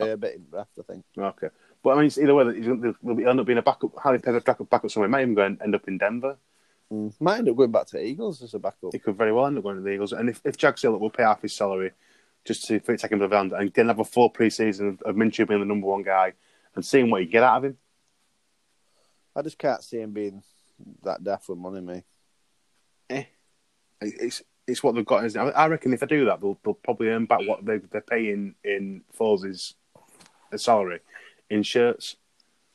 uh, 0.00 0.16
bit 0.16 0.36
in 0.36 0.46
draft, 0.50 0.70
I 0.78 0.82
think. 0.82 1.04
Okay, 1.16 1.48
but 1.82 1.90
I 1.90 1.96
mean, 1.96 2.06
it's 2.06 2.18
either 2.18 2.34
way, 2.34 2.60
he'll 2.60 3.28
end 3.28 3.40
up 3.40 3.46
being 3.46 3.58
a 3.58 3.62
backup, 3.62 3.96
highly 3.96 4.18
paid 4.18 4.42
backup, 4.44 4.70
backup 4.70 4.90
somewhere. 4.90 5.08
He 5.08 5.12
might 5.12 5.22
even 5.22 5.34
go 5.34 5.44
and 5.44 5.60
end 5.62 5.74
up 5.74 5.88
in 5.88 5.98
Denver. 5.98 6.36
Mm. 6.92 7.12
Might 7.20 7.38
end 7.38 7.48
up 7.48 7.56
going 7.56 7.72
back 7.72 7.86
to 7.88 8.02
Eagles 8.02 8.42
as 8.42 8.54
a 8.54 8.58
backup. 8.58 8.92
He 8.92 8.98
could 8.98 9.16
very 9.16 9.32
well 9.32 9.46
end 9.46 9.58
up 9.58 9.64
going 9.64 9.76
to 9.76 9.82
the 9.82 9.90
Eagles. 9.90 10.12
And 10.12 10.28
if, 10.28 10.40
if 10.44 10.56
Jack 10.56 10.76
Sillett 10.76 11.00
will 11.00 11.10
pay 11.10 11.22
half 11.22 11.42
his 11.42 11.52
salary 11.52 11.92
just 12.44 12.66
to 12.66 12.80
take 12.80 13.12
him 13.12 13.18
to 13.20 13.28
the 13.28 13.38
and 13.38 13.72
then 13.72 13.88
have 13.88 13.98
a 13.98 14.04
full 14.04 14.30
preseason 14.30 15.00
of, 15.02 15.16
Minshew 15.16 15.46
being 15.46 15.60
the 15.60 15.66
number 15.66 15.86
one 15.86 16.02
guy 16.02 16.32
and 16.74 16.84
seeing 16.84 17.10
what 17.10 17.20
you 17.20 17.28
get 17.28 17.42
out 17.42 17.58
of 17.58 17.64
him, 17.64 17.76
I 19.36 19.42
just 19.42 19.58
can't 19.58 19.84
see 19.84 20.00
him 20.00 20.12
being 20.12 20.42
that 21.02 21.22
daft 21.22 21.48
with 21.48 21.58
money, 21.58 21.80
me. 21.80 23.26
it's 24.00 24.42
it's 24.68 24.82
what 24.82 24.94
they've 24.94 25.04
got. 25.04 25.24
Isn't 25.24 25.48
it? 25.48 25.50
I 25.52 25.66
reckon 25.66 25.92
if 25.92 26.00
they 26.00 26.06
do 26.06 26.26
that, 26.26 26.40
they'll, 26.40 26.58
they'll 26.64 26.74
probably 26.74 27.08
earn 27.08 27.26
back 27.26 27.40
what 27.46 27.64
they, 27.64 27.78
they're 27.78 28.00
paying 28.00 28.54
in 28.62 29.02
Foles' 29.18 29.74
salary 30.56 31.00
in 31.50 31.62
shirts. 31.62 32.16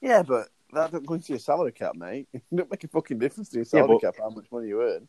Yeah, 0.02 0.24
but 0.24 0.50
that 0.74 0.92
don't 0.92 1.06
go 1.06 1.14
into 1.14 1.32
your 1.32 1.40
salary 1.40 1.72
cap, 1.72 1.96
mate. 1.96 2.28
It 2.34 2.42
don't 2.54 2.70
make 2.70 2.84
a 2.84 2.88
fucking 2.88 3.20
difference 3.20 3.50
to 3.50 3.58
your 3.58 3.66
salary 3.66 4.00
but- 4.02 4.02
cap 4.02 4.16
how 4.20 4.30
much 4.30 4.46
money 4.52 4.68
you 4.68 4.82
earn. 4.82 5.08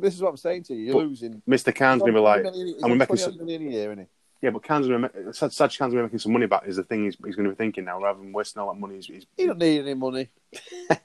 This 0.00 0.14
is 0.14 0.22
what 0.22 0.28
I'm 0.28 0.36
saying 0.36 0.62
to 0.64 0.74
you. 0.74 0.92
You're 0.92 1.06
losing. 1.06 1.42
Mr. 1.48 1.74
Khan's 1.74 2.02
going 2.02 2.12
to 2.12 2.18
be 2.20 2.22
like, 2.22 2.44
Million- 2.44 2.66
he's 2.68 2.82
I'm 2.84 2.96
making 2.96 3.16
20 3.16 3.22
some, 3.22 3.36
million 3.38 3.66
a 3.66 3.70
year, 3.70 3.92
isn't 3.92 3.98
he? 4.04 4.06
yeah, 4.42 4.50
but 4.50 4.62
Khan's 4.62 4.86
going 4.86 5.02
to 5.02 5.34
Saj 5.34 5.52
Saj 5.52 5.76
Khan's 5.76 5.92
going 5.92 6.04
to 6.04 6.08
be 6.08 6.12
making 6.12 6.18
some 6.20 6.32
money 6.32 6.46
back 6.46 6.62
is 6.66 6.76
the 6.76 6.84
thing 6.84 7.04
he's, 7.04 7.16
he's 7.24 7.34
going 7.34 7.48
to 7.48 7.54
be 7.54 7.56
thinking 7.56 7.84
now 7.84 8.00
rather 8.00 8.20
than 8.20 8.32
wasting 8.32 8.62
all 8.62 8.72
that 8.72 8.78
money. 8.78 8.94
He's, 8.96 9.06
he's, 9.06 9.26
He 9.36 9.46
don't 9.46 9.58
need 9.58 9.80
any 9.80 9.94
money. 9.94 10.28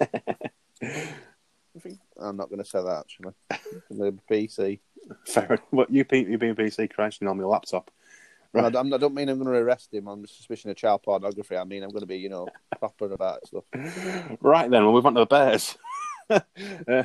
I 0.84 1.80
think 1.80 1.98
I'm 2.20 2.38
not 2.38 2.50
going 2.50 2.62
to 2.64 2.70
say 2.70 2.84
that 2.84 3.00
actually. 3.00 3.34
I'm 3.50 3.98
going 3.98 4.12
to 4.12 4.22
be 4.30 4.48
PC. 4.48 4.80
Fair. 5.28 5.60
What 5.70 5.90
you 5.90 6.06
being 6.06 6.30
you 6.32 6.38
being 6.38 6.56
PC 6.56 6.92
crashing 6.92 7.28
on 7.28 7.38
my 7.38 7.44
laptop? 7.44 7.92
Right. 8.54 8.66
I, 8.66 8.70
don't 8.70 9.16
mean 9.16 9.30
I'm 9.30 9.40
going 9.40 9.52
to 9.52 9.60
arrest 9.60 9.92
him 9.92 10.08
on 10.08 10.28
suspicion 10.28 10.70
of 10.70 10.78
child 10.78 11.02
pornography. 11.02 11.58
I 11.58 11.64
mean 11.64 11.82
I'm 11.82 11.90
going 11.90 12.02
to 12.02 12.08
be, 12.08 12.18
you 12.18 12.30
know, 12.30 12.48
proper 12.78 13.12
about 13.12 13.40
it 13.40 13.48
stuff. 13.48 13.64
Right 14.42 14.70
then, 14.70 14.92
we'll 14.92 15.06
on 15.06 15.16
to 15.16 15.22
the 15.22 15.26
Bears. 15.26 15.76
uh, 16.30 16.40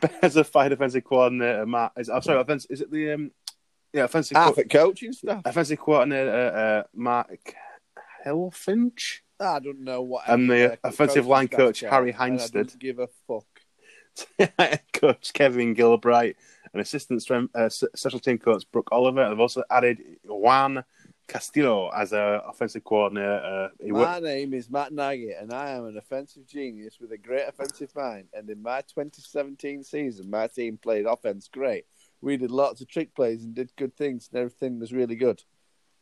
Bears 0.00 0.34
have 0.34 0.46
fired 0.46 0.72
offensive 0.72 1.02
coordinator 1.02 1.66
Matt. 1.66 1.92
Is, 1.96 2.08
I'm 2.08 2.22
sorry, 2.22 2.40
offensive, 2.40 2.70
is 2.70 2.80
it 2.82 2.90
the 2.92 3.12
um, 3.12 3.30
yeah 3.92 4.04
offensive 4.04 4.36
co- 4.36 4.42
Half 4.42 4.58
at 4.58 4.70
coaching 4.70 5.12
stuff. 5.12 5.42
offensive 5.44 5.78
coordinator 5.80 6.30
uh, 6.30 6.58
uh, 6.58 6.82
Mark 6.94 7.54
Helfrich 8.24 9.20
I 9.40 9.58
don't 9.60 9.80
know 9.80 10.02
what. 10.02 10.28
And 10.28 10.50
the 10.50 10.72
uh, 10.72 10.76
offensive 10.84 11.26
line 11.26 11.48
coach, 11.48 11.80
Harry 11.80 12.12
Hiestand. 12.12 12.78
give 12.78 12.98
a 12.98 13.08
fuck. 13.26 13.46
coach 14.92 15.32
Kevin 15.32 15.76
Gilbride 15.76 16.34
and 16.72 16.80
assistant 16.82 17.22
strength, 17.22 17.54
uh, 17.54 17.68
special 17.68 18.20
team 18.20 18.38
coach 18.38 18.64
Brooke 18.72 18.88
Oliver. 18.92 19.28
They've 19.28 19.40
also 19.40 19.62
added 19.70 19.98
Juan 20.24 20.84
Castillo 21.28 21.90
as 21.90 22.12
a 22.12 22.42
offensive 22.48 22.84
coordinator. 22.84 23.68
Uh, 23.82 23.86
My 23.88 23.92
worked, 23.92 24.22
name 24.22 24.54
is 24.54 24.70
Matt 24.70 24.92
Nagy, 24.92 25.32
and 25.32 25.52
I 25.52 25.70
am 25.70 25.84
an 25.84 25.98
offensive 25.98 26.46
genius 26.46 26.98
with 27.00 27.12
a 27.12 27.18
great 27.18 27.46
offensive 27.46 27.94
mind. 27.94 28.28
And 28.32 28.48
in 28.48 28.62
my 28.62 28.80
2017 28.80 29.84
season, 29.84 30.30
my 30.30 30.46
team 30.46 30.78
played 30.78 31.06
offense 31.06 31.48
great. 31.48 31.84
We 32.20 32.36
did 32.36 32.50
lots 32.50 32.80
of 32.80 32.88
trick 32.88 33.14
plays 33.14 33.44
and 33.44 33.54
did 33.54 33.76
good 33.76 33.96
things, 33.96 34.28
and 34.32 34.40
everything 34.40 34.80
was 34.80 34.92
really 34.92 35.16
good. 35.16 35.42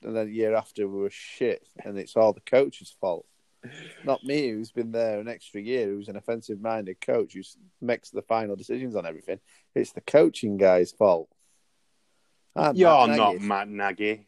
And 0.03 0.15
then 0.15 0.27
the 0.27 0.33
year 0.33 0.55
after, 0.55 0.87
we 0.87 1.01
were 1.01 1.11
shit, 1.11 1.67
and 1.85 1.99
it's 1.99 2.17
all 2.17 2.33
the 2.33 2.41
coach's 2.41 2.95
fault. 3.01 3.27
Not 4.05 4.25
me, 4.25 4.51
who's 4.51 4.73
been 4.73 4.93
there 4.93 5.21
an 5.21 5.29
extra 5.29 5.61
year, 5.61 5.87
who's 5.87 6.09
an 6.09 6.17
offensive 6.17 6.61
minded 6.61 7.01
coach 7.01 7.35
who 7.35 7.43
makes 7.81 8.11
the 8.11 8.23
final 8.23 8.57
decisions 8.57 8.97
on 8.97 9.07
everything. 9.07 9.41
It's 9.75 9.93
the 9.93 10.01
coaching 10.01 10.57
guy's 10.57 10.93
fault. 10.93 11.29
I'm 12.55 12.77
You're 12.77 13.07
Matt 13.07 13.17
not. 13.17 13.41
Matt 13.41 13.69
Nagy. 13.69 14.27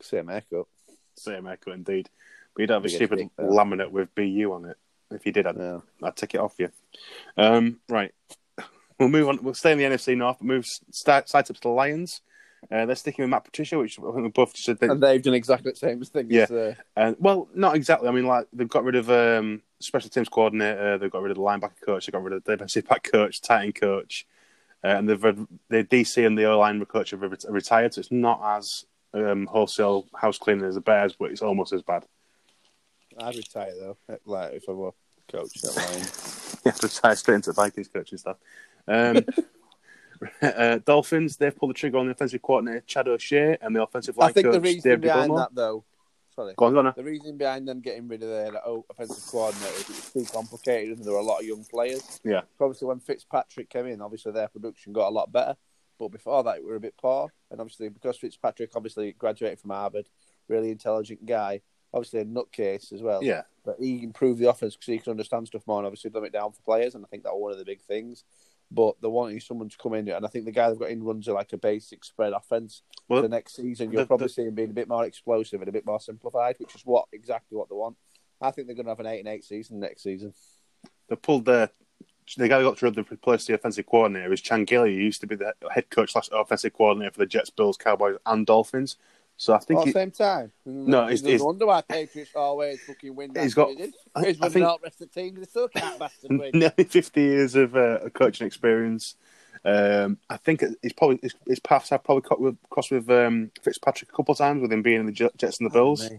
Same 0.00 0.28
haircut. 0.28 0.66
Same 1.16 1.46
echo 1.46 1.72
indeed. 1.72 2.08
But 2.54 2.62
you'd 2.62 2.70
have 2.70 2.84
a 2.84 2.88
stupid 2.88 3.30
laminate 3.38 3.90
with 3.90 4.14
BU 4.14 4.52
on 4.52 4.64
it. 4.66 4.76
If 5.10 5.26
you 5.26 5.32
did, 5.32 5.46
I'd, 5.46 5.56
No. 5.56 5.82
I'd 6.02 6.16
take 6.16 6.34
it 6.34 6.40
off 6.40 6.54
you. 6.58 6.70
Um, 7.36 7.80
right. 7.88 8.12
We'll 8.98 9.08
move 9.08 9.28
on. 9.28 9.42
We'll 9.42 9.54
stay 9.54 9.72
in 9.72 9.78
the 9.78 9.84
NFC 9.84 10.16
North, 10.16 10.38
but 10.38 10.46
move 10.46 10.66
side 10.92 11.24
up 11.34 11.46
to 11.46 11.54
the 11.60 11.68
Lions. 11.68 12.20
Uh, 12.70 12.86
they're 12.86 12.96
sticking 12.96 13.22
with 13.22 13.30
Matt 13.30 13.44
Patricia, 13.44 13.78
which 13.78 13.98
I 13.98 14.02
think 14.02 14.16
we 14.16 14.28
both 14.28 14.52
just 14.52 14.64
said. 14.66 14.78
They, 14.78 14.88
And 14.88 15.02
they've 15.02 15.22
done 15.22 15.34
exactly 15.34 15.72
the 15.72 15.76
same 15.76 16.02
thing 16.02 16.26
Yeah. 16.30 16.42
as 16.42 16.50
uh, 16.50 16.74
Uh, 16.96 17.14
well, 17.18 17.48
not 17.54 17.74
exactly. 17.74 18.08
I 18.08 18.12
mean, 18.12 18.26
like 18.26 18.46
they've 18.52 18.68
got 18.68 18.84
rid 18.84 18.96
of 18.96 19.10
um, 19.10 19.62
special 19.80 20.10
teams 20.10 20.28
coordinator, 20.28 20.98
they've 20.98 21.10
got 21.10 21.22
rid 21.22 21.30
of 21.30 21.36
the 21.36 21.42
linebacker 21.42 21.80
coach, 21.84 22.06
they've 22.06 22.12
got 22.12 22.22
rid 22.22 22.34
of 22.34 22.44
the 22.44 22.52
defensive 22.52 22.86
back 22.86 23.02
coach, 23.10 23.40
tight 23.40 23.64
end 23.64 23.74
coach, 23.76 24.26
uh, 24.84 24.88
and 24.88 25.08
they've 25.08 25.22
had 25.22 25.46
the 25.68 25.84
DC 25.84 26.24
and 26.26 26.36
the 26.36 26.44
O 26.44 26.58
line 26.58 26.84
coach 26.84 27.10
have 27.12 27.22
retired. 27.48 27.94
So 27.94 28.00
it's 28.00 28.12
not 28.12 28.40
as 28.58 28.84
um, 29.14 29.46
wholesale 29.46 30.06
house 30.14 30.38
cleaning 30.38 30.64
as 30.66 30.74
the 30.74 30.80
Bears, 30.80 31.14
but 31.18 31.30
it's 31.30 31.42
almost 31.42 31.72
as 31.72 31.82
bad. 31.82 32.04
I'd 33.18 33.36
retire 33.36 33.72
though. 33.78 33.96
Like 34.24 34.52
if 34.52 34.68
I 34.68 34.72
were 34.72 34.92
coach. 35.30 35.52
Yeah, 36.62 36.72
retire 36.82 37.16
straight 37.16 37.36
into 37.36 37.50
the 37.50 37.54
Vikings 37.54 37.88
coaching 37.88 38.18
stuff. 38.18 38.36
Um, 38.86 39.24
uh, 40.42 40.78
Dolphins, 40.84 41.36
they've 41.36 41.56
pulled 41.56 41.70
the 41.70 41.74
trigger 41.74 41.98
on 41.98 42.06
the 42.06 42.12
offensive 42.12 42.42
coordinator 42.42 42.82
Chad 42.86 43.08
O'Shea 43.08 43.56
and 43.60 43.74
the 43.74 43.82
offensive 43.82 44.16
line 44.16 44.30
I 44.30 44.32
think 44.32 44.46
coach 44.46 44.54
the 44.54 44.60
reason 44.60 44.82
David 44.82 45.00
behind 45.02 45.28
Gilmore. 45.28 45.38
that 45.38 45.54
though, 45.54 45.84
sorry, 46.34 46.54
Go 46.56 46.66
on, 46.66 46.72
go 46.74 46.78
on. 46.80 46.92
the 46.96 47.04
reason 47.04 47.36
behind 47.36 47.66
them 47.66 47.80
getting 47.80 48.08
rid 48.08 48.22
of 48.22 48.28
their 48.28 48.66
oh, 48.66 48.84
offensive 48.90 49.24
coordinator 49.30 49.74
is 49.76 49.90
it's 49.90 50.12
too 50.12 50.24
complicated 50.32 50.98
and 50.98 51.06
there 51.06 51.14
were 51.14 51.20
a 51.20 51.24
lot 51.24 51.40
of 51.40 51.46
young 51.46 51.64
players. 51.64 52.20
Yeah. 52.24 52.42
Obviously, 52.60 52.88
when 52.88 53.00
Fitzpatrick 53.00 53.70
came 53.70 53.86
in, 53.86 54.00
obviously 54.02 54.32
their 54.32 54.48
production 54.48 54.92
got 54.92 55.08
a 55.08 55.10
lot 55.10 55.32
better. 55.32 55.56
But 55.98 56.08
before 56.08 56.42
that, 56.44 56.62
we 56.62 56.66
were 56.66 56.76
a 56.76 56.80
bit 56.80 56.94
poor. 56.96 57.30
And 57.50 57.60
obviously, 57.60 57.90
because 57.90 58.16
Fitzpatrick 58.16 58.70
obviously 58.74 59.12
graduated 59.12 59.60
from 59.60 59.70
Harvard, 59.70 60.08
really 60.48 60.70
intelligent 60.70 61.26
guy, 61.26 61.60
obviously 61.92 62.20
a 62.20 62.24
nutcase 62.24 62.92
as 62.92 63.02
well. 63.02 63.22
Yeah, 63.22 63.42
But 63.64 63.76
he 63.78 64.02
improved 64.02 64.40
the 64.40 64.48
offense 64.48 64.76
because 64.76 64.86
he 64.86 64.98
could 64.98 65.10
understand 65.10 65.46
stuff 65.48 65.66
more 65.66 65.78
and 65.78 65.86
obviously 65.86 66.10
dumb 66.10 66.24
it 66.24 66.32
down 66.32 66.52
for 66.52 66.62
players. 66.62 66.94
And 66.94 67.04
I 67.04 67.08
think 67.08 67.24
that 67.24 67.32
was 67.32 67.40
one 67.42 67.52
of 67.52 67.58
the 67.58 67.64
big 67.64 67.82
things. 67.82 68.24
But 68.72 69.00
they're 69.00 69.10
wanting 69.10 69.40
someone 69.40 69.68
to 69.68 69.76
come 69.76 69.94
in, 69.94 70.08
and 70.08 70.24
I 70.24 70.28
think 70.28 70.44
the 70.44 70.52
guy 70.52 70.68
they've 70.70 70.78
got 70.78 70.90
in 70.90 71.02
runs 71.02 71.26
a, 71.26 71.32
like 71.32 71.52
a 71.52 71.58
basic 71.58 72.04
spread 72.04 72.32
offense. 72.32 72.82
Well, 73.08 73.22
the 73.22 73.28
next 73.28 73.56
season, 73.56 73.90
you'll 73.90 74.02
the- 74.02 74.06
probably 74.06 74.26
the- 74.28 74.32
see 74.32 74.42
him 74.44 74.54
being 74.54 74.70
a 74.70 74.74
bit 74.74 74.88
more 74.88 75.04
explosive 75.04 75.60
and 75.60 75.68
a 75.68 75.72
bit 75.72 75.84
more 75.86 75.98
simplified, 75.98 76.54
which 76.58 76.74
is 76.76 76.82
what 76.86 77.06
exactly 77.12 77.56
what 77.58 77.68
they 77.68 77.74
want. 77.74 77.96
I 78.40 78.52
think 78.52 78.66
they're 78.68 78.76
going 78.76 78.86
to 78.86 78.90
have 78.92 79.00
an 79.00 79.06
eight 79.06 79.18
and 79.20 79.28
eight 79.28 79.44
season 79.44 79.80
next 79.80 80.02
season. 80.02 80.32
they 81.08 81.16
pulled 81.16 81.44
the 81.46 81.70
the 82.36 82.46
guy 82.48 82.60
who 82.60 82.72
got 82.72 82.94
the 82.94 83.04
replace 83.10 83.44
the 83.46 83.54
offensive 83.54 83.86
coordinator 83.86 84.32
is 84.32 84.40
Chan 84.40 84.64
Gailey, 84.64 84.94
who 84.94 85.00
used 85.02 85.20
to 85.22 85.26
be 85.26 85.34
the 85.34 85.52
head 85.72 85.90
coach 85.90 86.12
slash 86.12 86.28
offensive 86.32 86.72
coordinator 86.72 87.10
for 87.10 87.18
the 87.18 87.26
Jets, 87.26 87.50
Bills, 87.50 87.76
Cowboys, 87.76 88.18
and 88.24 88.46
Dolphins. 88.46 88.96
So 89.40 89.54
I 89.54 89.58
think 89.58 89.80
at 89.80 89.86
the 89.86 89.92
same 89.92 90.10
time. 90.10 90.52
No, 90.66 91.04
it's- 91.04 91.22
no 91.22 91.28
it's- 91.30 91.40
wonder 91.40 91.64
why 91.64 91.80
Patriots 91.80 92.32
always 92.36 92.78
fucking 92.82 93.14
win 93.16 93.32
that 93.32 93.42
He's 93.42 93.54
got-. 93.54 93.70
I- 93.70 93.72
He's 93.80 93.94
I 94.14 94.20
winning 94.20 94.40
think- 94.50 94.52
the 94.52 94.78
rest 94.82 95.00
of 95.00 95.10
the 95.10 95.20
teams. 95.20 95.38
They 95.38 95.44
still 95.46 95.68
can't 95.68 95.98
bastard 95.98 96.38
win. 96.38 96.50
nearly 96.52 96.84
fifty 96.84 97.22
years 97.22 97.54
of 97.54 97.74
uh, 97.74 98.10
coaching 98.10 98.46
experience. 98.46 99.14
Um, 99.64 100.18
I 100.28 100.36
think 100.36 100.62
he's 100.82 100.92
probably 100.92 101.20
his, 101.22 101.34
his 101.46 101.58
paths 101.58 101.88
have 101.88 102.04
probably 102.04 102.20
crossed 102.20 102.42
with, 102.42 102.56
crossed 102.68 102.90
with 102.90 103.08
um, 103.08 103.50
Fitzpatrick 103.62 104.10
a 104.12 104.14
couple 104.14 104.32
of 104.32 104.38
times 104.38 104.60
with 104.60 104.70
him 104.70 104.82
being 104.82 105.00
in 105.00 105.06
the 105.06 105.12
Jets 105.12 105.58
and 105.58 105.64
the 105.70 105.72
Bills. 105.72 106.06
Oh, 106.12 106.18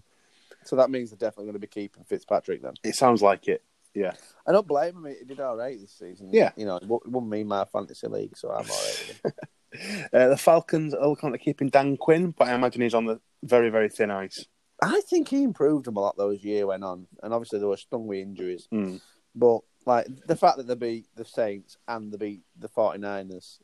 So 0.64 0.74
that 0.74 0.90
means 0.90 1.10
they're 1.10 1.16
definitely 1.16 1.44
going 1.44 1.54
to 1.54 1.58
be 1.60 1.66
keeping 1.68 2.02
Fitzpatrick 2.02 2.60
then. 2.60 2.74
it 2.82 2.96
sounds 2.96 3.22
like 3.22 3.46
it. 3.46 3.62
Yeah, 3.94 4.12
I 4.46 4.52
don't 4.52 4.66
blame 4.66 4.96
him. 4.96 5.14
He 5.18 5.24
did 5.24 5.40
all 5.40 5.56
right 5.56 5.78
this 5.78 5.92
season. 5.98 6.30
Yeah. 6.32 6.52
You 6.56 6.66
know, 6.66 6.76
it 6.76 6.86
wouldn't 6.86 7.28
mean 7.28 7.48
my 7.48 7.64
fantasy 7.64 8.06
league, 8.08 8.36
so 8.36 8.50
I'm 8.50 8.68
all 8.70 8.80
right 9.24 9.32
uh, 10.12 10.28
the 10.28 10.36
Falcons 10.36 10.94
are 10.94 11.08
looking 11.08 11.34
at 11.34 11.40
keeping 11.40 11.68
Dan 11.68 11.96
Quinn, 11.96 12.34
but 12.36 12.48
I 12.48 12.54
imagine 12.54 12.82
he's 12.82 12.94
on 12.94 13.06
the 13.06 13.20
very 13.42 13.70
very 13.70 13.88
thin 13.88 14.10
ice. 14.10 14.46
I 14.82 15.00
think 15.02 15.28
he 15.28 15.44
improved 15.44 15.86
them 15.86 15.96
a 15.96 16.00
lot 16.00 16.16
though 16.16 16.30
as 16.30 16.44
year 16.44 16.66
went 16.66 16.84
on, 16.84 17.06
and 17.22 17.32
obviously 17.32 17.58
they 17.58 17.66
were 17.66 17.76
stung 17.76 18.06
with 18.06 18.18
injuries. 18.18 18.68
Mm. 18.72 19.00
But 19.34 19.60
like 19.86 20.06
the 20.26 20.36
fact 20.36 20.58
that 20.58 20.66
they 20.66 20.74
beat 20.74 21.06
the 21.14 21.24
Saints 21.24 21.76
and 21.88 22.12
they 22.12 22.16
beat 22.16 22.42
the 22.58 22.68
49ers, 22.68 23.58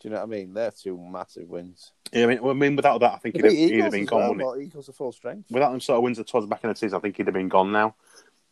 do 0.00 0.08
you 0.08 0.10
know 0.10 0.16
what 0.16 0.24
I 0.24 0.26
mean? 0.26 0.54
They're 0.54 0.70
two 0.70 0.98
massive 0.98 1.48
wins. 1.48 1.92
Yeah, 2.12 2.24
I 2.24 2.26
mean, 2.26 2.40
I 2.42 2.52
mean, 2.54 2.76
without 2.76 2.98
that, 3.00 3.14
I 3.14 3.18
think 3.18 3.36
he'd 3.36 3.44
have, 3.44 3.52
he'd 3.52 3.80
have 3.80 3.92
been 3.92 4.06
gone. 4.06 4.38
well, 4.38 4.58
Eagles 4.58 4.88
are 4.88 4.92
full 4.92 5.12
strength. 5.12 5.50
Without 5.50 5.70
them 5.70 5.80
sort 5.80 5.98
of 5.98 6.02
wins 6.02 6.16
towards 6.16 6.46
the 6.46 6.50
back 6.50 6.64
of 6.64 6.70
the 6.70 6.74
season, 6.74 6.96
I 6.96 7.00
think 7.00 7.16
he'd 7.16 7.26
have 7.26 7.34
been 7.34 7.48
gone 7.48 7.70
now. 7.70 7.94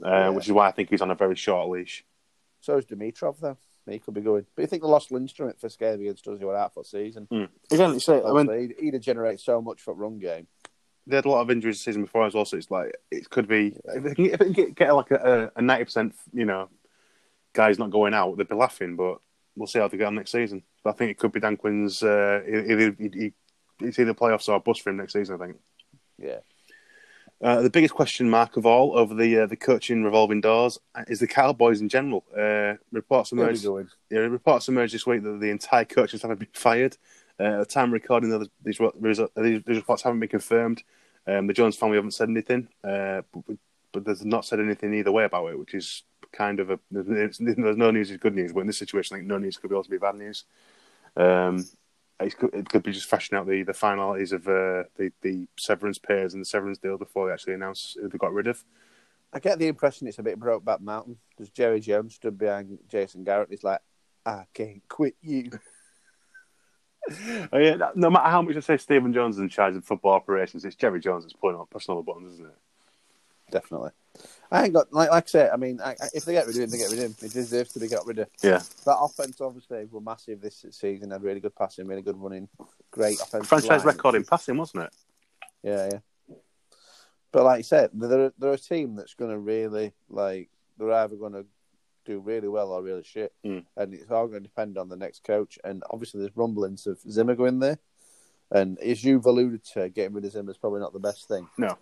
Uh, 0.04 0.08
Yeah. 0.08 0.28
Which 0.30 0.46
is 0.46 0.52
why 0.52 0.68
I 0.68 0.72
think 0.72 0.90
he's 0.90 1.02
on 1.02 1.10
a 1.10 1.14
very 1.14 1.34
short 1.36 1.68
leash. 1.68 2.04
So 2.60 2.76
is 2.76 2.86
Dimitroff 2.86 3.38
though. 3.40 3.56
He 3.88 3.98
could 3.98 4.14
be 4.14 4.20
going. 4.20 4.44
But 4.54 4.62
you 4.62 4.68
think 4.68 4.82
they 4.82 4.88
lost 4.88 5.10
Lindstrom 5.10 5.52
for 5.58 5.68
scared 5.70 5.98
against 6.00 6.28
us? 6.28 6.38
He 6.38 6.44
were 6.44 6.56
out 6.56 6.74
for 6.74 6.82
the 6.82 6.88
season. 6.88 7.26
Again, 7.70 7.94
you 7.94 8.00
say, 8.00 8.20
I 8.22 8.32
mean, 8.32 8.50
he'd, 8.60 8.74
he'd 8.78 8.94
have 8.94 9.02
generated 9.02 9.40
so 9.40 9.62
much 9.62 9.80
for 9.80 9.94
run 9.94 10.18
game. 10.18 10.46
they 11.06 11.16
had 11.16 11.24
a 11.24 11.30
lot 11.30 11.40
of 11.40 11.50
injuries 11.50 11.78
the 11.78 11.84
season 11.84 12.02
before 12.02 12.26
as 12.26 12.34
well, 12.34 12.44
so 12.44 12.58
it's 12.58 12.70
like 12.70 12.94
it 13.10 13.30
could 13.30 13.48
be 13.48 13.76
if 13.86 14.02
they 14.04 14.14
can, 14.14 14.24
if 14.26 14.38
they 14.40 14.52
can 14.52 14.72
get, 14.72 14.94
like 14.94 15.10
a 15.10 15.50
a 15.56 15.62
ninety 15.62 15.84
percent, 15.84 16.14
you 16.34 16.44
know, 16.44 16.68
guys 17.54 17.78
not 17.78 17.90
going 17.90 18.12
out, 18.12 18.36
they'd 18.36 18.46
be 18.48 18.54
laughing. 18.54 18.94
But 18.96 19.20
we'll 19.56 19.66
see 19.66 19.78
how 19.78 19.88
they 19.88 19.96
get 19.96 20.06
on 20.06 20.16
next 20.16 20.32
season. 20.32 20.62
But 20.84 20.90
I 20.90 20.92
think 20.98 21.10
it 21.12 21.18
could 21.18 21.32
be 21.32 21.40
Dan 21.40 21.56
Quinn's 21.56 22.02
uh, 22.02 22.42
either 22.46 22.94
he, 22.98 23.08
he, 23.14 23.32
it's 23.80 23.98
either 23.98 24.12
playoffs 24.12 24.50
or 24.50 24.56
a 24.56 24.60
bust 24.60 24.82
for 24.82 24.90
him 24.90 24.98
next 24.98 25.14
season. 25.14 25.40
I 25.40 25.46
think. 25.46 25.56
Yeah. 26.18 26.40
Uh, 27.40 27.62
the 27.62 27.70
biggest 27.70 27.94
question 27.94 28.28
mark 28.28 28.56
of 28.56 28.66
all 28.66 28.98
over 28.98 29.14
the 29.14 29.38
uh, 29.38 29.46
the 29.46 29.56
coaching 29.56 30.02
revolving 30.02 30.40
doors 30.40 30.78
is 31.06 31.20
the 31.20 31.26
Cowboys 31.26 31.80
in 31.80 31.88
general. 31.88 32.24
Uh, 32.36 32.74
reports 32.90 33.30
emerged. 33.30 33.62
Yeah, 34.10 34.20
reports 34.20 34.68
emerged 34.68 34.92
this 34.92 35.06
week 35.06 35.22
that 35.22 35.40
the 35.40 35.50
entire 35.50 35.84
coaching 35.84 36.18
staff 36.18 36.30
have 36.30 36.40
been 36.40 36.48
fired. 36.52 36.96
Uh, 37.38 37.44
at 37.44 37.58
the 37.60 37.66
time 37.66 37.90
of 37.90 37.92
recording, 37.92 38.30
these, 38.64 38.78
these, 38.80 39.28
these 39.36 39.76
reports 39.76 40.02
haven't 40.02 40.18
been 40.18 40.28
confirmed. 40.28 40.82
Um, 41.28 41.46
the 41.46 41.52
Jones 41.52 41.76
family 41.76 41.96
haven't 41.96 42.10
said 42.14 42.28
anything, 42.28 42.68
uh, 42.82 43.22
but, 43.32 43.56
but 43.92 44.04
there's 44.04 44.24
not 44.24 44.44
said 44.44 44.58
anything 44.58 44.92
either 44.94 45.12
way 45.12 45.24
about 45.24 45.46
it, 45.46 45.58
which 45.58 45.74
is 45.74 46.02
kind 46.32 46.58
of 46.58 46.70
a 46.70 46.80
there's, 46.90 47.38
there's 47.38 47.76
no 47.76 47.90
news 47.92 48.10
is 48.10 48.16
good 48.16 48.34
news, 48.34 48.52
but 48.52 48.60
in 48.60 48.66
this 48.66 48.78
situation, 48.78 49.14
I 49.14 49.18
think 49.18 49.28
no 49.28 49.38
news 49.38 49.56
could 49.56 49.72
also 49.72 49.90
be 49.90 49.98
bad 49.98 50.16
news. 50.16 50.44
Um, 51.16 51.64
it 52.20 52.36
could, 52.36 52.54
it 52.54 52.68
could 52.68 52.82
be 52.82 52.92
just 52.92 53.08
fleshing 53.08 53.38
out 53.38 53.46
the, 53.46 53.62
the 53.62 53.72
finalities 53.72 54.32
of 54.32 54.46
uh, 54.48 54.84
the 54.96 55.12
the 55.22 55.46
severance 55.56 55.98
pairs 55.98 56.34
and 56.34 56.40
the 56.40 56.46
severance 56.46 56.78
deal 56.78 56.98
before 56.98 57.26
they 57.26 57.32
actually 57.32 57.54
announce 57.54 57.96
who 58.00 58.08
they 58.08 58.18
got 58.18 58.32
rid 58.32 58.46
of. 58.48 58.64
I 59.32 59.40
get 59.40 59.58
the 59.58 59.68
impression 59.68 60.08
it's 60.08 60.18
a 60.18 60.22
bit 60.22 60.40
Brokeback 60.40 60.80
Mountain 60.80 61.18
because 61.30 61.50
Jerry 61.50 61.80
Jones 61.80 62.14
stood 62.14 62.38
behind 62.38 62.78
Jason 62.88 63.24
Garrett. 63.24 63.50
He's 63.50 63.64
like, 63.64 63.80
I 64.24 64.44
can't 64.54 64.82
quit 64.88 65.16
you. 65.20 65.50
Oh, 67.52 67.58
yeah, 67.58 67.76
no 67.94 68.10
matter 68.10 68.28
how 68.28 68.42
much 68.42 68.56
I 68.56 68.60
say 68.60 68.76
Stephen 68.76 69.14
Jones 69.14 69.36
is 69.36 69.40
in 69.40 69.48
charge 69.48 69.74
of 69.74 69.84
football 69.84 70.12
operations, 70.12 70.66
it's 70.66 70.76
Jerry 70.76 71.00
Jones 71.00 71.24
that's 71.24 71.32
pulling 71.32 71.56
up 71.56 71.70
pushing 71.70 71.94
all 71.94 72.02
the 72.02 72.04
buttons, 72.04 72.34
isn't 72.34 72.44
it? 72.44 72.58
Definitely. 73.50 73.90
I 74.50 74.64
ain't 74.64 74.72
got 74.74 74.92
like 74.92 75.10
like 75.10 75.24
I 75.24 75.26
said. 75.26 75.50
I 75.52 75.56
mean, 75.56 75.80
I, 75.80 75.90
I- 75.90 76.08
if 76.14 76.24
they 76.24 76.32
get 76.32 76.46
rid 76.46 76.56
of 76.56 76.62
him, 76.62 76.70
they 76.70 76.78
get 76.78 76.90
rid 76.90 76.98
of 76.98 77.04
him. 77.06 77.16
He 77.20 77.28
deserves 77.28 77.72
to 77.74 77.80
be 77.80 77.88
got 77.88 78.06
rid 78.06 78.18
of. 78.18 78.28
Yeah. 78.42 78.60
That 78.84 78.96
offense 79.00 79.40
obviously 79.40 79.84
were 79.90 80.00
massive 80.00 80.40
this 80.40 80.64
season. 80.70 81.10
Had 81.10 81.22
really 81.22 81.40
good 81.40 81.54
passing, 81.54 81.86
really 81.86 82.02
good 82.02 82.16
running, 82.16 82.48
great 82.90 83.20
offensive. 83.20 83.46
Franchise 83.48 83.84
line. 83.84 83.86
record 83.86 84.14
in 84.16 84.24
passing, 84.24 84.56
wasn't 84.56 84.84
it? 84.84 84.94
Yeah, 85.62 85.88
yeah. 85.92 86.36
But 87.30 87.44
like 87.44 87.58
you 87.58 87.64
said, 87.64 87.90
they're 87.92 88.32
they're 88.38 88.52
a 88.52 88.58
team 88.58 88.96
that's 88.96 89.14
going 89.14 89.30
to 89.30 89.38
really 89.38 89.92
like 90.08 90.48
they're 90.78 90.92
either 90.92 91.16
going 91.16 91.34
to 91.34 91.44
do 92.06 92.20
really 92.20 92.48
well 92.48 92.70
or 92.72 92.82
really 92.82 93.02
shit, 93.04 93.32
Mm. 93.44 93.64
and 93.76 93.92
it's 93.92 94.10
all 94.10 94.26
going 94.28 94.42
to 94.42 94.48
depend 94.48 94.78
on 94.78 94.88
the 94.88 94.96
next 94.96 95.24
coach. 95.24 95.58
And 95.62 95.82
obviously, 95.90 96.20
there's 96.20 96.36
rumblings 96.36 96.86
of 96.86 96.98
Zimmer 97.02 97.34
going 97.34 97.58
there, 97.58 97.78
and 98.50 98.78
as 98.78 99.04
you've 99.04 99.26
alluded 99.26 99.62
to, 99.74 99.90
getting 99.90 100.14
rid 100.14 100.24
of 100.24 100.32
Zimmer 100.32 100.50
is 100.50 100.56
probably 100.56 100.80
not 100.80 100.94
the 100.94 100.98
best 101.00 101.28
thing, 101.28 101.46
No. 101.58 101.76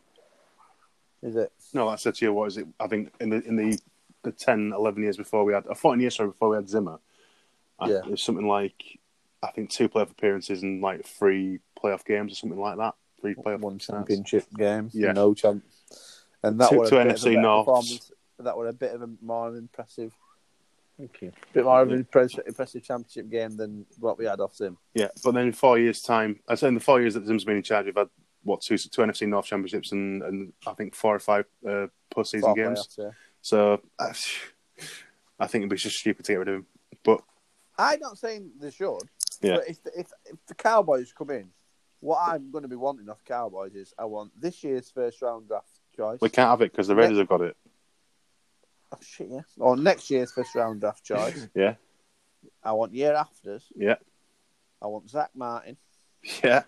Is 1.23 1.37
it? 1.37 1.53
No, 1.75 1.87
like 1.87 1.95
I 1.95 1.97
said 1.97 2.15
to 2.17 2.25
you, 2.25 2.33
what 2.33 2.47
is 2.49 2.57
it? 2.59 2.67
I 2.81 2.87
think 2.89 3.13
in 3.21 3.31
the 3.31 3.43
in 3.47 3.57
the, 3.57 3.79
the 4.23 4.33
10, 4.33 4.73
11 4.77 5.03
years 5.03 5.17
before 5.17 5.45
we 5.45 5.53
had, 5.53 5.67
uh, 5.67 5.75
14 5.75 6.01
years 6.01 6.17
sorry, 6.17 6.31
before 6.31 6.51
we 6.51 6.57
had 6.57 6.69
Zimmer, 6.69 6.99
I, 7.79 7.91
Yeah. 7.91 7.99
it 7.99 8.07
was 8.11 8.23
something 8.23 8.47
like, 8.47 8.99
I 9.43 9.51
think 9.53 9.71
two 9.71 9.89
playoff 9.89 10.11
appearances 10.11 10.63
and 10.63 10.81
like 10.83 11.05
three 11.07 11.61
playoff 11.83 12.05
games 12.05 12.33
or 12.33 12.37
something 12.37 12.59
like 12.59 12.79
that. 12.79 12.95
Three 13.21 13.35
playoff 13.35 13.61
One 13.61 13.81
starts. 13.81 14.09
championship 14.09 14.45
game, 14.57 14.91
Yeah. 14.93 15.13
no 15.13 15.35
chance, 15.35 16.25
and 16.43 16.61
that 16.61 16.71
Two- 16.71 16.79
was 16.81 16.91
two 16.91 16.97
a 16.99 17.05
bit 17.05 17.07
of 17.07 17.13
a 17.13 17.19
NFC 17.19 17.35
better 17.35 17.59
performance. 17.59 18.13
That 18.39 18.57
was 18.57 18.69
a 18.69 18.73
bit 18.73 18.95
of 18.95 19.03
a 19.03 19.09
more 19.23 19.57
impressive. 19.57 20.13
Thank 20.99 21.21
you. 21.23 21.33
Bit 21.53 21.65
more 21.65 21.83
of 21.83 21.91
an 21.91 21.99
impressive, 21.99 22.45
impressive 22.47 22.83
championship 22.83 23.29
game 23.31 23.57
than 23.57 23.85
what 24.01 24.19
we 24.19 24.25
had 24.25 24.41
off 24.41 24.55
Zim. 24.57 24.79
Yeah, 24.95 25.09
but 25.23 25.33
then 25.33 25.47
in 25.49 25.53
four 25.53 25.79
years' 25.79 26.01
time, 26.03 26.41
I 26.49 26.55
say 26.55 26.69
in 26.69 26.75
the 26.75 26.81
four 26.81 27.01
years 27.01 27.15
that 27.15 27.27
Zim's 27.27 27.45
been 27.45 27.57
in 27.57 27.63
charge, 27.63 27.85
we've 27.87 27.95
had 27.97 28.09
what 28.47 28.61
two 28.63 28.79
two 28.79 29.03
NFC 29.03 29.27
North 29.29 29.47
championships 29.47 29.93
and, 29.93 30.23
and 30.23 30.53
I 30.67 30.73
think 30.75 30.95
four 30.95 31.15
or 31.15 31.19
five 31.19 31.45
uh, 31.67 31.87
postseason 32.15 32.41
Four 32.41 32.55
games. 32.55 32.81
playoffs, 32.81 32.99
yeah. 32.99 33.11
So 33.43 33.81
uh, 33.99 34.13
I 35.39 35.47
think 35.47 35.63
it'd 35.63 35.71
be 35.71 35.77
just 35.77 35.97
stupid 35.97 36.25
to 36.25 36.33
get 36.33 36.39
rid 36.39 36.49
of 36.49 36.55
him. 36.57 36.67
But 37.05 37.21
I'm 37.79 38.01
not 38.01 38.19
saying 38.19 38.53
they 38.61 38.71
should, 38.71 39.03
Yeah. 39.43 39.57
but 39.57 39.69
if 39.69 39.83
the, 39.83 40.01
if, 40.01 40.07
if 40.25 40.37
the 40.47 40.55
Cowboys 40.55 41.13
come 41.13 41.31
in, 41.31 41.51
what 42.01 42.19
I'm 42.23 42.51
going 42.51 42.63
to 42.63 42.69
be 42.69 42.77
wanting 42.77 43.09
off 43.11 43.25
Cowboys 43.25 43.75
is 43.75 43.93
I 43.99 44.05
want 44.07 44.33
this 44.41 44.63
year's 44.65 44.91
first 44.91 45.21
round 45.23 45.49
draft 45.49 45.69
choice. 45.95 46.19
we 46.21 46.29
can't 46.31 46.49
have 46.51 46.63
it 46.63 46.71
because 46.73 46.87
the 46.89 46.95
Raiders 46.97 47.19
have 47.19 47.29
got 47.29 47.41
it. 47.43 47.57
Oh 48.93 48.99
shit, 49.03 49.29
yeah. 49.31 49.41
Or 49.59 49.77
next 49.77 50.09
year's 50.11 50.33
first 50.33 50.55
round 50.55 50.81
draft 50.81 51.05
choice. 51.11 51.49
Yeah, 51.55 51.75
I 52.63 52.73
want 52.73 52.95
year 52.95 53.15
afters. 53.15 53.65
yeah, 53.75 53.97
I 54.81 54.87
want 54.87 55.11
Zack 55.11 55.31
Martin 55.35 55.77
yeah. 56.43 56.63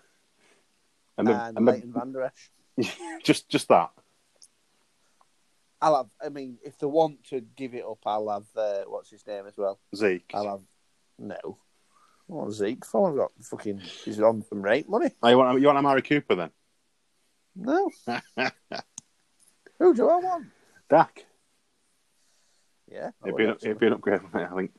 And, 1.19 1.29
and, 1.29 1.37
the, 1.37 1.57
and 1.57 1.65
Leighton 1.65 1.93
Vander 1.93 2.31
Esch. 2.77 2.91
just 3.23 3.49
just 3.49 3.67
that. 3.67 3.91
I'll 5.81 5.95
have. 5.95 6.09
I 6.23 6.29
mean, 6.29 6.57
if 6.63 6.77
they 6.77 6.87
want 6.87 7.23
to 7.25 7.41
give 7.41 7.73
it 7.73 7.85
up, 7.85 7.99
I'll 8.05 8.29
have. 8.29 8.47
Uh, 8.55 8.83
what's 8.87 9.09
his 9.09 9.25
name 9.27 9.45
as 9.47 9.57
well? 9.57 9.79
Zeke. 9.95 10.31
I'll 10.33 10.49
have. 10.49 10.61
No. 11.17 11.57
What 12.27 12.51
Zeke? 12.51 12.85
for? 12.85 13.09
I've 13.09 13.17
got 13.17 13.31
fucking. 13.41 13.79
He's 13.79 14.21
on 14.21 14.43
some 14.43 14.61
rate 14.61 14.89
money. 14.89 15.11
Oh, 15.21 15.29
you 15.29 15.37
want 15.37 15.59
you 15.59 15.67
want 15.67 15.77
Amari 15.77 16.01
Cooper 16.01 16.35
then? 16.35 16.49
No. 17.55 17.89
Who 19.79 19.93
do 19.93 20.09
I 20.09 20.17
want? 20.17 20.47
Dak. 20.89 21.25
Yeah. 22.91 23.11
It'd 23.23 23.37
be, 23.37 23.45
an, 23.45 23.55
it'd 23.61 23.79
be 23.79 23.87
an 23.87 23.93
upgrade, 23.93 24.21
I 24.33 24.47
think. 24.55 24.71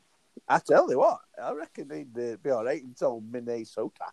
I 0.48 0.58
tell 0.58 0.90
you 0.90 0.98
what, 0.98 1.20
I 1.40 1.52
reckon 1.52 1.90
he'd 1.90 2.18
uh, 2.18 2.36
be 2.42 2.50
all 2.50 2.64
right 2.64 2.82
until 2.82 3.20
Minnesota 3.20 4.06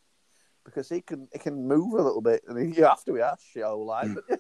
because 0.68 0.88
he 0.90 1.02
can 1.02 1.28
he 1.34 1.40
can 1.40 1.68
move 1.68 1.94
a 1.94 2.02
little 2.04 2.22
bit, 2.22 2.44
and 2.48 2.60
he, 2.60 2.78
you 2.78 2.84
have 2.86 3.04
to 3.06 3.14
be 3.14 3.22
asked 3.22 3.56
your 3.56 3.68
whole 3.70 3.86
life. 3.86 4.12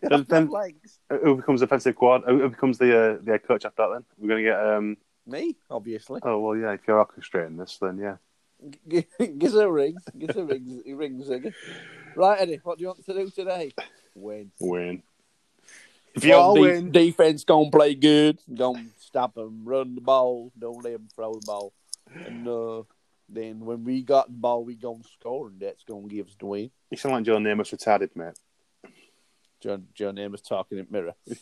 But 0.00 0.10
Then- 0.10 0.10
have 0.12 0.20
to 0.20 0.26
then- 0.30 0.42
have 0.44 0.50
legs. 0.50 0.98
Who 1.10 1.36
becomes 1.36 1.60
offensive 1.62 1.94
quad? 1.96 2.22
Who 2.26 2.48
becomes 2.48 2.78
the 2.78 2.90
uh, 2.98 3.18
the 3.22 3.32
head 3.32 3.46
coach 3.46 3.64
after 3.66 3.82
that? 3.82 3.90
Then 3.92 4.04
we're 4.16 4.28
going 4.28 4.44
to 4.44 4.50
get. 4.50 4.58
um 4.74 4.96
Me, 5.26 5.56
obviously. 5.70 6.20
Oh 6.24 6.38
well, 6.40 6.56
yeah. 6.56 6.72
If 6.72 6.80
you're 6.88 7.04
orchestrating 7.04 7.58
this, 7.58 7.76
then 7.80 7.98
yeah. 7.98 8.16
G- 8.88 9.06
Gives 9.38 9.54
a 9.54 9.70
ring. 9.70 9.96
Gives 10.18 10.36
a 10.36 10.44
ring. 10.44 10.82
He 10.86 10.94
rings 10.94 11.28
again. 11.28 11.54
Right, 12.16 12.40
Eddie. 12.40 12.60
What 12.64 12.78
do 12.78 12.82
you 12.82 12.88
want 12.88 13.04
to 13.04 13.12
do 13.14 13.30
today? 13.30 13.72
Win. 14.14 14.50
Win. 14.58 15.02
If 16.14 16.24
you 16.24 16.34
all 16.34 16.54
de- 16.54 16.60
win, 16.62 16.90
defense 16.90 17.44
gonna 17.44 17.70
play 17.70 17.94
good. 17.94 18.38
Gonna 18.52 18.86
stop 18.98 19.34
them, 19.34 19.62
run 19.64 19.94
the 19.94 20.00
ball. 20.00 20.50
Don't 20.58 20.82
let 20.82 20.94
them 20.94 21.08
throw 21.14 21.34
the 21.34 21.46
ball. 21.46 21.72
And 22.26 22.48
uh, 22.48 22.82
then 23.28 23.60
when 23.60 23.84
we 23.84 24.02
got 24.02 24.26
the 24.28 24.32
ball, 24.32 24.64
we 24.64 24.74
gonna 24.74 25.02
score, 25.18 25.48
and 25.48 25.60
that's 25.60 25.84
gonna 25.84 26.06
give 26.08 26.26
us 26.28 26.36
the 26.38 26.46
win. 26.46 26.70
you 26.90 26.96
sound 26.96 27.14
like 27.14 27.24
Joe 27.24 27.36
Namath 27.38 27.76
retarded, 27.76 28.14
mate. 28.16 28.38
John 29.60 29.86
John 29.94 30.18
Amos 30.18 30.40
talking 30.42 30.78
in 30.78 30.86
mirror. 30.90 31.14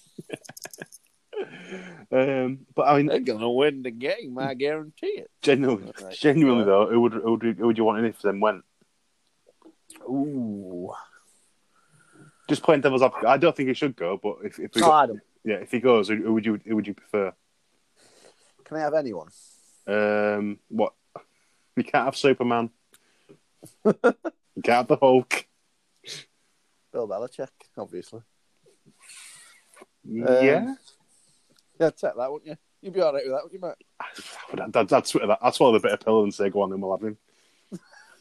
Um, 2.11 2.61
but 2.75 2.83
I 2.88 2.96
mean, 2.96 3.07
They're 3.07 3.20
gonna 3.20 3.51
win 3.51 3.83
the 3.83 3.90
game. 3.90 4.38
I 4.38 4.55
guarantee 4.55 5.07
it. 5.18 5.31
genuinely, 5.42 5.92
Right. 6.03 6.14
genuinely 6.14 6.61
Yeah. 6.61 6.64
though, 6.66 6.87
who 6.90 7.01
would, 7.03 7.12
who 7.12 7.31
would 7.33 7.42
who 7.42 7.66
would 7.66 7.77
you 7.77 7.85
want 7.85 7.99
in 7.99 8.05
if 8.07 8.22
them 8.22 8.40
went? 8.40 8.64
Ooh. 10.09 10.92
Just 12.49 12.62
playing 12.62 12.81
devil's 12.81 13.03
advocate. 13.03 13.29
I 13.29 13.37
don't 13.37 13.55
think 13.55 13.68
he 13.68 13.75
should 13.75 13.96
go, 13.96 14.18
but 14.22 14.37
if 14.44 14.59
if 14.59 14.75
No, 14.77 15.07
go, 15.07 15.18
yeah, 15.44 15.57
if 15.57 15.70
he 15.72 15.81
goes, 15.81 16.09
who, 16.09 16.16
who 16.16 16.33
would 16.35 16.46
you 16.46 16.59
who 16.64 16.77
would 16.77 16.87
you 16.87 16.94
prefer? 16.94 17.35
Can 18.64 18.77
I 18.79 18.81
have 18.81 18.94
anyone? 18.94 19.29
Um, 19.87 20.59
what? 20.68 20.94
You 21.76 21.84
can't 21.84 22.06
have 22.06 22.16
Superman. 22.16 22.70
you 23.84 23.92
can't 24.62 24.66
have 24.66 24.88
the 24.88 24.96
Hulk. 24.96 25.46
Bill 26.92 27.08
Belichick, 27.08 27.48
obviously. 27.76 28.22
yeah, 30.04 30.56
um, 30.56 30.78
Yeah, 31.78 31.90
take 31.90 32.16
that, 32.16 32.32
wouldn't 32.32 32.46
you? 32.46 32.56
You'd 32.80 32.94
be 32.94 33.00
all 33.00 33.12
right 33.12 33.24
with 33.24 33.32
that, 33.32 33.42
wouldn't 33.44 33.52
you, 33.52 33.60
mate? 33.60 33.74
I'd, 34.52 34.60
I'd, 34.60 34.76
I'd, 34.76 34.88
that. 34.88 35.38
I'd 35.42 35.54
swallow 35.54 35.72
the 35.72 35.80
bitter 35.80 35.96
pill 35.96 36.22
and 36.22 36.32
say, 36.32 36.50
"Go 36.50 36.62
on, 36.62 36.70
then 36.70 36.80
we'll 36.80 36.96
have 36.96 37.04
him." 37.06 37.18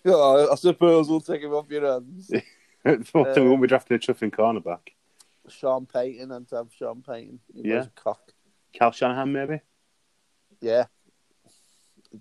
Yeah, 0.03 0.47
I 0.51 0.55
suppose 0.55 1.09
we'll 1.09 1.21
take 1.21 1.41
him 1.41 1.53
off 1.53 1.69
your 1.69 1.85
hands. 1.85 2.31
One 2.83 3.03
thing 3.03 3.25
uh, 3.25 3.41
we 3.41 3.49
won't 3.49 3.61
be 3.61 3.67
drafting 3.67 3.95
a 3.95 3.99
chuffing 3.99 4.31
cornerback. 4.31 4.89
Sean 5.47 5.85
Payton, 5.85 6.31
and 6.31 6.47
to 6.49 6.55
have 6.57 6.67
Sean 6.77 7.01
Payton. 7.01 7.39
He 7.53 7.69
Yeah. 7.69 7.85
Cal 8.73 8.91
Shanahan, 8.91 9.31
maybe. 9.31 9.61
Yeah. 10.61 10.85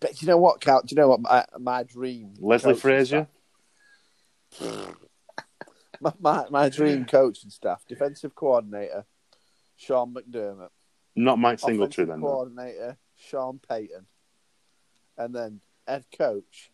But 0.00 0.16
do 0.16 0.24
you 0.24 0.28
know 0.28 0.38
what, 0.38 0.60
Cal? 0.60 0.82
Do 0.82 0.94
you 0.94 1.00
know 1.00 1.08
what 1.08 1.20
my, 1.20 1.44
my 1.58 1.82
dream? 1.82 2.34
Leslie 2.38 2.74
Frazier. 2.74 3.28
My, 6.00 6.12
my, 6.20 6.44
my 6.50 6.68
dream 6.68 7.06
coaching 7.06 7.48
staff, 7.50 7.84
defensive 7.88 8.34
coordinator, 8.34 9.06
Sean 9.76 10.12
McDermott. 10.12 10.68
Not 11.16 11.38
Mike 11.38 11.60
Singletary, 11.60 12.04
offensive 12.04 12.08
then. 12.08 12.20
though. 12.20 12.26
coordinator, 12.26 12.96
Sean 13.16 13.58
Payton. 13.66 14.06
And 15.16 15.34
then 15.34 15.60
head 15.86 16.04
coach. 16.16 16.70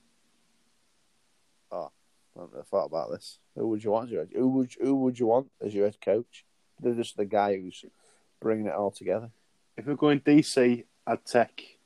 Oh, 1.71 1.93
I 2.35 2.41
haven't 2.41 2.53
really 2.55 2.65
thought 2.71 2.87
about 2.87 3.11
this. 3.11 3.39
Who 3.55 3.69
would 3.69 3.85
you 3.85 3.91
want 3.93 4.07
as 4.07 4.13
your 4.13 4.23
head- 4.23 4.33
who 4.35 4.49
would 4.49 4.73
who 4.81 4.97
would 4.97 5.19
you 5.19 5.27
want 5.27 5.51
as 5.61 5.75
your 5.75 5.85
head 5.85 6.01
coach? 6.01 6.45
They're 6.81 6.95
just 6.95 7.17
the 7.17 7.27
guy 7.27 7.57
who's 7.57 7.85
bringing 8.41 8.67
it 8.67 8.75
all 8.75 8.91
together. 8.91 9.31
If 9.77 9.87
we're 9.87 9.95
going 9.95 10.21
DC, 10.21 10.85
I'd 11.07 11.25
take. 11.25 11.79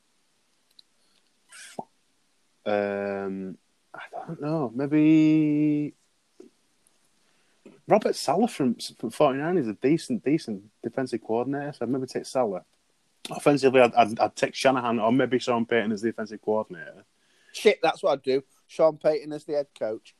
Um, 2.66 3.58
I 3.94 4.00
don't 4.26 4.40
know. 4.40 4.72
Maybe 4.74 5.94
Robert 7.86 8.16
Saleh 8.16 8.50
from 8.50 8.76
from 8.98 9.10
49 9.10 9.58
is 9.58 9.68
a 9.68 9.74
decent, 9.74 10.24
decent 10.24 10.64
defensive 10.82 11.22
coordinator. 11.22 11.72
So 11.72 11.84
I'd 11.84 11.90
maybe 11.90 12.06
take 12.06 12.26
Saleh. 12.26 12.62
Offensively, 13.30 13.80
I'd, 13.80 13.94
I'd, 13.94 14.18
I'd 14.18 14.36
take 14.36 14.54
Shanahan 14.54 14.98
or 14.98 15.12
maybe 15.12 15.38
Sean 15.38 15.64
Payton 15.64 15.92
as 15.92 16.02
the 16.02 16.10
defensive 16.10 16.42
coordinator. 16.42 17.04
Shit, 17.52 17.78
that's 17.82 18.02
what 18.02 18.12
I'd 18.12 18.22
do. 18.22 18.42
Sean 18.66 18.98
Payton 18.98 19.32
as 19.32 19.44
the 19.44 19.54
head 19.54 19.68
coach, 19.78 20.14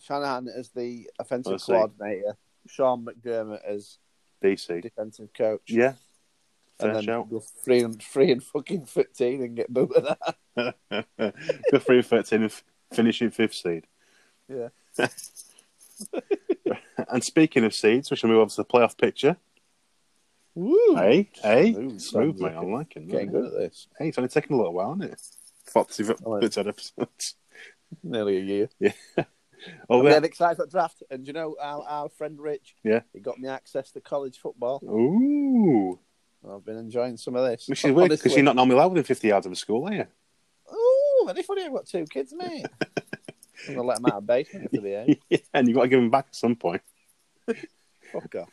Shanahan 0.00 0.48
as 0.48 0.70
the 0.70 1.08
offensive 1.18 1.60
see. 1.60 1.72
coordinator, 1.72 2.36
Sean 2.66 3.04
McDermott 3.04 3.64
as 3.64 3.98
DC. 4.42 4.82
defensive 4.82 5.28
coach. 5.36 5.62
Yeah. 5.68 5.94
And 6.80 6.94
then 6.96 7.02
shout. 7.02 7.30
go 7.30 7.40
three 7.40 7.80
and 7.82 8.00
three 8.02 8.30
and 8.30 8.42
fucking 8.42 8.86
fifteen 8.86 9.42
and 9.42 9.56
get 9.56 9.72
booed 9.72 9.92
at 9.96 10.18
that. 10.56 10.74
Go 11.72 11.78
three 11.78 11.96
and 11.98 12.06
fifteen 12.06 12.42
and 12.42 12.50
f- 12.50 12.64
finish 12.92 13.20
in 13.22 13.30
fifth 13.30 13.54
seed. 13.54 13.86
Yeah. 14.48 14.68
and 17.10 17.22
speaking 17.24 17.64
of 17.64 17.74
seeds, 17.74 18.10
we 18.10 18.16
shall 18.16 18.30
move 18.30 18.40
on 18.40 18.48
to 18.48 18.56
the 18.56 18.64
playoff 18.64 18.96
picture. 18.98 19.36
Woo! 20.54 20.94
Hey, 20.96 21.30
hey, 21.42 21.72
Smooth, 21.72 22.00
smooth, 22.00 22.34
mate. 22.36 22.42
like 22.42 22.56
I'm 22.56 22.72
liking 22.72 23.06
that. 23.06 23.12
Getting 23.12 23.30
good 23.30 23.44
at 23.46 23.52
this. 23.52 23.86
Hey, 23.98 24.08
it's 24.08 24.18
only 24.18 24.28
taken 24.28 24.54
a 24.54 24.56
little 24.58 24.72
while, 24.72 24.94
hasn't 24.94 25.12
it? 25.12 25.20
Forty 25.66 26.04
Oh, 26.24 26.34
of 26.34 26.44
episodes. 26.58 27.34
Nearly 28.02 28.36
a 28.38 28.40
year. 28.40 28.68
Yeah. 28.80 28.92
Oh, 29.88 30.00
I'm 30.00 30.06
yeah. 30.06 30.18
excited 30.22 30.56
for 30.56 30.64
the 30.66 30.70
draft. 30.70 31.02
And 31.10 31.26
you 31.26 31.32
know, 31.32 31.56
our, 31.60 31.82
our 31.86 32.08
friend 32.08 32.38
Rich, 32.40 32.74
Yeah. 32.84 33.00
he 33.12 33.20
got 33.20 33.38
me 33.38 33.48
access 33.48 33.90
to 33.92 34.00
college 34.00 34.38
football. 34.38 34.80
Ooh. 34.84 35.98
I've 36.46 36.64
been 36.64 36.78
enjoying 36.78 37.16
some 37.16 37.36
of 37.36 37.48
this. 37.48 37.68
Which 37.68 37.84
is 37.84 37.92
weird 37.92 38.10
because 38.10 38.34
you're 38.34 38.44
not 38.44 38.56
normally 38.56 38.76
allowed 38.76 38.92
within 38.92 39.04
50 39.04 39.28
yards 39.28 39.46
of 39.46 39.52
a 39.52 39.56
school, 39.56 39.88
are 39.88 39.92
you? 39.92 40.06
Ooh, 40.72 41.26
very 41.26 41.42
funny. 41.42 41.64
I've 41.64 41.72
got 41.72 41.86
two 41.86 42.04
kids, 42.04 42.32
mate. 42.36 42.66
I'm 43.68 43.74
going 43.74 43.78
to 43.78 43.82
let 43.82 43.96
them 43.96 44.06
out 44.06 44.18
of 44.18 44.26
basement 44.26 44.66
if 44.66 44.70
they 44.70 44.78
behave. 44.78 45.16
yeah, 45.28 45.38
and 45.52 45.66
you've 45.66 45.76
got 45.76 45.82
to 45.82 45.88
give 45.88 46.00
them 46.00 46.10
back 46.10 46.26
at 46.28 46.36
some 46.36 46.54
point. 46.54 46.82
Fuck 48.12 48.34
off. 48.36 48.48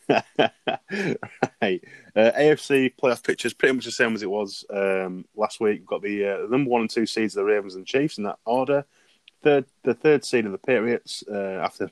right. 1.62 1.82
Uh, 2.16 2.32
AFC 2.38 2.94
playoff 3.02 3.24
picture 3.24 3.48
is 3.48 3.54
pretty 3.54 3.76
much 3.76 3.86
the 3.86 3.92
same 3.92 4.16
as 4.16 4.24
it 4.24 4.30
was 4.30 4.66
um, 4.70 5.26
last 5.36 5.60
week. 5.60 5.80
We've 5.80 5.88
got 5.88 6.02
the, 6.02 6.26
uh, 6.26 6.48
number 6.50 6.70
one 6.70 6.82
and 6.82 6.90
two 6.90 7.06
seeds 7.06 7.36
of 7.36 7.46
the 7.46 7.52
Ravens 7.52 7.76
and 7.76 7.86
Chiefs 7.86 8.18
in 8.18 8.26
that 8.26 8.40
order. 8.46 8.86
Third, 9.44 9.66
the 9.84 9.94
third 9.94 10.26
seed 10.26 10.46
of 10.46 10.52
the 10.52 10.58
Patriots 10.58 11.24
uh, 11.32 11.62
after 11.64 11.92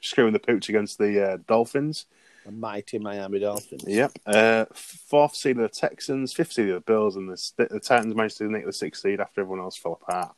screwing 0.00 0.32
the 0.32 0.38
pooch 0.38 0.68
against 0.68 0.98
the 0.98 1.32
uh, 1.32 1.38
Dolphins. 1.48 2.06
The 2.44 2.52
mighty 2.52 2.98
Miami 2.98 3.38
Dolphins. 3.38 3.84
Yep. 3.86 4.12
Uh, 4.26 4.64
fourth 4.74 5.36
seed 5.36 5.56
of 5.58 5.62
the 5.62 5.68
Texans, 5.68 6.32
fifth 6.32 6.52
seed 6.52 6.68
of 6.68 6.74
the 6.74 6.80
Bills, 6.80 7.16
and 7.16 7.28
the, 7.28 7.66
the 7.70 7.80
Titans 7.80 8.14
managed 8.14 8.38
to 8.38 8.50
nick 8.50 8.66
the 8.66 8.72
sixth 8.72 9.02
seed 9.02 9.20
after 9.20 9.42
everyone 9.42 9.60
else 9.60 9.76
fell 9.76 9.98
apart. 10.00 10.34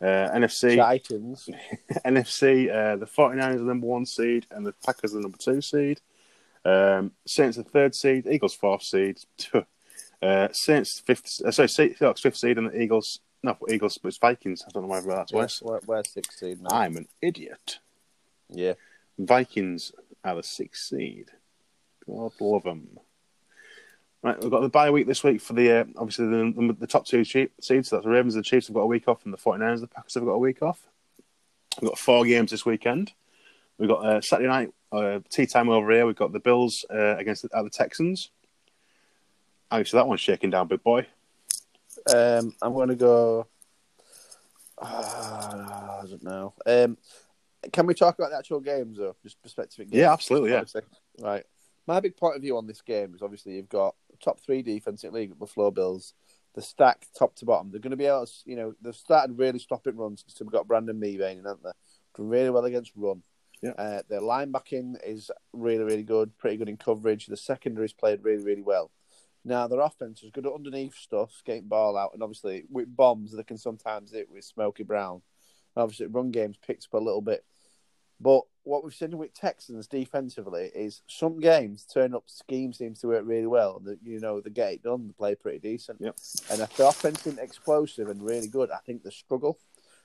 Uh, 0.00 0.30
NFC, 0.34 0.76
Titans. 0.78 1.48
NFC, 2.04 2.70
uh, 2.70 2.96
the 2.96 3.06
49ers 3.06 3.54
are 3.54 3.58
the 3.58 3.64
number 3.64 3.86
one 3.86 4.06
seed, 4.06 4.46
and 4.50 4.66
the 4.66 4.74
Packers 4.84 5.12
are 5.12 5.18
the 5.18 5.22
number 5.22 5.38
two 5.38 5.60
seed. 5.60 6.00
Um, 6.64 7.12
Saints 7.26 7.56
the 7.56 7.64
third 7.64 7.94
seed, 7.94 8.26
Eagles 8.26 8.54
fourth 8.54 8.82
seed. 8.82 9.18
Uh, 10.22 10.46
Saints 10.52 11.00
fifth, 11.00 11.42
uh, 11.44 11.50
sorry, 11.50 11.66
Seahawks 11.66 12.20
fifth 12.20 12.36
seed, 12.36 12.56
and 12.56 12.70
the 12.70 12.80
Eagles. 12.80 13.18
No, 13.42 13.56
Eagles, 13.68 13.98
but 13.98 14.06
it's 14.06 14.18
Vikings. 14.18 14.62
I 14.64 14.70
don't 14.70 14.84
know 14.84 14.88
why 14.88 14.98
I 14.98 15.00
wrote 15.00 15.16
that 15.16 15.28
twice. 15.30 15.60
Where, 15.60 15.80
where's 15.84 16.12
six 16.12 16.38
seed 16.38 16.62
now? 16.62 16.68
I'm 16.70 16.96
an 16.96 17.08
idiot. 17.20 17.80
Yeah. 18.48 18.74
Vikings 19.18 19.90
are 20.22 20.36
the 20.36 20.44
sixth 20.44 20.84
seed. 20.84 21.32
God 22.06 22.32
love 22.40 22.64
them. 22.64 22.98
Right, 24.22 24.40
we've 24.40 24.50
got 24.50 24.60
the 24.60 24.68
bye 24.68 24.90
week 24.90 25.08
this 25.08 25.24
week 25.24 25.40
for 25.40 25.52
the 25.52 25.80
uh, 25.80 25.84
obviously 25.96 26.26
the, 26.26 26.52
the, 26.56 26.76
the 26.80 26.86
top 26.86 27.06
two 27.06 27.24
seeds. 27.24 27.50
So 27.60 27.74
that's 27.74 27.88
the 27.90 28.08
Ravens 28.08 28.36
and 28.36 28.44
the 28.44 28.48
Chiefs 28.48 28.68
have 28.68 28.74
got 28.74 28.82
a 28.82 28.86
week 28.86 29.08
off, 29.08 29.24
and 29.24 29.34
the 29.34 29.38
49ers 29.38 29.72
and 29.74 29.82
the 29.82 29.88
Packers 29.88 30.14
have 30.14 30.24
got 30.24 30.32
a 30.32 30.38
week 30.38 30.62
off. 30.62 30.80
We've 31.80 31.90
got 31.90 31.98
four 31.98 32.24
games 32.24 32.50
this 32.50 32.64
weekend. 32.64 33.12
We've 33.78 33.88
got 33.88 34.06
uh, 34.06 34.20
Saturday 34.20 34.48
night 34.48 34.72
uh, 34.92 35.20
tea 35.28 35.46
time 35.46 35.68
over 35.68 35.90
here. 35.90 36.06
We've 36.06 36.14
got 36.14 36.32
the 36.32 36.38
Bills 36.38 36.84
uh, 36.88 37.16
against 37.16 37.42
the, 37.42 37.48
uh, 37.56 37.62
the 37.64 37.70
Texans. 37.70 38.30
Obviously, 39.70 39.98
that 39.98 40.06
one's 40.06 40.20
shaking 40.20 40.50
down, 40.50 40.68
big 40.68 40.82
boy. 40.82 41.06
Um, 42.14 42.54
I'm 42.62 42.74
going 42.74 42.90
to 42.90 42.94
go. 42.94 43.46
Ah, 44.80 46.00
I 46.02 46.06
don't 46.06 46.22
know. 46.22 46.54
Um, 46.66 46.98
can 47.72 47.86
we 47.86 47.94
talk 47.94 48.18
about 48.18 48.30
the 48.30 48.38
actual 48.38 48.60
games, 48.60 48.98
though? 48.98 49.16
Just 49.22 49.40
perspective. 49.42 49.78
Games? 49.90 49.94
Yeah, 49.94 50.12
absolutely, 50.12 50.50
yeah. 50.50 50.64
Right. 51.20 51.44
My 51.86 52.00
big 52.00 52.16
point 52.16 52.36
of 52.36 52.42
view 52.42 52.56
on 52.56 52.66
this 52.66 52.80
game 52.80 53.14
is 53.14 53.22
obviously 53.22 53.54
you've 53.54 53.68
got 53.68 53.94
top 54.22 54.40
three 54.40 54.62
defense 54.62 55.04
in 55.04 55.12
the 55.12 55.18
league, 55.18 55.38
Buffalo 55.38 55.70
Bills. 55.70 56.14
The 56.54 56.62
stack 56.62 57.06
top 57.18 57.34
to 57.36 57.46
bottom. 57.46 57.70
They're 57.70 57.80
going 57.80 57.92
to 57.92 57.96
be 57.96 58.04
able 58.04 58.26
to, 58.26 58.32
you 58.44 58.56
know, 58.56 58.74
they've 58.82 58.94
started 58.94 59.38
really 59.38 59.58
stopping 59.58 59.96
runs 59.96 60.22
because 60.22 60.38
they've 60.38 60.50
got 60.50 60.68
Brandon 60.68 61.00
Meebane, 61.00 61.38
haven't 61.38 61.62
they? 61.62 61.70
Doing 62.14 62.28
really 62.28 62.50
well 62.50 62.66
against 62.66 62.92
run. 62.94 63.22
Yeah. 63.62 63.70
Uh, 63.70 64.02
their 64.10 64.20
linebacking 64.20 64.96
is 65.04 65.30
really, 65.52 65.84
really 65.84 66.02
good, 66.02 66.36
pretty 66.36 66.58
good 66.58 66.68
in 66.68 66.76
coverage. 66.76 67.26
The 67.26 67.36
secondary's 67.38 67.94
played 67.94 68.22
really, 68.22 68.44
really 68.44 68.62
well. 68.62 68.90
Now, 69.44 69.66
their 69.66 69.80
offense 69.80 70.22
is 70.22 70.30
good 70.30 70.46
at 70.46 70.52
underneath 70.52 70.94
stuff, 70.94 71.42
getting 71.44 71.68
ball 71.68 71.96
out, 71.96 72.10
and 72.14 72.22
obviously 72.22 72.64
with 72.70 72.94
bombs, 72.94 73.34
they 73.34 73.42
can 73.42 73.58
sometimes 73.58 74.12
hit 74.12 74.30
with 74.30 74.44
Smokey 74.44 74.84
Brown. 74.84 75.22
And 75.74 75.82
Obviously, 75.82 76.06
run 76.06 76.30
games 76.30 76.58
picked 76.64 76.86
up 76.86 77.00
a 77.00 77.04
little 77.04 77.22
bit. 77.22 77.44
But 78.22 78.42
what 78.62 78.84
we've 78.84 78.94
seen 78.94 79.18
with 79.18 79.34
Texans 79.34 79.88
defensively 79.88 80.70
is 80.74 81.02
some 81.08 81.40
games 81.40 81.84
turn 81.84 82.14
up 82.14 82.24
scheme 82.26 82.72
seems 82.72 83.00
to 83.00 83.08
work 83.08 83.24
really 83.26 83.48
well. 83.48 83.80
The, 83.80 83.98
you 84.04 84.20
know, 84.20 84.40
they 84.40 84.50
get 84.50 84.74
it 84.74 84.82
done, 84.84 85.08
they 85.08 85.12
play 85.12 85.34
pretty 85.34 85.58
decent. 85.58 85.98
Yep. 86.00 86.16
And 86.50 86.60
if 86.60 86.76
the 86.76 86.86
offense 86.86 87.26
isn't 87.26 87.42
explosive 87.42 88.08
and 88.08 88.22
really 88.22 88.46
good, 88.46 88.70
I 88.70 88.78
think 88.86 89.02
they 89.02 89.10
struggle. 89.10 89.58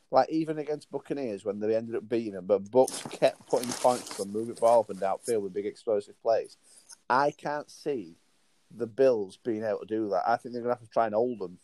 Like 0.10 0.30
even 0.30 0.58
against 0.58 0.90
Buccaneers 0.90 1.46
when 1.46 1.60
they 1.60 1.76
ended 1.76 1.96
up 1.96 2.10
beating 2.10 2.34
them, 2.34 2.46
but 2.46 2.72
Bucks 2.72 3.04
kept 3.12 3.48
putting 3.48 3.70
points 3.70 4.20
on 4.20 4.32
moving 4.32 4.56
ball 4.56 4.80
up 4.80 4.90
and 4.90 5.00
downfield 5.00 5.42
with 5.42 5.54
big 5.54 5.66
explosive 5.66 6.20
plays. 6.22 6.58
I 7.10 7.32
can't 7.32 7.70
see 7.70 8.16
the 8.76 8.88
Bills 8.88 9.38
being 9.44 9.64
able 9.64 9.80
to 9.80 9.86
do 9.86 10.10
that. 10.10 10.24
I 10.26 10.38
think 10.38 10.54
they're 10.54 10.64
going 10.64 10.76
to 10.76 10.80
have 10.80 10.88
to 10.88 10.94
try 10.94 11.06
and 11.06 11.16
hold 11.16 11.40
them 11.40 11.60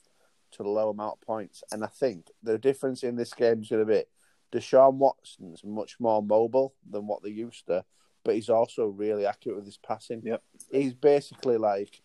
to 0.51 0.63
the 0.63 0.69
low 0.69 0.89
amount 0.89 1.19
of 1.21 1.25
points. 1.25 1.63
And 1.71 1.83
I 1.83 1.87
think 1.87 2.27
the 2.43 2.57
difference 2.57 3.03
in 3.03 3.15
this 3.15 3.33
game 3.33 3.61
is 3.61 3.69
going 3.69 3.85
to 3.85 3.91
be 3.91 4.03
Deshaun 4.53 4.95
Watson's 4.95 5.63
much 5.63 5.99
more 5.99 6.21
mobile 6.21 6.75
than 6.89 7.07
what 7.07 7.23
they 7.23 7.29
used 7.29 7.65
to, 7.67 7.83
but 8.23 8.35
he's 8.35 8.49
also 8.49 8.87
really 8.87 9.25
accurate 9.25 9.57
with 9.57 9.65
his 9.65 9.77
passing. 9.77 10.21
Yep. 10.23 10.43
He's 10.71 10.93
basically 10.93 11.57
like 11.57 12.01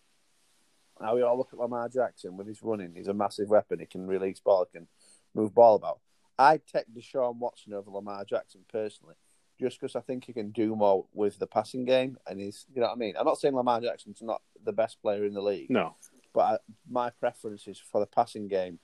how 0.99 1.15
we 1.15 1.21
all 1.21 1.37
look 1.37 1.49
at 1.53 1.59
Lamar 1.59 1.87
Jackson 1.89 2.35
with 2.35 2.47
his 2.47 2.61
running. 2.63 2.93
He's 2.95 3.07
a 3.07 3.13
massive 3.13 3.49
weapon. 3.49 3.79
He 3.79 3.85
can 3.85 4.07
release 4.07 4.39
ball, 4.39 4.65
he 4.71 4.79
can 4.79 4.87
move 5.33 5.53
ball 5.53 5.75
about. 5.75 5.99
I'd 6.37 6.65
take 6.65 6.85
Deshaun 6.93 7.35
Watson 7.35 7.73
over 7.73 7.91
Lamar 7.91 8.25
Jackson 8.25 8.61
personally, 8.71 9.15
just 9.59 9.79
because 9.79 9.95
I 9.95 10.01
think 10.01 10.25
he 10.25 10.33
can 10.33 10.51
do 10.51 10.75
more 10.75 11.05
with 11.13 11.37
the 11.37 11.47
passing 11.47 11.85
game. 11.85 12.17
And 12.27 12.39
he's, 12.39 12.65
you 12.73 12.81
know 12.81 12.87
what 12.87 12.93
I 12.93 12.97
mean? 12.97 13.13
I'm 13.19 13.25
not 13.25 13.37
saying 13.39 13.55
Lamar 13.55 13.81
Jackson's 13.81 14.21
not 14.21 14.41
the 14.63 14.71
best 14.73 15.01
player 15.01 15.25
in 15.25 15.33
the 15.33 15.41
league, 15.41 15.69
No. 15.69 15.95
but 16.33 16.41
I, 16.41 16.57
my 16.89 17.09
preference 17.11 17.67
is 17.67 17.77
for 17.77 17.99
the 17.99 18.07
passing 18.07 18.47
game 18.47 18.79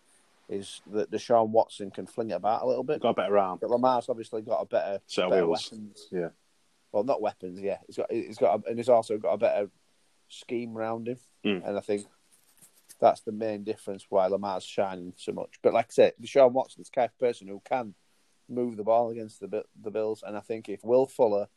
is 0.50 0.82
that 0.92 1.12
Deshaun 1.12 1.50
Watson 1.50 1.90
can 1.92 2.06
fling 2.06 2.30
it 2.30 2.34
about 2.36 2.62
a 2.62 2.68
little 2.68 2.84
bit. 2.84 3.02
Got 3.02 3.10
a 3.12 3.14
better 3.14 3.38
arm. 3.38 3.58
But 3.60 3.70
Lamar's 3.72 4.10
obviously 4.10 4.42
got 4.42 4.62
a 4.62 4.66
better, 4.66 5.00
Set 5.08 5.30
better 5.30 5.48
wheels. 5.48 5.70
weapons. 5.72 6.08
Yeah. 6.12 6.30
Well, 6.92 7.04
not 7.04 7.22
weapons. 7.22 7.60
Yeah, 7.62 7.78
he's 7.88 7.98
got 7.98 8.12
he's 8.12 8.38
got 8.38 8.60
a, 8.66 8.70
and 8.70 8.78
he's 8.80 8.90
also 8.90 9.18
got 9.18 9.34
a 9.34 9.38
better 9.38 9.70
scheme 10.30 10.78
around 10.78 11.08
him, 11.08 11.18
Mm. 11.46 11.68
and 11.68 11.78
I 11.78 11.82
think 11.82 12.06
that's 13.00 13.22
the 13.22 13.32
main 13.34 13.64
difference 13.64 14.06
why 14.10 14.28
Lamar's 14.28 14.64
shining 14.64 15.14
so 15.18 15.34
much. 15.34 15.60
But 15.62 15.74
like 15.74 15.88
I 15.88 15.92
said, 15.92 16.14
Deshaun 16.22 16.54
Watson's 16.54 16.90
the 16.90 16.96
kind 16.96 17.10
of 17.12 17.20
person 17.20 17.48
who 17.48 17.62
can 17.66 17.94
move 18.48 18.78
the 18.78 18.84
ball 18.84 19.10
against 19.10 19.40
the 19.42 19.66
the 19.82 19.92
Bills, 19.92 20.24
and 20.26 20.38
I 20.38 20.40
think 20.42 20.70
if 20.70 20.84
Will 20.84 21.06
Fuller, 21.08 21.48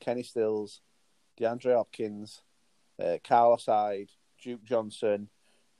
Kenny 0.00 0.22
Stills, 0.22 0.80
DeAndre 1.38 1.74
Hopkins, 1.76 2.40
uh, 3.02 3.18
Carlos 3.22 3.66
Hyde, 3.66 4.10
Duke 4.42 4.64
Johnson, 4.64 5.28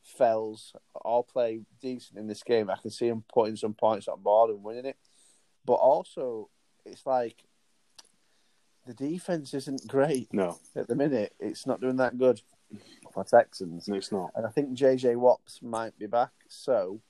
Fells 0.08 0.72
all 0.94 1.22
play 1.22 1.60
decent 1.80 2.18
in 2.18 2.26
this 2.26 2.42
game, 2.42 2.70
I 2.70 2.76
can 2.80 2.90
see 2.90 3.08
him 3.08 3.24
putting 3.32 3.56
some 3.56 3.74
points 3.74 4.08
on 4.08 4.22
board 4.22 4.50
and 4.50 4.62
winning 4.62 4.86
it. 4.86 4.96
But 5.64 5.74
also, 5.74 6.48
it's 6.84 7.04
like 7.06 7.44
the 8.86 8.94
defense 8.94 9.52
isn't 9.52 9.86
great 9.86 10.32
No. 10.32 10.58
at 10.74 10.88
the 10.88 10.96
minute. 10.96 11.34
It's 11.38 11.66
not 11.66 11.80
doing 11.80 11.96
that 11.96 12.16
good 12.18 12.40
for 13.12 13.22
Texans. 13.24 13.86
No, 13.86 13.96
it's 13.96 14.10
not. 14.10 14.30
And 14.34 14.46
I 14.46 14.50
think 14.50 14.76
JJ 14.76 15.16
Watts 15.16 15.60
might 15.62 15.98
be 15.98 16.06
back. 16.06 16.32
So 16.48 17.00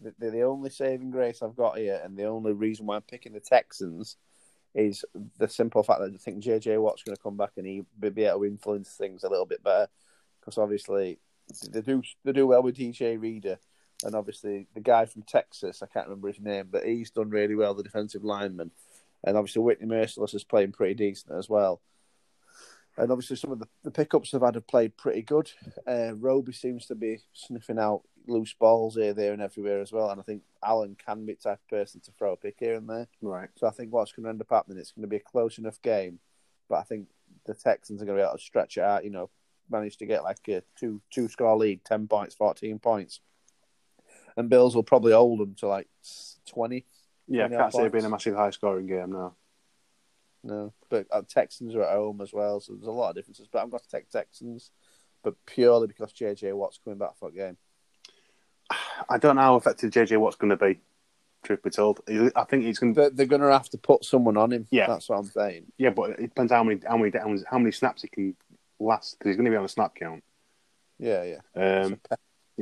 the, 0.00 0.14
the, 0.18 0.42
only 0.42 0.70
saving 0.70 1.10
grace 1.10 1.42
I've 1.42 1.56
got 1.56 1.78
here, 1.78 2.00
and 2.02 2.16
the 2.16 2.24
only 2.24 2.52
reason 2.52 2.86
why 2.86 2.96
I'm 2.96 3.02
picking 3.02 3.32
the 3.32 3.40
Texans, 3.40 4.16
is 4.74 5.04
the 5.38 5.48
simple 5.48 5.82
fact 5.82 6.00
that 6.00 6.12
I 6.12 6.16
think 6.16 6.42
JJ 6.42 6.80
Watt's 6.80 7.02
going 7.02 7.16
to 7.16 7.22
come 7.22 7.36
back 7.36 7.52
and 7.56 7.66
he 7.66 7.82
be 7.98 8.10
be 8.10 8.24
able 8.24 8.40
to 8.40 8.46
influence 8.46 8.90
things 8.90 9.24
a 9.24 9.28
little 9.28 9.46
bit 9.46 9.62
better. 9.62 9.88
Because 10.40 10.58
obviously 10.58 11.18
they 11.70 11.80
do 11.80 12.02
they 12.24 12.32
do 12.32 12.46
well 12.46 12.62
with 12.62 12.76
DJ 12.76 13.20
Reader, 13.20 13.58
and 14.04 14.14
obviously 14.14 14.66
the 14.74 14.80
guy 14.80 15.06
from 15.06 15.22
Texas, 15.22 15.82
I 15.82 15.86
can't 15.86 16.06
remember 16.06 16.28
his 16.28 16.40
name, 16.40 16.68
but 16.70 16.84
he's 16.84 17.10
done 17.10 17.30
really 17.30 17.54
well, 17.54 17.74
the 17.74 17.82
defensive 17.82 18.24
lineman. 18.24 18.70
And 19.24 19.36
obviously 19.36 19.62
Whitney 19.62 19.86
Mercilus 19.86 20.34
is 20.34 20.44
playing 20.44 20.72
pretty 20.72 20.94
decent 20.94 21.36
as 21.36 21.48
well. 21.48 21.80
And 22.98 23.10
obviously 23.10 23.36
some 23.36 23.52
of 23.52 23.58
the, 23.58 23.68
the 23.82 23.90
pickups 23.90 24.30
they've 24.30 24.40
had 24.40 24.54
have 24.54 24.66
played 24.66 24.96
pretty 24.96 25.22
good. 25.22 25.50
Uh, 25.86 26.14
Roby 26.14 26.52
seems 26.52 26.86
to 26.86 26.94
be 26.94 27.20
sniffing 27.32 27.78
out 27.78 28.02
loose 28.26 28.54
balls 28.54 28.94
here, 28.94 29.12
there, 29.12 29.32
and 29.32 29.42
everywhere 29.42 29.80
as 29.80 29.92
well. 29.92 30.10
And 30.10 30.20
I 30.20 30.24
think 30.24 30.42
Allen 30.64 30.96
can 31.04 31.26
be 31.26 31.34
the 31.34 31.40
type 31.40 31.60
of 31.62 31.68
person 31.68 32.00
to 32.02 32.12
throw 32.12 32.32
a 32.32 32.36
pick 32.36 32.56
here 32.58 32.74
and 32.74 32.88
there. 32.88 33.08
Right. 33.20 33.48
So 33.56 33.66
I 33.66 33.70
think 33.70 33.92
what's 33.92 34.12
going 34.12 34.24
to 34.24 34.30
end 34.30 34.40
up 34.40 34.48
happening, 34.50 34.78
it's 34.78 34.92
going 34.92 35.02
to 35.02 35.08
be 35.08 35.16
a 35.16 35.20
close 35.20 35.58
enough 35.58 35.80
game. 35.82 36.18
But 36.68 36.76
I 36.76 36.82
think 36.82 37.08
the 37.44 37.54
Texans 37.54 38.00
are 38.00 38.06
going 38.06 38.16
to 38.16 38.22
be 38.22 38.26
able 38.26 38.38
to 38.38 38.42
stretch 38.42 38.78
it 38.78 38.84
out, 38.84 39.04
you 39.04 39.10
know, 39.10 39.30
manage 39.70 39.96
to 39.98 40.06
get 40.06 40.24
like 40.24 40.46
a 40.48 40.62
two 40.78 41.00
two 41.10 41.28
score 41.28 41.56
lead, 41.56 41.84
10 41.84 42.08
points, 42.08 42.34
14 42.34 42.78
points. 42.78 43.20
And 44.36 44.50
Bills 44.50 44.74
will 44.74 44.82
probably 44.82 45.12
hold 45.12 45.40
them 45.40 45.54
to 45.60 45.68
like 45.68 45.88
20. 46.50 46.84
Yeah, 47.28 47.44
I 47.44 47.48
20 47.48 47.60
can't 47.60 47.72
see 47.72 47.82
it 47.82 47.92
being 47.92 48.04
a 48.04 48.10
massive 48.10 48.36
high 48.36 48.50
scoring 48.50 48.86
game 48.86 49.12
now. 49.12 49.34
No, 50.46 50.72
but 50.88 51.06
uh, 51.10 51.22
Texans 51.28 51.74
are 51.74 51.82
at 51.82 51.96
home 51.96 52.20
as 52.20 52.32
well, 52.32 52.60
so 52.60 52.74
there's 52.74 52.86
a 52.86 52.92
lot 52.92 53.10
of 53.10 53.16
differences. 53.16 53.48
But 53.50 53.62
I'm 53.62 53.70
going 53.70 53.82
to 53.82 53.88
take 53.88 54.08
Texans, 54.08 54.70
but 55.24 55.34
purely 55.44 55.88
because 55.88 56.12
JJ 56.12 56.54
Watt's 56.54 56.78
coming 56.82 56.98
back 56.98 57.18
for 57.18 57.30
a 57.30 57.32
game. 57.32 57.56
I 59.08 59.18
don't 59.18 59.36
know 59.36 59.42
how 59.42 59.56
effective 59.56 59.90
JJ 59.90 60.18
Watt's 60.18 60.36
going 60.36 60.50
to 60.50 60.56
be. 60.56 60.80
Truth 61.42 61.62
be 61.62 61.70
told, 61.70 62.00
I 62.34 62.44
think 62.44 62.64
he's 62.64 62.78
going. 62.78 62.94
to 62.94 63.10
They're, 63.10 63.26
going 63.26 63.42
to 63.42 63.52
have 63.52 63.68
to 63.70 63.78
put 63.78 64.04
someone 64.04 64.36
on 64.36 64.52
him. 64.52 64.66
Yeah. 64.70 64.88
that's 64.88 65.08
what 65.08 65.18
I'm 65.18 65.26
saying. 65.26 65.66
Yeah, 65.78 65.90
but 65.90 66.10
it 66.10 66.22
depends 66.22 66.50
how 66.50 66.64
many 66.64 66.80
how 66.88 66.96
many 66.96 67.10
downs, 67.10 67.44
how 67.48 67.58
many 67.58 67.70
snaps 67.70 68.02
he 68.02 68.08
can 68.08 68.34
last 68.78 69.18
because 69.18 69.30
he's 69.30 69.36
going 69.36 69.46
to 69.46 69.50
be 69.50 69.56
on 69.56 69.64
a 69.64 69.68
snap 69.68 69.94
count. 69.94 70.22
Yeah, 70.98 71.24
yeah. 71.24 71.82
Um, 71.82 72.00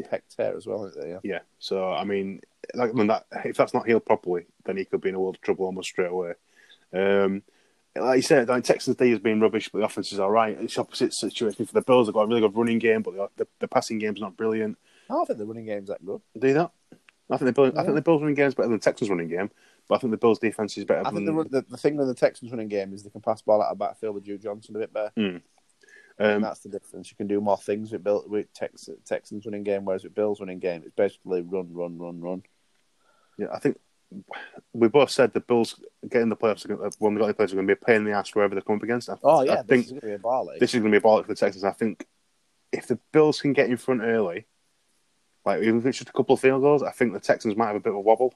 Pec 0.03 0.22
tear 0.37 0.57
as 0.57 0.66
well, 0.66 0.87
isn't 0.87 1.05
it? 1.05 1.09
Yeah. 1.09 1.18
yeah, 1.22 1.38
so 1.59 1.92
I 1.92 2.05
mean, 2.05 2.40
like 2.74 2.92
when 2.94 3.07
that 3.09 3.27
if 3.44 3.57
that's 3.57 3.74
not 3.74 3.87
healed 3.87 4.05
properly, 4.05 4.46
then 4.64 4.77
he 4.77 4.85
could 4.85 5.00
be 5.00 5.11
in 5.11 5.14
a 5.14 5.20
world 5.20 5.37
of 5.37 5.40
trouble 5.40 5.66
almost 5.66 5.90
straight 5.90 6.11
away. 6.11 6.33
Um, 6.92 7.42
like 7.96 8.16
you 8.16 8.22
said, 8.22 8.50
I 8.50 8.55
mean, 8.55 8.62
Texans 8.62 8.96
D 8.96 9.11
has 9.11 9.20
been 9.20 9.40
rubbish, 9.40 9.68
but 9.68 9.79
the 9.79 9.85
offense 9.85 10.12
is 10.12 10.18
all 10.18 10.31
right. 10.31 10.57
It's 10.61 10.74
the 10.74 10.81
opposite 10.81 11.14
situation 11.14 11.64
for 11.64 11.72
the 11.72 11.83
Bills. 11.83 12.07
They've 12.07 12.14
got 12.14 12.22
a 12.22 12.27
really 12.27 12.40
good 12.40 12.57
running 12.57 12.81
game, 12.81 13.03
but 13.03 13.14
the, 13.14 13.29
the, 13.37 13.48
the 13.61 13.68
passing 13.68 13.98
game's 13.98 14.20
not 14.20 14.37
brilliant. 14.37 14.77
I 15.09 15.14
don't 15.14 15.27
think 15.27 15.38
the 15.38 15.46
running 15.46 15.66
game's 15.66 15.88
that 15.88 16.05
good. 16.05 16.20
Do 16.37 16.55
that? 16.55 16.72
I 17.31 17.37
think 17.37 17.46
the 17.46 17.53
Bills, 17.53 17.74
I 17.77 17.83
think 17.83 17.94
the 17.94 18.03
Bills 18.03 18.20
running 18.20 18.35
game 18.35 18.48
is 18.48 18.55
better 18.55 18.68
than 18.68 18.79
the 18.79 18.83
Texans 18.83 19.11
running 19.11 19.29
game, 19.29 19.50
but 19.88 19.94
I 19.94 19.98
think 19.98 20.11
the 20.11 20.18
Bills 20.18 20.38
defense 20.38 20.77
is 20.77 20.85
better 20.85 21.00
I 21.07 21.11
than 21.11 21.24
think 21.24 21.50
the, 21.50 21.61
the 21.61 21.66
the 21.70 21.77
thing 21.77 21.96
with 21.96 22.09
the 22.09 22.14
Texans 22.14 22.50
running 22.50 22.68
game 22.68 22.92
is 22.92 23.03
they 23.03 23.11
can 23.11 23.20
pass 23.20 23.42
ball 23.42 23.62
out 23.62 23.70
of 23.70 23.79
backfield 23.79 24.14
with 24.14 24.24
Drew 24.24 24.38
Johnson 24.38 24.77
a 24.77 24.81
bit 24.81 24.92
better. 24.92 25.12
Um, 26.18 26.42
that's 26.42 26.61
the 26.61 26.68
difference. 26.68 27.11
You 27.11 27.16
can 27.16 27.27
do 27.27 27.40
more 27.40 27.57
things 27.59 27.92
with 27.92 28.05
Bill, 28.05 28.24
with 28.27 28.53
Tex, 28.53 28.88
Texans 29.05 29.44
winning 29.44 29.64
game, 29.64 29.85
whereas 29.85 30.05
with 30.05 30.14
Bills 30.14 30.40
winning 30.40 30.59
game, 30.61 30.83
it's 30.85 30.94
basically 30.94 31.42
run, 31.42 31.72
run, 31.72 31.98
run, 31.98 32.20
run. 32.20 32.42
Yeah, 33.38 33.48
I 33.53 33.59
think 33.59 33.79
we 34.72 34.87
both 34.88 35.11
said 35.11 35.33
the 35.33 35.40
Bills 35.40 35.81
getting 36.09 36.29
the 36.29 36.37
playoffs 36.37 36.68
when 36.98 37.14
they 37.14 37.20
got 37.20 37.27
the 37.27 37.35
playoffs 37.35 37.53
are 37.53 37.57
going 37.57 37.66
to 37.66 37.74
be 37.74 37.81
a 37.81 37.85
pain 37.85 37.96
in 37.96 38.05
the 38.05 38.12
ass 38.12 38.35
wherever 38.35 38.55
they 38.55 38.61
come 38.61 38.77
up 38.77 38.83
against. 38.85 39.09
I, 39.11 39.16
Oh 39.24 39.42
yeah, 39.42 39.55
I 39.55 39.62
this 39.62 39.66
think 39.66 39.85
is 39.87 39.90
going 39.90 40.00
to 40.03 40.07
be 40.07 40.12
a 40.14 40.18
ball. 40.18 40.50
eh? 40.50 40.57
this 40.61 40.74
is 40.74 40.81
going 40.81 40.92
to 40.92 40.94
be 40.94 40.98
a 40.98 41.00
ball 41.00 41.20
for 41.22 41.29
the 41.29 41.35
Texans. 41.35 41.64
I 41.64 41.72
think 41.72 42.07
if 42.70 42.87
the 42.87 42.98
Bills 43.12 43.40
can 43.40 43.53
get 43.53 43.68
in 43.68 43.77
front 43.77 44.03
early, 44.03 44.46
like 45.44 45.62
even 45.62 45.79
if 45.81 45.87
it's 45.87 45.98
just 45.98 46.11
a 46.11 46.12
couple 46.12 46.35
of 46.35 46.40
field 46.40 46.62
goals, 46.62 46.83
I 46.85 46.92
think 46.92 47.12
the 47.12 47.20
Texans 47.20 47.57
might 47.57 47.66
have 47.66 47.77
a 47.77 47.81
bit 47.81 47.90
of 47.90 47.96
a 47.96 48.00
wobble, 48.00 48.35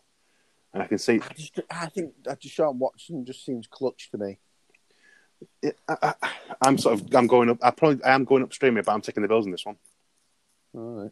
and 0.74 0.82
I 0.82 0.86
can 0.88 0.98
see. 0.98 1.20
I, 1.22 1.32
just, 1.34 1.60
I 1.70 1.86
think 1.86 2.12
I 2.28 2.34
just 2.34 2.54
Sean 2.54 2.78
Watson 2.78 3.24
just 3.24 3.44
seems 3.44 3.68
clutch 3.68 4.10
to 4.10 4.18
me. 4.18 4.38
I, 5.64 5.70
I, 5.88 6.14
I'm 6.62 6.78
sort 6.78 7.00
of 7.00 7.14
I'm 7.14 7.26
going 7.26 7.50
up. 7.50 7.58
I 7.62 7.70
probably 7.70 8.02
I 8.04 8.14
am 8.14 8.24
going 8.24 8.42
upstream 8.42 8.74
here, 8.74 8.82
but 8.82 8.92
I'm 8.92 9.00
taking 9.00 9.22
the 9.22 9.28
Bills 9.28 9.46
in 9.46 9.52
this 9.52 9.66
one. 9.66 9.76
All 10.74 11.02
right. 11.02 11.10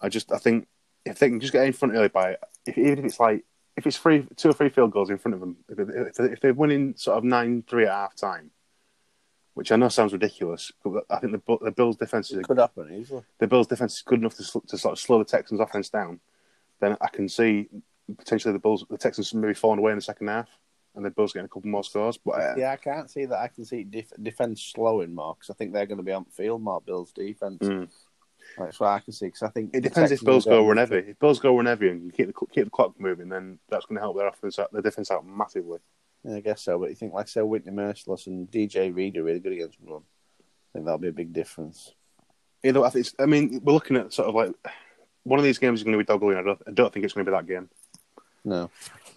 I 0.00 0.08
just 0.08 0.32
I 0.32 0.38
think 0.38 0.66
if 1.04 1.18
they 1.18 1.28
can 1.28 1.40
just 1.40 1.52
get 1.52 1.64
in 1.64 1.72
front 1.72 1.94
early 1.94 2.08
by 2.08 2.36
if, 2.66 2.78
even 2.78 2.98
if 2.98 3.04
it's 3.04 3.20
like 3.20 3.44
if 3.76 3.86
it's 3.86 3.96
three 3.96 4.26
two 4.36 4.50
or 4.50 4.52
three 4.52 4.68
field 4.68 4.90
goals 4.90 5.10
in 5.10 5.18
front 5.18 5.34
of 5.34 5.40
them, 5.40 5.56
if, 5.68 5.78
if, 5.78 6.32
if 6.32 6.40
they're 6.40 6.54
winning 6.54 6.94
sort 6.96 7.18
of 7.18 7.24
nine 7.24 7.64
three 7.68 7.84
at 7.84 7.92
half 7.92 8.14
time, 8.14 8.50
which 9.54 9.72
I 9.72 9.76
know 9.76 9.88
sounds 9.88 10.12
ridiculous, 10.12 10.72
but 10.84 11.04
I 11.10 11.18
think 11.18 11.32
the 11.32 11.58
the 11.62 11.70
Bills 11.70 11.96
defense 11.96 12.30
is 12.30 12.44
Could 12.46 12.58
happen 12.58 12.94
easily. 12.94 13.22
the 13.38 13.46
Bills 13.46 13.66
defense 13.66 13.96
is 13.96 14.02
good 14.02 14.20
enough 14.20 14.36
to, 14.36 14.62
to 14.66 14.78
sort 14.78 14.92
of 14.92 14.98
slow 14.98 15.18
the 15.18 15.24
Texans 15.24 15.60
offense 15.60 15.90
down. 15.90 16.20
Then 16.80 16.96
I 17.00 17.08
can 17.08 17.28
see 17.28 17.68
potentially 18.16 18.52
the 18.52 18.58
Bulls 18.58 18.84
the 18.88 18.98
Texans 18.98 19.32
maybe 19.34 19.54
falling 19.54 19.78
away 19.78 19.92
in 19.92 19.98
the 19.98 20.02
second 20.02 20.28
half, 20.28 20.48
and 20.98 21.06
the 21.06 21.10
Bills 21.10 21.32
getting 21.32 21.46
a 21.46 21.48
couple 21.48 21.70
more 21.70 21.84
scores. 21.84 22.18
But 22.18 22.40
uh, 22.40 22.54
Yeah, 22.58 22.72
I 22.72 22.76
can't 22.76 23.08
see 23.08 23.24
that. 23.24 23.38
I 23.38 23.48
can 23.48 23.64
see 23.64 23.84
def- 23.84 24.12
defense 24.20 24.62
slowing 24.62 25.14
more 25.14 25.34
because 25.34 25.48
I 25.48 25.54
think 25.54 25.72
they're 25.72 25.86
going 25.86 25.98
to 25.98 26.04
be 26.04 26.12
on 26.12 26.24
the 26.24 26.30
field 26.30 26.60
more. 26.60 26.80
Bills 26.80 27.12
defense. 27.12 27.58
Mm. 27.62 27.88
That's 28.58 28.80
what 28.80 28.88
I 28.88 28.98
can 28.98 29.12
see 29.12 29.26
because 29.26 29.42
I 29.42 29.50
think 29.50 29.70
it 29.74 29.82
depends 29.82 30.10
if 30.10 30.24
Bills 30.24 30.44
go 30.44 30.66
run 30.66 30.78
heavy. 30.78 30.96
If 30.96 31.18
Bills 31.18 31.38
go 31.38 31.56
run 31.56 31.66
heavy 31.66 31.88
and 31.90 32.04
you 32.04 32.10
keep 32.10 32.26
the 32.26 32.46
keep 32.52 32.64
the 32.64 32.70
clock 32.70 32.98
moving, 32.98 33.28
then 33.28 33.58
that's 33.68 33.86
going 33.86 33.96
to 33.96 34.00
help 34.00 34.16
their 34.16 34.26
offense 34.26 34.58
out, 34.58 34.72
their 34.72 34.82
defense 34.82 35.10
out 35.10 35.24
massively. 35.24 35.78
Yeah, 36.24 36.36
I 36.36 36.40
guess 36.40 36.62
so. 36.62 36.78
But 36.78 36.90
you 36.90 36.96
think, 36.96 37.12
like 37.12 37.26
I 37.26 37.28
said, 37.28 37.42
Whitney 37.42 37.72
Mercilus 37.72 38.26
and 38.26 38.50
DJ 38.50 38.94
Reed 38.94 39.16
are 39.16 39.22
really 39.22 39.38
good 39.38 39.52
against 39.52 39.78
run. 39.86 40.02
I 40.40 40.42
think 40.72 40.84
that'll 40.84 40.98
be 40.98 41.08
a 41.08 41.12
big 41.12 41.32
difference. 41.32 41.94
You 42.64 42.72
know, 42.72 42.84
I 42.84 42.90
think 42.90 43.06
I 43.20 43.26
mean 43.26 43.60
we're 43.62 43.74
looking 43.74 43.96
at 43.96 44.12
sort 44.12 44.28
of 44.28 44.34
like 44.34 44.52
one 45.22 45.38
of 45.38 45.44
these 45.44 45.58
games 45.58 45.80
is 45.80 45.84
going 45.84 45.96
to 45.96 45.98
be 45.98 46.04
dog 46.04 46.24
I 46.24 46.42
don't, 46.42 46.62
I 46.66 46.70
don't 46.72 46.92
think 46.92 47.04
it's 47.04 47.14
going 47.14 47.24
to 47.24 47.30
be 47.30 47.36
that 47.36 47.46
game. 47.46 47.68
No. 48.48 48.70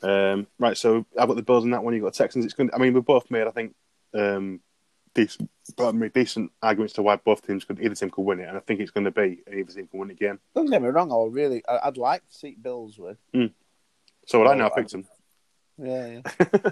Um, 0.04 0.48
right, 0.60 0.78
so 0.78 1.06
I've 1.17 1.28
got 1.28 1.36
the 1.36 1.44
Bills 1.44 1.63
in 1.63 1.72
that 1.72 1.84
one. 1.84 1.94
You've 1.94 2.04
got 2.04 2.13
Texans. 2.13 2.44
It's 2.46 2.54
going. 2.54 2.70
To, 2.70 2.76
I 2.76 2.80
mean, 2.80 2.94
we 2.94 3.02
both 3.02 3.30
made, 3.32 3.48
I 3.48 3.52
think, 3.52 3.76
um, 4.13 4.60
decent, 5.13 5.50
decent 6.13 6.52
arguments 6.62 6.94
to 6.96 7.02
why 7.04 7.15
both 7.17 7.46
teams 7.46 7.63
could, 7.65 7.80
either 7.80 7.96
team 7.96 8.10
could 8.10 8.24
win 8.24 8.39
it, 8.39 8.48
and 8.48 8.58
I 8.58 8.62
think 8.62 8.80
it's 8.80 8.91
going 8.91 9.06
to 9.06 9.12
be 9.12 9.41
either 9.52 9.72
team 9.72 9.88
can 9.88 10.00
win 10.00 10.10
it 10.10 10.13
again. 10.13 10.39
Don't 10.56 10.65
get 10.70 10.82
me 10.82 10.89
wrong. 10.89 11.12
I 11.12 11.32
really, 11.32 11.63
I'd 11.67 11.98
like 11.98 12.28
to 12.28 12.34
see 12.36 12.58
Bills 12.60 12.98
win. 12.98 13.52
So 14.26 14.39
what 14.39 14.48
I 14.48 14.52
Oh, 14.52 14.56
know, 14.56 14.65
I 14.65 14.72
I- 14.72 14.76
picked 14.76 14.91
them. 14.91 15.08
Yeah, 15.78 16.20
yeah. 16.39 16.72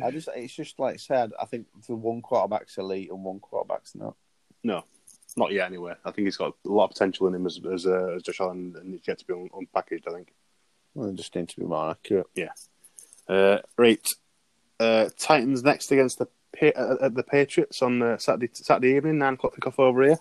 I 0.04 0.10
just, 0.10 0.28
it's 0.34 0.54
just 0.54 0.78
like 0.78 0.94
I 0.94 0.98
said. 0.98 1.32
I 1.40 1.46
think 1.46 1.66
the 1.86 1.94
one 1.96 2.20
quarterback's 2.20 2.76
elite 2.78 3.10
and 3.10 3.24
one 3.24 3.40
quarterback's 3.40 3.94
not. 3.94 4.14
No, 4.62 4.84
not 5.36 5.52
yet. 5.52 5.66
Anyway, 5.66 5.94
I 6.04 6.10
think 6.10 6.26
he's 6.26 6.36
got 6.36 6.52
a 6.66 6.68
lot 6.68 6.84
of 6.84 6.90
potential 6.90 7.26
in 7.28 7.34
him 7.34 7.46
as 7.46 7.58
as, 7.72 7.86
uh, 7.86 8.12
as 8.16 8.22
Josh 8.22 8.40
Allen, 8.40 8.74
and 8.78 8.94
it's 8.94 9.08
yet 9.08 9.18
to 9.20 9.24
be 9.24 9.32
un- 9.32 9.48
unpackaged. 9.54 10.06
I 10.08 10.12
think. 10.12 10.34
They 10.96 11.12
just 11.12 11.34
need 11.34 11.48
to 11.48 11.60
be 11.60 11.66
more 11.66 11.90
accurate. 11.90 12.26
Yeah. 12.34 12.50
Uh, 13.28 13.58
right, 13.76 14.06
uh, 14.80 15.08
Titans 15.18 15.62
next 15.62 15.90
against 15.92 16.18
the 16.18 16.28
uh, 16.62 16.96
uh, 17.00 17.08
the 17.08 17.22
Patriots 17.22 17.82
on 17.82 18.00
uh, 18.02 18.18
Saturday 18.18 18.50
Saturday 18.52 18.96
evening, 18.96 19.18
nine 19.18 19.34
o'clock 19.34 19.56
kickoff 19.56 19.78
over 19.78 20.04
here. 20.04 20.18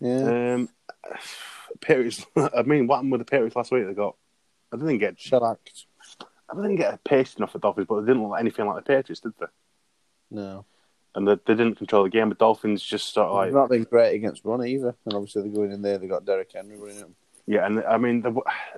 Yeah. 0.00 0.54
Um, 0.54 0.68
Patriots. 1.80 2.24
I 2.36 2.62
mean, 2.62 2.86
what 2.86 2.96
happened 2.96 3.12
with 3.12 3.20
the 3.20 3.24
Patriots 3.24 3.56
last 3.56 3.72
week? 3.72 3.86
They 3.86 3.94
got. 3.94 4.16
I 4.72 4.76
didn't 4.76 4.98
get. 4.98 5.20
Shellacked. 5.20 5.86
I 6.50 6.54
didn't 6.54 6.76
get 6.76 6.94
a 6.94 6.98
pasting 6.98 7.42
off 7.42 7.54
the 7.54 7.58
Dolphins, 7.58 7.86
but 7.88 8.00
they 8.00 8.06
didn't 8.06 8.28
look 8.28 8.38
anything 8.38 8.66
like 8.66 8.76
the 8.76 8.82
Patriots, 8.82 9.20
did 9.20 9.32
they? 9.40 9.46
No. 10.30 10.66
And 11.14 11.26
they, 11.26 11.34
they 11.46 11.54
didn't 11.54 11.76
control 11.76 12.04
the 12.04 12.10
game. 12.10 12.28
The 12.28 12.34
Dolphins 12.34 12.82
just 12.82 13.12
sort 13.12 13.28
of 13.28 13.34
like 13.34 13.46
They've 13.46 13.54
not 13.54 13.70
been 13.70 13.84
great 13.84 14.14
against 14.14 14.44
run 14.44 14.64
either. 14.66 14.94
And 15.04 15.14
obviously 15.14 15.42
they're 15.42 15.52
going 15.52 15.72
in 15.72 15.82
there. 15.82 15.98
They 15.98 16.06
got 16.06 16.24
Derrick 16.24 16.52
Henry 16.52 16.76
running 16.76 17.00
them. 17.00 17.14
Yeah. 17.46 17.66
And 17.66 17.82
I 17.84 17.96
mean, 17.98 18.22
the 18.22 18.32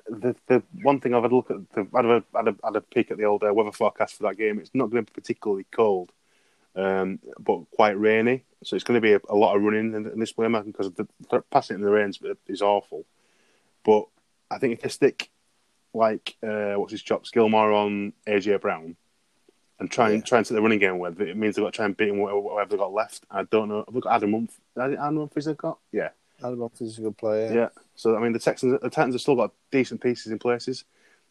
the, 0.08 0.36
the 0.46 0.62
one 0.82 1.00
thing 1.00 1.14
I've 1.14 1.22
had 1.22 1.32
a 1.32 1.36
look 1.36 1.50
at, 1.50 1.70
the, 1.72 1.86
I'd 1.94 2.04
have 2.04 2.24
had 2.34 2.48
a, 2.48 2.56
had 2.64 2.76
a 2.76 2.80
peek 2.80 3.10
at 3.10 3.18
the 3.18 3.24
old 3.24 3.42
uh, 3.44 3.52
weather 3.52 3.72
forecast 3.72 4.16
for 4.16 4.24
that 4.24 4.36
game. 4.38 4.58
It's 4.58 4.74
not 4.74 4.90
going 4.90 5.04
to 5.04 5.10
be 5.10 5.14
particularly 5.20 5.66
cold, 5.70 6.12
um, 6.76 7.18
but 7.38 7.70
quite 7.74 7.98
rainy. 7.98 8.44
So 8.62 8.76
it's 8.76 8.84
going 8.84 8.96
to 9.00 9.06
be 9.06 9.12
a, 9.12 9.20
a 9.28 9.36
lot 9.36 9.54
of 9.56 9.62
running 9.62 9.94
in, 9.94 10.06
in 10.06 10.18
this 10.18 10.32
game 10.32 10.52
because 10.66 10.90
the, 10.92 11.06
the 11.30 11.40
passing 11.50 11.76
in 11.76 11.82
the 11.82 11.90
rain 11.90 12.12
is 12.46 12.62
awful. 12.62 13.04
But 13.84 14.06
I 14.50 14.58
think 14.58 14.72
if 14.74 14.80
they 14.80 14.88
stick 14.88 15.30
like 15.92 16.36
uh, 16.42 16.74
what's 16.74 16.92
his 16.92 17.02
chops 17.02 17.30
Gilmore 17.30 17.72
on 17.72 18.12
AJ 18.26 18.60
Brown 18.62 18.96
and 19.78 19.90
try 19.90 20.10
and 20.10 20.18
Yeah. 20.18 20.24
try 20.24 20.38
and 20.38 20.46
set 20.46 20.54
the 20.54 20.62
running 20.62 20.78
game 20.78 20.98
with 20.98 21.20
it 21.20 21.36
means 21.36 21.54
they've 21.56 21.64
got 21.64 21.72
to 21.72 21.76
try 21.76 21.84
and 21.84 21.96
beat 21.96 22.08
him 22.08 22.18
whatever, 22.18 22.40
whatever 22.40 22.70
they've 22.70 22.78
got 22.78 22.92
left. 22.92 23.24
I 23.30 23.42
don't 23.44 23.68
know. 23.68 23.84
Have 23.86 23.94
they 23.94 24.00
got 24.00 24.14
Adam 24.14 24.32
Humph? 24.32 24.60
Adam 24.76 25.16
Humphries 25.18 25.44
they've 25.44 25.56
got? 25.56 25.78
Yeah. 25.92 26.10
Adam 26.42 26.60
Humphries 26.60 26.90
is 26.92 26.98
a 26.98 27.02
good 27.02 27.16
player. 27.16 27.52
Yeah. 27.54 27.68
So 27.94 28.16
I 28.16 28.20
mean, 28.20 28.32
the 28.32 28.38
Texans, 28.38 28.78
the 28.80 28.90
Titans 28.90 29.14
have 29.14 29.20
still 29.20 29.36
got 29.36 29.52
decent 29.70 30.00
pieces 30.00 30.32
in 30.32 30.38
places. 30.38 30.84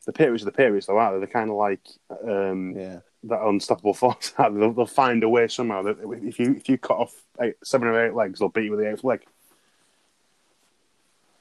The 0.06 0.12
Patriots 0.14 0.44
are 0.44 0.48
the 0.48 0.52
Patriots, 0.52 0.88
though, 0.88 0.98
aren't 0.98 1.16
they? 1.16 1.20
They're 1.26 1.34
kind 1.34 1.50
of 1.50 1.56
like 1.56 1.80
um, 2.28 2.74
Yeah. 2.78 3.00
that 3.24 3.42
unstoppable 3.42 3.94
force. 3.94 4.32
they? 4.38 4.44
They'll, 4.50 4.74
they'll 4.74 4.86
find 4.86 5.24
a 5.24 5.30
way 5.30 5.48
somehow. 5.48 5.84
That 5.84 5.98
if 6.24 6.40
you 6.40 6.54
if 6.56 6.68
you 6.68 6.78
cut 6.78 6.98
off 6.98 7.14
eight, 7.42 7.56
seven 7.64 7.88
or 7.88 8.06
eight 8.06 8.14
legs, 8.14 8.40
they'll 8.40 8.50
beat 8.50 8.66
you 8.66 8.72
with 8.72 8.80
the 8.82 8.92
eighth 8.92 9.04
leg. 9.04 9.22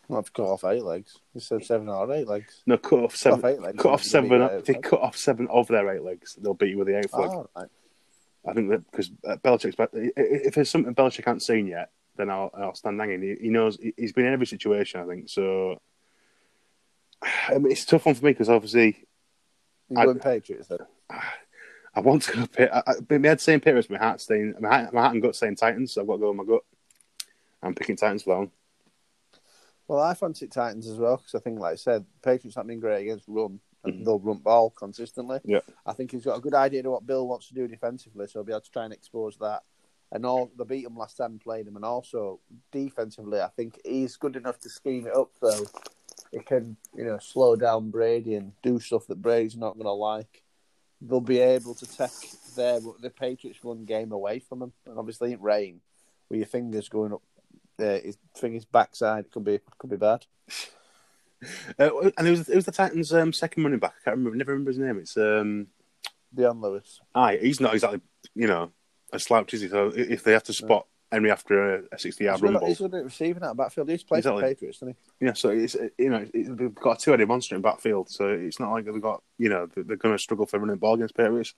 Well, 0.08 0.18
I've 0.20 0.32
cut 0.32 0.44
off 0.46 0.64
eight 0.64 0.82
legs. 0.82 1.18
You 1.34 1.40
said 1.40 1.64
seven 1.64 1.88
or 1.88 2.12
eight 2.12 2.28
legs. 2.28 2.62
No, 2.66 2.76
cut 2.76 3.00
off 3.00 3.16
seven. 3.16 3.38
Off 3.40 3.44
eight 3.46 3.60
legs, 3.60 3.82
cut 3.82 3.92
off 3.92 4.02
seven. 4.04 4.28
beat 4.30 4.36
you 4.36 4.42
with 4.42 4.52
If 4.60 4.64
they 4.66 4.74
eight 4.74 4.82
cut 4.82 5.00
off 5.00 5.16
seven 5.16 5.48
of 5.50 5.68
their 5.68 5.88
eight 5.96 6.02
legs, 6.02 6.36
they'll 6.40 6.54
beat 6.54 6.70
you 6.70 6.78
with 6.78 6.88
the 6.88 6.98
eighth 6.98 7.14
leg. 7.14 7.30
Oh, 7.32 7.48
right. 7.56 7.68
I 8.46 8.52
think 8.52 8.70
that 8.70 8.90
because 8.90 9.10
uh, 9.26 9.36
Belichick's. 9.36 9.76
but 9.76 9.90
If 9.94 10.54
there's 10.54 10.68
something 10.70 10.94
Belichick 10.94 11.24
hasn't 11.24 11.42
seen 11.42 11.66
yet, 11.66 11.90
then 12.16 12.30
I'll, 12.30 12.50
I'll 12.54 12.74
stand 12.74 13.00
hanging. 13.00 13.22
He, 13.22 13.36
he 13.44 13.48
knows 13.50 13.76
he- 13.76 13.94
he's 13.96 14.12
been 14.12 14.26
in 14.26 14.32
every 14.32 14.46
situation. 14.46 15.00
I 15.00 15.06
think 15.06 15.28
so. 15.28 15.80
I 17.48 17.58
mean, 17.58 17.72
it's 17.72 17.84
a 17.84 17.86
tough 17.86 18.06
one 18.06 18.14
for 18.14 18.24
me 18.24 18.32
because 18.32 18.48
obviously 18.48 19.06
You 19.88 19.98
I- 19.98 20.04
going 20.04 20.18
Patriots 20.18 20.68
then? 20.68 20.78
I 21.94 22.00
want 22.00 22.22
to 22.22 22.32
go. 22.36 22.46
Pit. 22.46 22.70
I, 22.72 22.82
I, 22.86 23.18
my 23.18 23.28
head 23.28 23.40
saying 23.40 23.60
Patriots, 23.60 23.90
my 23.90 23.98
heart 23.98 24.20
saying 24.20 24.54
my 24.60 24.68
heart, 24.68 24.94
my 24.94 25.00
heart 25.02 25.12
and 25.12 25.22
gut 25.22 25.36
saying 25.36 25.56
Titans. 25.56 25.92
So 25.92 26.00
I've 26.00 26.06
got 26.06 26.14
to 26.14 26.18
go 26.20 26.28
with 26.32 26.38
my 26.38 26.44
gut. 26.44 26.62
I'm 27.62 27.74
picking 27.74 27.96
Titans 27.96 28.22
for 28.22 28.30
that 28.34 28.38
one. 28.38 28.50
Well, 29.88 30.00
I 30.00 30.14
fancy 30.14 30.46
Titans 30.46 30.86
as 30.88 30.96
well 30.96 31.18
because 31.18 31.34
I 31.34 31.40
think, 31.40 31.58
like 31.58 31.72
I 31.72 31.76
said, 31.76 32.06
Patriots 32.22 32.56
have 32.56 32.66
been 32.66 32.80
great 32.80 33.02
against 33.02 33.26
run 33.28 33.60
and 33.84 33.94
Mhm. 33.94 34.04
they'll 34.06 34.18
run 34.20 34.38
ball 34.38 34.70
consistently. 34.70 35.40
Yeah. 35.44 35.60
I 35.84 35.92
think 35.92 36.12
he's 36.12 36.24
got 36.24 36.38
a 36.38 36.40
good 36.40 36.54
idea 36.54 36.80
of 36.80 36.86
what 36.86 37.06
Bill 37.06 37.28
wants 37.28 37.48
to 37.48 37.54
do 37.54 37.68
defensively, 37.68 38.26
so 38.26 38.38
he'll 38.38 38.44
be 38.44 38.52
able 38.52 38.60
to 38.62 38.70
try 38.70 38.84
and 38.84 38.92
expose 38.94 39.36
that. 39.38 39.62
And 40.14 40.26
all 40.26 40.50
they 40.58 40.64
beat 40.64 40.84
him 40.84 40.96
last 40.96 41.16
time 41.16 41.40
played 41.42 41.66
him, 41.66 41.76
and 41.76 41.86
also 41.86 42.38
defensively, 42.70 43.40
I 43.40 43.48
think 43.48 43.80
he's 43.82 44.16
good 44.16 44.36
enough 44.36 44.60
to 44.60 44.68
scheme 44.68 45.06
it 45.06 45.16
up 45.16 45.30
so 45.40 45.64
he 46.30 46.40
can, 46.40 46.76
you 46.94 47.04
know, 47.04 47.18
slow 47.18 47.56
down 47.56 47.90
Brady 47.90 48.34
and 48.34 48.52
do 48.62 48.78
stuff 48.78 49.06
that 49.06 49.22
Brady's 49.22 49.56
not 49.56 49.74
going 49.74 49.86
to 49.86 49.92
like. 49.92 50.42
They'll 51.00 51.20
be 51.20 51.38
able 51.38 51.74
to 51.76 51.86
take 51.86 52.10
their 52.54 52.80
the 53.00 53.08
Patriots 53.08 53.64
run 53.64 53.86
game 53.86 54.12
away 54.12 54.38
from 54.38 54.62
him, 54.62 54.72
and 54.86 54.98
obviously 54.98 55.32
in 55.32 55.40
rain, 55.40 55.80
with 56.28 56.38
your 56.38 56.46
fingers 56.46 56.90
going 56.90 57.14
up, 57.14 57.22
uh, 57.80 57.98
his 58.04 58.18
fingers 58.36 58.66
backside 58.66 59.30
could 59.30 59.44
be 59.44 59.60
could 59.78 59.90
be 59.90 59.96
bad. 59.96 60.26
Uh, 61.78 62.10
and 62.16 62.28
it 62.28 62.30
was 62.30 62.48
it 62.48 62.54
was 62.54 62.66
the 62.66 62.70
Titans' 62.70 63.12
um, 63.12 63.32
second 63.32 63.64
running 63.64 63.80
back. 63.80 63.94
I 64.02 64.04
can't 64.04 64.18
remember. 64.18 64.36
Never 64.36 64.52
remember 64.52 64.70
his 64.70 64.78
name. 64.78 64.98
It's 64.98 65.16
um. 65.16 65.68
Dion 66.34 66.60
Lewis. 66.60 67.00
Aye, 67.14 67.38
he's 67.42 67.60
not 67.60 67.74
exactly 67.74 68.00
you 68.34 68.46
know 68.46 68.70
a 69.12 69.18
slouch, 69.18 69.54
is 69.54 69.60
he? 69.62 69.68
So 69.68 69.92
if 69.94 70.24
they 70.24 70.32
have 70.32 70.44
to 70.44 70.52
spot 70.52 70.86
Henry 71.12 71.30
after 71.30 71.74
a, 71.76 71.82
a 71.92 71.98
sixty-yard 71.98 72.40
rumble. 72.40 72.62
at, 72.62 72.68
he's 72.68 72.78
good 72.78 72.94
at 72.94 73.04
receiving 73.04 73.42
out 73.42 73.56
backfield. 73.56 73.90
He's 73.90 74.02
played 74.02 74.20
Exactly. 74.20 74.42
for 74.42 74.48
Patriots, 74.48 74.78
doesn't 74.78 74.96
he? 75.20 75.26
Yeah, 75.26 75.34
so 75.34 75.50
it's 75.50 75.76
you 75.98 76.08
know 76.08 76.26
it, 76.32 76.56
they've 76.56 76.74
got 76.74 76.98
a 76.98 77.04
two-headed 77.04 77.28
monster 77.28 77.54
in 77.54 77.60
backfield, 77.60 78.08
so 78.08 78.28
it's 78.28 78.58
not 78.58 78.72
like 78.72 78.86
they've 78.86 79.00
got 79.00 79.22
you 79.38 79.50
know 79.50 79.66
they're, 79.66 79.96
going 79.96 80.14
to 80.14 80.18
struggle 80.18 80.46
for 80.46 80.58
running 80.58 80.74
the 80.74 80.80
ball 80.80 80.94
against 80.94 81.14
Patriots. 81.14 81.52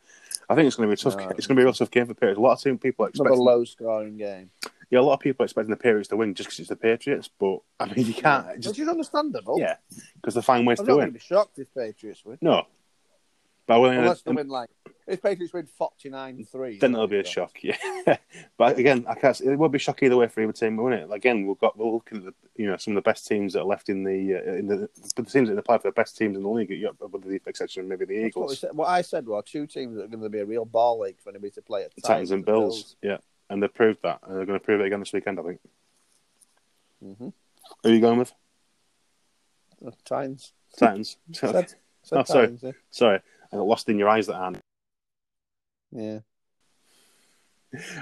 I 0.48 0.57
think 0.57 0.66
it's 0.66 0.74
going 0.74 0.88
to 0.88 0.96
be 0.96 1.00
a 1.00 1.02
tough. 1.02 1.16
No. 1.16 1.28
It's 1.36 1.46
going 1.46 1.55
to 1.57 1.61
be 1.61 1.62
a 1.62 1.66
real 1.66 1.72
tough 1.72 1.92
game 1.92 2.07
for 2.07 2.14
Patriots. 2.14 2.38
A 2.38 2.42
lot 2.42 2.55
of 2.55 2.61
team 2.62 2.78
people 2.78 3.07
are 3.07 3.11
he? 3.14 3.20
Another 3.20 3.36
low 3.36 3.64
scoring 3.64 4.16
game. 4.16 4.50
Yeah, 4.90 4.98
a 4.98 5.02
lot 5.02 5.14
of 5.14 5.20
people 5.20 5.44
are 5.44 5.46
expecting 5.46 5.70
the 5.70 5.76
Patriots 5.76 6.09
to 6.09 6.16
win 6.16 6.34
just 6.34 6.48
because 6.48 6.59
it's 6.59 6.68
the 6.68 6.76
Patriots, 6.76 7.30
but 7.38 7.61
I 7.78 7.86
mean 7.86 8.07
you 8.07 8.14
can't. 8.14 8.57
Just, 8.59 8.74
Which 8.74 8.80
is 8.80 8.88
understandable. 8.88 9.61
yeah, 9.61 9.76
because 10.16 10.34
they 10.34 10.42
find 10.42 10.66
ways 10.66 10.80
I'm 10.80 10.86
to 10.86 10.92
not 10.92 10.98
win. 10.98 11.11
be 11.12 11.20
shocked 11.20 11.61
if 11.61 11.72
Patriots 11.72 12.24
win. 12.24 12.38
No, 12.40 12.66
but 13.66 13.80
when, 13.80 13.98
Unless 13.98 14.22
they 14.22 14.32
win 14.32 14.48
like 14.48 14.70
if 15.06 15.22
Patriots 15.22 15.52
win 15.52 15.66
forty 15.66 16.08
nine 16.10 16.44
three. 16.44 16.78
then 16.78 16.92
that'll 16.92 17.06
be 17.06 17.18
a 17.18 17.24
shock. 17.24 17.58
Yeah, 17.62 18.16
but 18.58 18.78
again, 18.78 19.06
I 19.08 19.14
can't. 19.14 19.40
It 19.40 19.56
will 19.56 19.68
be 19.68 19.76
a 19.76 19.80
shock 19.80 20.02
either 20.02 20.16
way 20.16 20.28
for 20.28 20.42
either 20.42 20.52
team, 20.52 20.76
won't 20.76 20.94
it? 20.94 21.08
Again, 21.10 21.46
we've 21.46 21.58
got 21.58 21.76
we're 21.78 21.90
looking 21.90 22.18
at 22.18 22.24
the, 22.24 22.34
you 22.56 22.66
know 22.66 22.76
some 22.76 22.96
of 22.96 23.02
the 23.02 23.08
best 23.08 23.26
teams 23.26 23.54
that 23.54 23.60
are 23.60 23.66
left 23.66 23.88
in 23.88 24.04
the 24.04 24.34
uh, 24.34 24.52
in 24.52 24.66
the 24.66 24.88
but 25.16 25.26
the 25.26 25.30
teams 25.30 25.48
that 25.48 25.58
apply 25.58 25.78
for 25.78 25.88
the 25.88 25.92
best 25.92 26.16
teams 26.16 26.36
in 26.36 26.42
the 26.42 26.48
league, 26.48 26.70
with 26.70 27.22
the 27.24 27.40
exception 27.46 27.82
of 27.82 27.88
maybe 27.88 28.04
the 28.04 28.22
That's 28.22 28.36
What, 28.36 28.44
Eagles, 28.44 28.58
said, 28.60 28.70
what 28.74 28.88
I 28.88 29.02
said 29.02 29.26
was 29.26 29.44
two 29.46 29.66
teams 29.66 29.96
that 29.96 30.04
are 30.04 30.08
going 30.08 30.22
to 30.22 30.28
be 30.28 30.40
a 30.40 30.44
real 30.44 30.64
ball 30.64 31.00
league 31.00 31.20
for 31.20 31.30
anybody 31.30 31.50
to 31.52 31.62
play 31.62 31.84
at 31.84 31.92
Titans 32.02 32.30
and 32.30 32.44
Bills. 32.44 32.96
Yeah, 33.02 33.18
and 33.48 33.62
they've 33.62 33.72
proved 33.72 34.00
that, 34.02 34.20
and 34.24 34.36
they're 34.36 34.46
going 34.46 34.58
to 34.58 34.64
prove 34.64 34.80
it 34.80 34.86
again 34.86 35.00
this 35.00 35.12
weekend. 35.12 35.38
I 35.38 35.42
think. 35.42 35.60
Mm-hmm. 37.04 37.28
Who 37.82 37.88
are 37.88 37.92
you 37.92 38.00
going 38.00 38.18
with? 38.18 38.32
Titans. 40.04 40.52
Titans. 40.78 41.16
Said, 41.32 41.52
said 41.52 41.74
Oh, 42.12 42.24
sorry. 42.24 42.46
Titans, 42.46 42.62
yeah. 42.62 42.72
Sorry, 42.90 43.20
I 43.53 43.57
got 43.57 43.66
lost 43.66 43.88
in 43.88 43.99
your 43.99 44.09
eyes 44.09 44.26
that 44.26 44.36
hand. 44.36 44.61
yeah. 45.92 46.20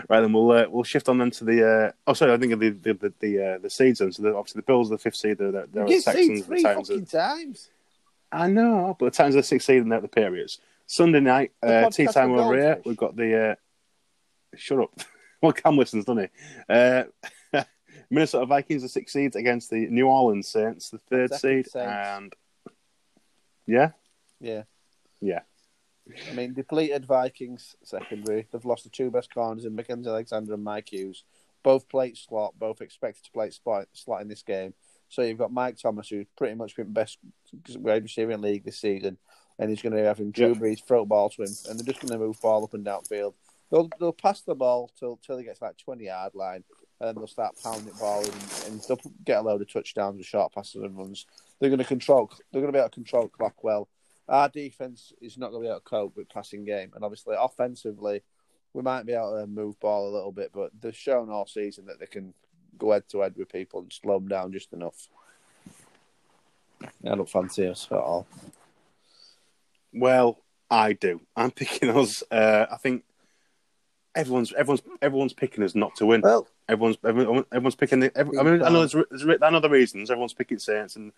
Right 0.08 0.20
then, 0.20 0.34
we'll 0.34 0.50
uh, 0.50 0.66
we'll 0.68 0.84
shift 0.84 1.08
on 1.08 1.16
then 1.16 1.30
to 1.30 1.44
the. 1.44 1.66
Uh, 1.66 1.92
oh, 2.06 2.12
sorry, 2.12 2.32
I 2.32 2.36
think 2.36 2.52
of 2.52 2.60
the 2.60 2.70
the 2.70 2.92
the 2.92 3.12
the, 3.20 3.46
uh, 3.54 3.58
the 3.58 3.70
seeds. 3.70 4.00
Then. 4.00 4.12
So 4.12 4.22
the, 4.22 4.34
obviously 4.34 4.58
the 4.58 4.66
Bills 4.66 4.90
are 4.90 4.96
the 4.96 5.02
fifth 5.02 5.16
seed. 5.16 5.38
They're, 5.38 5.50
they're, 5.50 5.66
they're 5.72 5.86
the 5.86 6.02
Texans. 6.02 6.40
The 6.40 6.46
three. 6.46 6.64
Are, 6.64 6.74
fucking 6.74 7.06
times. 7.06 7.70
I 8.30 8.48
know, 8.48 8.94
but 8.98 9.06
the 9.06 9.10
Titans 9.16 9.36
are 9.36 9.38
the 9.38 9.46
sixth 9.46 9.66
seed 9.66 9.80
and 9.80 9.90
they're 9.90 10.02
the 10.02 10.08
Patriots. 10.08 10.58
Sunday 10.86 11.20
night, 11.20 11.52
uh, 11.62 11.88
tea 11.88 12.06
time 12.06 12.32
over 12.32 12.54
here. 12.54 12.82
We've 12.84 12.98
got 12.98 13.16
the. 13.16 13.52
Uh, 13.52 13.54
shut 14.56 14.78
up. 14.78 14.90
well, 15.40 15.52
Cam 15.52 15.78
listens, 15.78 16.04
doesn't 16.04 16.24
he? 16.24 16.64
Uh, 16.68 17.04
Minnesota 18.10 18.44
Vikings, 18.44 18.82
the 18.82 18.90
sixth 18.90 19.14
seeds 19.14 19.36
against 19.36 19.70
the 19.70 19.86
New 19.86 20.06
Orleans 20.06 20.48
Saints, 20.48 20.90
the 20.90 20.98
third 20.98 21.30
Second 21.30 21.38
seed, 21.64 21.70
Saints. 21.70 21.76
and 21.76 22.32
yeah, 23.66 23.92
Yeah. 24.38 24.64
Yeah, 25.22 25.40
I 26.30 26.34
mean, 26.34 26.52
depleted 26.52 27.06
Vikings 27.06 27.76
secondary. 27.84 28.46
They've 28.50 28.64
lost 28.64 28.84
the 28.84 28.90
two 28.90 29.10
best 29.10 29.32
corners 29.32 29.64
in 29.64 29.76
Mackensie 29.76 30.08
Alexander 30.08 30.54
and 30.54 30.64
Mike 30.64 30.92
Hughes. 30.92 31.24
Both 31.62 31.88
play 31.88 32.14
slot, 32.14 32.54
both 32.58 32.80
expected 32.80 33.24
to 33.24 33.30
play 33.30 33.50
slot, 33.50 33.86
slot 33.92 34.20
in 34.20 34.28
this 34.28 34.42
game. 34.42 34.74
So 35.08 35.22
you've 35.22 35.38
got 35.38 35.52
Mike 35.52 35.76
Thomas, 35.76 36.08
who's 36.08 36.26
pretty 36.36 36.54
much 36.54 36.74
been 36.74 36.92
best 36.92 37.18
wide 37.76 38.02
receiver 38.02 38.32
in 38.32 38.40
the 38.40 38.48
league 38.48 38.64
this 38.64 38.78
season, 38.78 39.18
and 39.58 39.70
he's 39.70 39.80
going 39.82 39.92
to 39.94 40.00
be 40.00 40.06
having 40.06 40.32
Drew 40.32 40.48
Yeah. 40.48 40.54
Brees 40.54 40.82
throw 40.82 41.04
ball 41.04 41.30
to 41.30 41.42
him, 41.42 41.52
and 41.68 41.78
they're 41.78 41.86
just 41.86 42.00
going 42.00 42.18
to 42.18 42.18
move 42.18 42.40
ball 42.40 42.64
up 42.64 42.74
and 42.74 42.84
down 42.84 43.02
field. 43.04 43.34
They'll 43.70 43.88
they'll 44.00 44.12
pass 44.12 44.40
the 44.40 44.54
ball 44.54 44.90
till 44.98 45.18
till 45.24 45.38
he 45.38 45.44
gets 45.44 45.62
like 45.62 45.76
twenty 45.76 46.06
yard 46.06 46.34
line, 46.34 46.64
and 46.98 47.08
then 47.08 47.14
they'll 47.14 47.26
start 47.26 47.56
pounding 47.62 47.88
it 47.88 47.98
ball, 47.98 48.24
and, 48.24 48.64
and 48.66 48.80
they'll 48.88 49.00
get 49.24 49.38
a 49.38 49.42
load 49.42 49.62
of 49.62 49.72
touchdowns 49.72 50.16
with 50.18 50.26
short 50.26 50.52
passes 50.52 50.82
and 50.82 50.96
runs. 50.96 51.26
They're 51.60 51.70
going 51.70 51.78
to 51.78 51.84
control. 51.84 52.30
They're 52.50 52.60
going 52.60 52.72
to 52.72 52.76
be 52.76 52.80
able 52.80 52.88
to 52.88 52.94
control 52.94 53.28
clock 53.28 53.62
well. 53.62 53.88
Our 54.32 54.48
defense 54.48 55.12
is 55.20 55.36
not 55.36 55.50
going 55.50 55.62
to 55.62 55.66
be 55.66 55.70
able 55.70 55.80
to 55.80 55.84
cope 55.84 56.16
with 56.16 56.28
passing 56.30 56.64
game, 56.64 56.92
and 56.94 57.04
obviously 57.04 57.36
offensively, 57.38 58.22
we 58.72 58.82
might 58.82 59.04
be 59.04 59.12
able 59.12 59.38
to 59.38 59.46
move 59.46 59.78
ball 59.78 60.08
a 60.08 60.14
little 60.14 60.32
bit, 60.32 60.50
but 60.54 60.70
they've 60.80 60.96
shown 60.96 61.28
all 61.28 61.46
season 61.46 61.84
that 61.86 62.00
they 62.00 62.06
can 62.06 62.32
go 62.78 62.92
head 62.92 63.06
to 63.10 63.20
head 63.20 63.34
with 63.36 63.52
people 63.52 63.80
and 63.80 63.92
slow 63.92 64.18
them 64.18 64.28
down 64.28 64.50
just 64.50 64.72
enough. 64.72 65.08
I 66.82 67.14
don't 67.14 67.28
fancy 67.28 67.66
us 67.66 67.86
at 67.90 67.98
all. 67.98 68.26
Well, 69.92 70.38
I 70.70 70.94
do. 70.94 71.20
I'm 71.36 71.50
picking 71.52 71.90
us. 71.90 72.24
Uh, 72.30 72.64
I 72.72 72.78
think 72.78 73.04
everyone's 74.14 74.54
everyone's 74.54 74.82
everyone's 75.02 75.34
picking 75.34 75.62
us 75.62 75.74
not 75.74 75.94
to 75.96 76.06
win. 76.06 76.22
Well, 76.22 76.48
Everyone's 76.68 76.96
everyone, 77.04 77.44
everyone's 77.52 77.74
picking. 77.74 78.00
The, 78.00 78.16
every, 78.16 78.38
I 78.38 78.42
mean, 78.42 78.62
I 78.62 78.70
know 78.70 78.86
there's, 78.86 79.06
there's 79.10 79.42
I 79.42 79.50
know 79.50 79.60
the 79.60 79.68
reasons. 79.68 80.10
Everyone's 80.10 80.32
picking 80.32 80.58
Saints, 80.58 80.96
and 80.96 81.12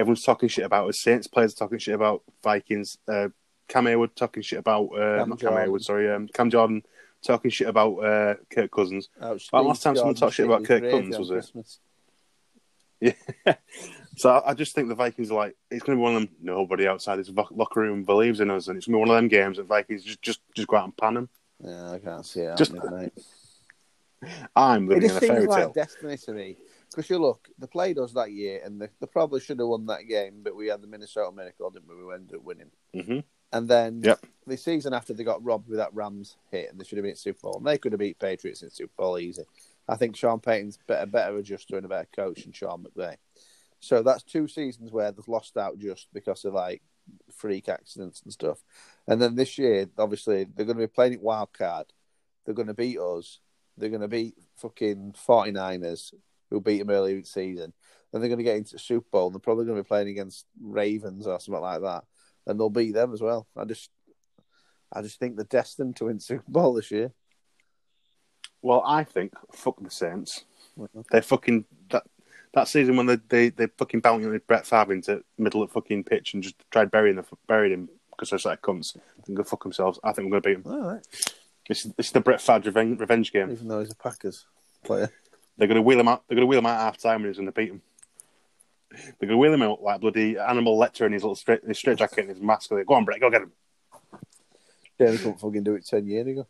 everyone's 0.00 0.24
talking 0.24 0.48
shit 0.48 0.64
about 0.64 0.88
us. 0.88 1.00
Saints 1.00 1.26
players 1.26 1.52
are 1.54 1.58
talking 1.58 1.78
shit 1.78 1.94
about 1.94 2.22
Vikings. 2.42 2.98
Uh, 3.06 3.28
Cam 3.68 3.84
Heyward 3.84 4.14
talking 4.16 4.42
shit 4.42 4.58
about 4.58 4.86
uh, 4.86 5.18
Cam 5.18 5.28
not 5.28 5.40
Cam 5.40 5.52
Heyward. 5.52 5.82
Sorry, 5.82 6.10
um, 6.10 6.28
Cam 6.28 6.50
Jordan 6.50 6.82
talking 7.22 7.50
shit 7.50 7.68
about 7.68 7.98
uh, 7.98 8.34
Kirk 8.50 8.70
Cousins. 8.70 9.08
Well, 9.20 9.64
last 9.64 9.82
time 9.82 9.94
someone 9.96 10.14
talked 10.14 10.34
shit 10.34 10.46
about 10.46 10.64
Kirk 10.64 10.82
Cousins, 10.82 11.18
was 11.18 11.30
it? 11.30 13.14
Yeah. 13.46 13.54
so 14.16 14.42
I, 14.44 14.52
just 14.54 14.74
think 14.74 14.88
the 14.88 14.94
Vikings 14.94 15.30
are 15.30 15.34
like 15.34 15.56
it's 15.70 15.82
going 15.82 15.96
to 15.96 16.00
be 16.00 16.02
one 16.02 16.16
of 16.16 16.22
them. 16.22 16.30
Nobody 16.42 16.86
outside 16.86 17.16
this 17.16 17.30
locker 17.30 17.80
room 17.80 18.04
believes 18.04 18.40
in 18.40 18.50
us, 18.50 18.68
and 18.68 18.76
it's 18.76 18.86
going 18.86 18.94
to 18.94 19.04
be 19.04 19.08
one 19.08 19.16
of 19.16 19.16
them 19.16 19.28
games 19.28 19.56
that 19.56 19.66
Vikings 19.66 20.04
just 20.04 20.20
just 20.20 20.40
just 20.54 20.68
go 20.68 20.76
out 20.76 20.84
and 20.84 20.96
pan 20.96 21.14
them. 21.14 21.28
Yeah, 21.62 21.92
I 21.92 21.98
can't 21.98 22.26
see 22.26 22.40
it. 22.40 22.56
Just- 22.56 22.74
I'm 24.54 24.84
It 24.84 24.88
living 24.88 25.02
in 25.04 25.08
just 25.08 25.22
a 25.22 25.26
fairy 25.26 25.40
seems 25.40 25.48
like 25.48 25.62
tale. 25.62 25.72
destiny 25.72 26.16
to 26.18 26.32
me. 26.32 26.56
Because 26.90 27.08
you 27.08 27.18
look, 27.18 27.48
they 27.58 27.66
played 27.66 27.98
us 27.98 28.12
that 28.12 28.32
year, 28.32 28.60
and 28.64 28.80
they, 28.80 28.88
they 29.00 29.06
probably 29.06 29.40
should 29.40 29.58
have 29.60 29.68
won 29.68 29.86
that 29.86 30.08
game, 30.08 30.40
but 30.42 30.56
we 30.56 30.66
had 30.66 30.82
the 30.82 30.88
Minnesota 30.88 31.30
Miracle, 31.34 31.70
didn't 31.70 31.88
we? 31.88 32.04
We 32.04 32.14
ended 32.14 32.36
up 32.36 32.42
winning. 32.42 32.70
hmm 32.94 33.18
And 33.52 33.68
then 33.68 34.02
Yep. 34.02 34.26
the 34.46 34.56
season 34.56 34.92
after, 34.92 35.14
they 35.14 35.22
got 35.24 35.44
robbed 35.44 35.68
with 35.68 35.78
that 35.78 35.94
Rams 35.94 36.36
hit, 36.50 36.70
and 36.70 36.80
they 36.80 36.84
should 36.84 36.98
have 36.98 37.04
been 37.04 37.12
at 37.12 37.18
Super 37.18 37.40
Bowl. 37.42 37.58
And 37.58 37.66
they 37.66 37.78
could 37.78 37.92
have 37.92 38.00
beat 38.00 38.18
Patriots 38.18 38.62
in 38.62 38.70
Super 38.70 38.92
Bowl 38.96 39.18
easy. 39.18 39.44
I 39.88 39.96
think 39.96 40.16
Sean 40.16 40.40
Payton's 40.40 40.78
better, 40.86 41.06
better 41.06 41.36
adjuster 41.36 41.76
and 41.76 41.86
a 41.86 41.88
better 41.88 42.08
coach 42.14 42.42
than 42.42 42.52
Sean 42.52 42.84
McVay. 42.84 43.16
So 43.80 44.02
that's 44.02 44.22
two 44.22 44.46
seasons 44.46 44.92
where 44.92 45.10
they've 45.10 45.26
lost 45.28 45.56
out 45.56 45.78
just 45.78 46.08
because 46.12 46.44
of 46.44 46.54
like 46.54 46.82
freak 47.34 47.68
accidents 47.68 48.20
and 48.22 48.32
stuff. 48.32 48.62
And 49.08 49.20
then 49.22 49.34
this 49.36 49.58
year, 49.58 49.88
obviously, 49.96 50.44
they're 50.44 50.66
going 50.66 50.76
to 50.76 50.86
be 50.86 50.92
playing 50.92 51.14
it 51.14 51.22
wild 51.22 51.52
card. 51.52 51.86
They're 52.44 52.54
going 52.54 52.68
to 52.68 52.74
beat 52.74 52.98
us. 52.98 53.38
They're 53.76 53.88
going 53.88 54.02
to 54.02 54.08
beat 54.08 54.34
fucking 54.56 55.14
49ers, 55.26 56.12
who 56.50 56.60
beat 56.60 56.78
them 56.78 56.90
earlier 56.90 57.14
in 57.16 57.22
the 57.22 57.26
season. 57.26 57.72
Then 58.12 58.20
they're 58.20 58.28
going 58.28 58.38
to 58.38 58.44
get 58.44 58.56
into 58.56 58.72
the 58.72 58.78
Super 58.78 59.06
Bowl. 59.10 59.26
And 59.26 59.34
they're 59.34 59.40
probably 59.40 59.64
going 59.64 59.76
to 59.76 59.82
be 59.82 59.88
playing 59.88 60.08
against 60.08 60.46
Ravens 60.60 61.26
or 61.26 61.38
something 61.40 61.62
like 61.62 61.82
that, 61.82 62.04
and 62.46 62.58
they'll 62.58 62.70
beat 62.70 62.92
them 62.92 63.12
as 63.12 63.20
well. 63.20 63.46
I 63.56 63.64
just, 63.64 63.90
I 64.92 65.02
just 65.02 65.18
think 65.18 65.36
they're 65.36 65.44
destined 65.44 65.96
to 65.96 66.06
win 66.06 66.20
Super 66.20 66.44
Bowl 66.48 66.74
this 66.74 66.90
year. 66.90 67.12
Well, 68.62 68.82
I 68.84 69.04
think 69.04 69.32
fuck 69.52 69.82
the 69.82 69.90
Saints. 69.90 70.44
They're 71.10 71.22
fucking 71.22 71.64
that 71.90 72.04
that 72.52 72.68
season 72.68 72.96
when 72.96 73.06
they 73.06 73.18
they, 73.28 73.48
they 73.48 73.68
fucking 73.78 74.00
bounced 74.00 74.46
Brett 74.46 74.66
Favre 74.66 74.92
into 74.92 75.24
middle 75.38 75.62
of 75.62 75.70
fucking 75.72 76.04
pitch 76.04 76.34
and 76.34 76.42
just 76.42 76.56
tried 76.70 76.90
burying 76.90 77.16
the 77.16 77.24
buried 77.46 77.72
him 77.72 77.88
because 78.10 78.30
they're 78.30 78.38
such 78.38 78.60
cunts. 78.60 78.96
They 79.26 79.34
go 79.34 79.44
fuck 79.44 79.62
themselves. 79.62 79.98
I 80.04 80.12
think 80.12 80.26
we're 80.26 80.40
going 80.40 80.42
to 80.42 80.48
beat 80.48 80.64
them. 80.64 80.72
All 80.72 80.92
right. 80.92 81.06
This 81.68 81.86
is, 81.96 82.10
the 82.10 82.20
Brett 82.20 82.40
Favre 82.40 82.66
revenge, 82.66 83.00
revenge 83.00 83.32
game. 83.32 83.50
Even 83.50 83.68
though 83.68 83.80
he's 83.80 83.92
a 83.92 83.94
Packers 83.94 84.46
player. 84.84 85.10
They're 85.60 85.68
going 85.68 85.76
to 85.76 85.82
wheel 85.82 86.00
him 86.00 86.08
out. 86.08 86.24
They're 86.26 86.36
going 86.36 86.46
to 86.46 86.46
wheel 86.46 86.60
him 86.60 86.66
out 86.66 86.80
half 86.80 86.96
time 86.96 87.16
and 87.16 87.26
he's 87.26 87.36
going 87.36 87.44
to 87.44 87.52
beat 87.52 87.68
him. 87.68 87.82
They're 88.90 89.28
going 89.28 89.32
to 89.32 89.36
wheel 89.36 89.52
him 89.52 89.60
out 89.60 89.82
like 89.82 90.00
bloody 90.00 90.36
Hannibal 90.36 90.78
Lecter 90.78 91.04
in 91.04 91.12
his 91.12 91.22
little 91.22 91.36
straight, 91.36 91.62
his 91.62 91.76
straight 91.76 91.98
jacket 91.98 92.20
and 92.20 92.30
his 92.30 92.40
mask. 92.40 92.70
Like, 92.70 92.86
Go 92.86 92.94
on, 92.94 93.04
Brett, 93.04 93.20
go 93.20 93.28
get 93.28 93.42
him. 93.42 93.52
Yeah, 94.98 95.10
they 95.10 95.18
couldn't 95.18 95.38
fucking 95.38 95.62
do 95.62 95.74
it 95.74 95.84
10 95.86 96.06
years 96.06 96.26
ago. 96.26 96.46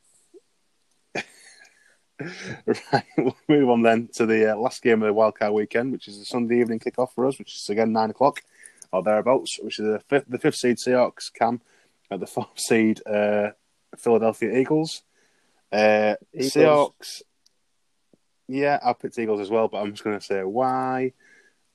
Right, 2.93 3.05
we'll 3.17 3.35
move 3.49 3.71
on 3.71 3.81
then 3.81 4.11
to 4.13 4.27
the 4.27 4.53
uh, 4.53 4.57
last 4.57 4.83
game 4.83 5.03
of 5.03 5.09
the 5.09 5.19
wildcard 5.19 5.55
weekend, 5.55 5.91
which 5.91 6.07
is 6.07 6.19
the 6.19 6.27
Sunday 6.27 6.61
evening 6.61 6.79
kickoff 6.79 7.15
for 7.15 7.27
us, 7.27 7.39
which 7.39 7.57
is 7.57 7.71
again 7.71 7.95
nine 7.95 8.11
o'clock 8.11 8.43
or 8.93 9.03
thereabouts, 9.03 9.59
which 9.63 9.79
is 9.79 9.87
the 9.87 10.01
fifth, 10.01 10.27
the 10.29 10.39
fifth 10.39 10.57
seed 10.57 10.77
Seahawks 10.77 11.33
Cam 11.33 11.63
at 12.11 12.21
the 12.21 12.27
fourth 12.27 12.61
seed 12.61 13.01
uh, 13.07 13.53
Philadelphia 13.97 14.55
Eagles. 14.55 15.03
Uh, 15.73 16.17
Eagles. 16.35 16.53
Seahawks, 16.53 17.23
yeah, 18.51 18.79
I 18.83 18.93
picked 18.93 19.19
Eagles 19.19 19.41
as 19.41 19.51
well, 19.51 19.69
but 19.69 19.79
I'm 19.79 19.93
just 19.93 20.05
going 20.05 20.19
to 20.19 20.25
say 20.25 20.43
why. 20.43 21.13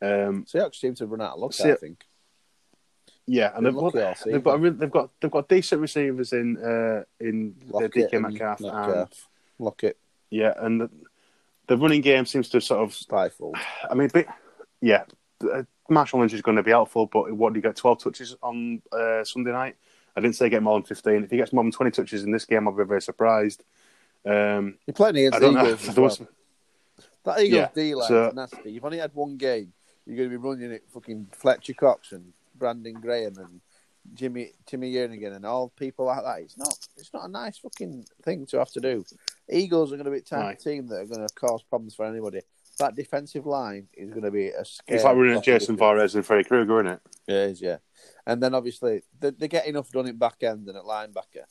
Um, 0.01 0.45
Seahawks 0.45 0.75
seem 0.75 0.93
to 0.95 1.07
run 1.07 1.21
out 1.21 1.33
of 1.33 1.39
luck, 1.39 1.53
Se- 1.53 1.71
I 1.71 1.75
think. 1.75 2.03
yeah, 3.25 3.51
and 3.55 3.65
they've, 3.65 3.75
all 3.75 3.89
got, 3.91 4.17
they've 4.25 4.43
got 4.43 4.61
they've 4.79 4.91
got 4.91 5.09
they've 5.21 5.31
got 5.31 5.47
decent 5.49 5.81
receivers 5.81 6.33
in 6.33 6.57
uh, 6.57 7.03
in 7.19 7.55
uh, 7.73 7.79
Lockett 7.79 8.11
DK 8.11 8.21
Metcalf, 8.21 8.61
and. 8.61 9.07
Lockett, 9.57 9.97
yeah, 10.29 10.53
and 10.57 10.81
the, 10.81 10.89
the 11.67 11.77
running 11.77 12.01
game 12.01 12.25
seems 12.25 12.49
to 12.49 12.59
sort 12.59 12.81
of 12.83 12.93
stifled. 12.93 13.55
I 13.89 13.93
mean, 13.93 14.09
but, 14.13 14.25
yeah, 14.81 15.05
uh, 15.41 15.63
Marshawn 15.89 16.19
Lynch 16.19 16.33
is 16.33 16.41
going 16.41 16.57
to 16.57 16.63
be 16.63 16.71
helpful, 16.71 17.05
but 17.05 17.31
what 17.31 17.53
did 17.53 17.59
he 17.59 17.61
get? 17.61 17.77
12 17.77 18.03
touches 18.03 18.35
on 18.43 18.81
uh, 18.91 19.23
Sunday 19.23 19.51
night? 19.53 19.77
I 20.13 20.19
didn't 20.19 20.35
say 20.35 20.49
get 20.49 20.61
more 20.61 20.77
than 20.77 20.83
15. 20.83 21.23
If 21.23 21.31
he 21.31 21.37
gets 21.37 21.53
more 21.53 21.63
than 21.63 21.71
20 21.71 21.91
touches 21.91 22.23
in 22.25 22.31
this 22.31 22.43
game, 22.45 22.67
I'll 22.67 22.73
be 22.75 22.83
very 22.83 23.01
surprised. 23.01 23.63
Um, 24.25 24.77
You're 24.85 24.93
playing 24.93 25.15
against 25.17 25.39
the. 25.39 25.49
Eagles 25.49 25.87
as 25.87 25.95
There 25.95 26.03
was- 26.03 26.19
well. 26.19 26.29
That 27.25 27.39
Eagles 27.39 27.51
yeah, 27.51 27.69
D 27.73 27.95
line 27.95 28.07
so, 28.07 28.31
nasty. 28.33 28.71
You've 28.71 28.85
only 28.85 28.99
had 28.99 29.11
one 29.13 29.37
game. 29.37 29.73
You're 30.05 30.17
going 30.17 30.29
to 30.29 30.37
be 30.37 30.43
running 30.47 30.71
it 30.71 30.83
fucking 30.93 31.29
Fletcher 31.31 31.73
Cox 31.73 32.11
and 32.11 32.31
Brandon 32.55 32.93
Graham 32.93 33.37
and 33.37 33.61
Jimmy 34.13 34.51
Timmy 34.67 34.93
Jernigan 34.93 35.35
and 35.35 35.45
all 35.45 35.69
people 35.69 36.05
like 36.05 36.23
that. 36.23 36.41
It's 36.41 36.57
not. 36.57 36.77
It's 36.97 37.11
not 37.13 37.25
a 37.25 37.31
nice 37.31 37.57
fucking 37.57 38.05
thing 38.23 38.45
to 38.47 38.59
have 38.59 38.71
to 38.73 38.79
do. 38.79 39.03
Eagles 39.49 39.91
are 39.91 39.95
going 39.95 40.05
to 40.05 40.11
be 40.11 40.19
a 40.19 40.21
type 40.21 40.39
Right. 40.39 40.59
team 40.59 40.87
that 40.87 41.01
are 41.01 41.05
going 41.05 41.27
to 41.27 41.33
cause 41.33 41.63
problems 41.63 41.95
for 41.95 42.05
anybody. 42.05 42.41
That 42.77 42.95
defensive 42.95 43.45
line 43.45 43.87
is 43.93 44.09
going 44.09 44.23
to 44.23 44.31
be 44.31 44.49
a 44.49 44.65
scare. 44.65 44.95
It's 44.95 45.05
like 45.05 45.15
running. 45.15 45.41
Jason 45.41 45.77
Voorhees 45.77 46.13
and 46.13 46.25
Freddy 46.25 46.43
Krueger, 46.43 46.81
isn't 46.81 46.93
it? 46.93 47.01
It 47.27 47.35
is, 47.51 47.61
yeah. 47.61 47.77
And 48.27 48.43
then 48.43 48.53
obviously 48.53 49.01
they, 49.19 49.31
they 49.31 49.47
get 49.47 49.65
enough 49.65 49.89
done 49.91 50.07
in 50.07 50.17
back 50.17 50.43
end 50.43 50.67
and 50.67 50.77
at 50.77 50.83
linebacker. 50.83 51.45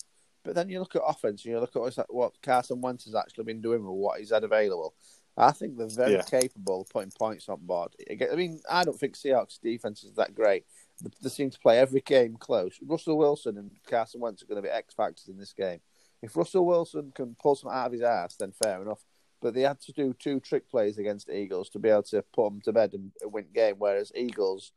But 0.44 0.54
then 0.54 0.68
you 0.68 0.78
look 0.78 0.94
at 0.94 1.02
offense 1.04 1.44
and 1.44 1.54
you 1.54 1.60
look 1.60 1.74
at 1.74 2.06
what 2.10 2.40
Carson 2.42 2.82
Wentz 2.82 3.06
has 3.06 3.14
actually 3.14 3.44
been 3.44 3.62
doing 3.62 3.80
with 3.82 3.96
what 3.96 4.20
he's 4.20 4.30
had 4.30 4.44
available. 4.44 4.94
I 5.36 5.50
think 5.52 5.76
they're 5.76 5.88
very 5.88 6.12
Yeah. 6.14 6.22
capable 6.22 6.82
of 6.82 6.88
putting 6.90 7.10
points 7.10 7.48
on 7.48 7.60
board. 7.66 7.94
I 8.08 8.34
mean, 8.36 8.60
I 8.70 8.84
don't 8.84 8.98
think 8.98 9.16
Seahawks 9.16 9.60
defense 9.60 10.04
is 10.04 10.14
that 10.14 10.34
great. 10.34 10.64
But 11.02 11.12
they 11.20 11.28
seem 11.28 11.50
to 11.50 11.58
play 11.58 11.78
every 11.80 12.00
game 12.02 12.36
close. 12.36 12.78
Russell 12.80 13.18
Wilson 13.18 13.58
and 13.58 13.72
Carson 13.84 14.20
Wentz 14.20 14.42
are 14.42 14.46
going 14.46 14.62
to 14.62 14.68
be 14.68 14.72
X 14.72 14.94
factors 14.94 15.26
in 15.28 15.36
this 15.38 15.52
game. 15.52 15.80
If 16.22 16.36
Russell 16.36 16.64
Wilson 16.66 17.12
can 17.14 17.34
pull 17.34 17.56
some 17.56 17.72
out 17.72 17.86
of 17.86 17.92
his 17.92 18.02
ass, 18.02 18.36
then 18.36 18.52
fair 18.52 18.80
enough. 18.80 19.04
But 19.42 19.54
they 19.54 19.62
had 19.62 19.80
to 19.82 19.92
do 19.92 20.14
two 20.14 20.38
trick 20.38 20.70
plays 20.70 20.96
against 20.96 21.28
Eagles 21.28 21.68
to 21.70 21.80
be 21.80 21.88
able 21.88 22.04
to 22.04 22.22
put 22.32 22.44
them 22.48 22.60
to 22.62 22.72
bed 22.72 22.94
and 22.94 23.10
win 23.24 23.46
game. 23.52 23.74
Whereas 23.78 24.12
Eagles, 24.14 24.70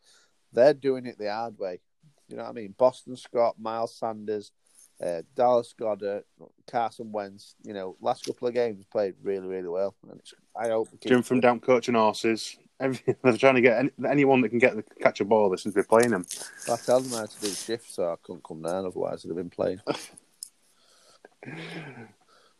they're 0.51 0.73
doing 0.73 1.05
it 1.05 1.19
the 1.19 1.31
hard 1.31 1.59
way. 1.59 1.79
You 2.27 2.37
know 2.37 2.43
what 2.43 2.49
I 2.49 2.53
mean? 2.53 2.73
Boston 2.77 3.15
Scott, 3.15 3.59
Miles 3.59 3.95
Sanders, 3.95 4.51
uh, 5.03 5.21
Dallas 5.35 5.73
Goedert, 5.79 6.23
Carson 6.69 7.11
Wentz. 7.11 7.55
You 7.63 7.73
know, 7.73 7.95
last 8.01 8.25
couple 8.25 8.47
of 8.47 8.53
games 8.53 8.85
played 8.91 9.15
really, 9.21 9.47
really 9.47 9.69
well. 9.69 9.95
And 10.09 10.19
it's, 10.19 10.33
I 10.55 10.69
hope 10.69 10.89
Jim 11.05 11.21
from 11.23 11.39
Down 11.39 11.59
Coaching 11.59 11.95
Horses. 11.95 12.57
Every, 12.79 12.99
they're 13.23 13.37
trying 13.37 13.55
to 13.55 13.61
get 13.61 13.79
any, 13.79 13.91
anyone 14.07 14.41
that 14.41 14.49
can 14.49 14.59
get 14.59 14.75
the 14.75 14.83
catch 15.01 15.21
a 15.21 15.25
ball. 15.25 15.49
They 15.49 15.57
seem 15.57 15.73
to 15.73 15.79
be 15.79 15.87
playing 15.87 16.11
them. 16.11 16.25
I 16.71 16.75
tell 16.77 16.99
them 16.99 17.13
I 17.13 17.21
had 17.21 17.31
to 17.31 17.41
do 17.41 17.49
shifts, 17.49 17.95
so 17.95 18.11
I 18.11 18.15
couldn't 18.23 18.43
come 18.43 18.61
down. 18.61 18.85
Otherwise, 18.85 19.25
I'd 19.25 19.29
have 19.29 19.37
been 19.37 19.49
playing. 19.49 19.81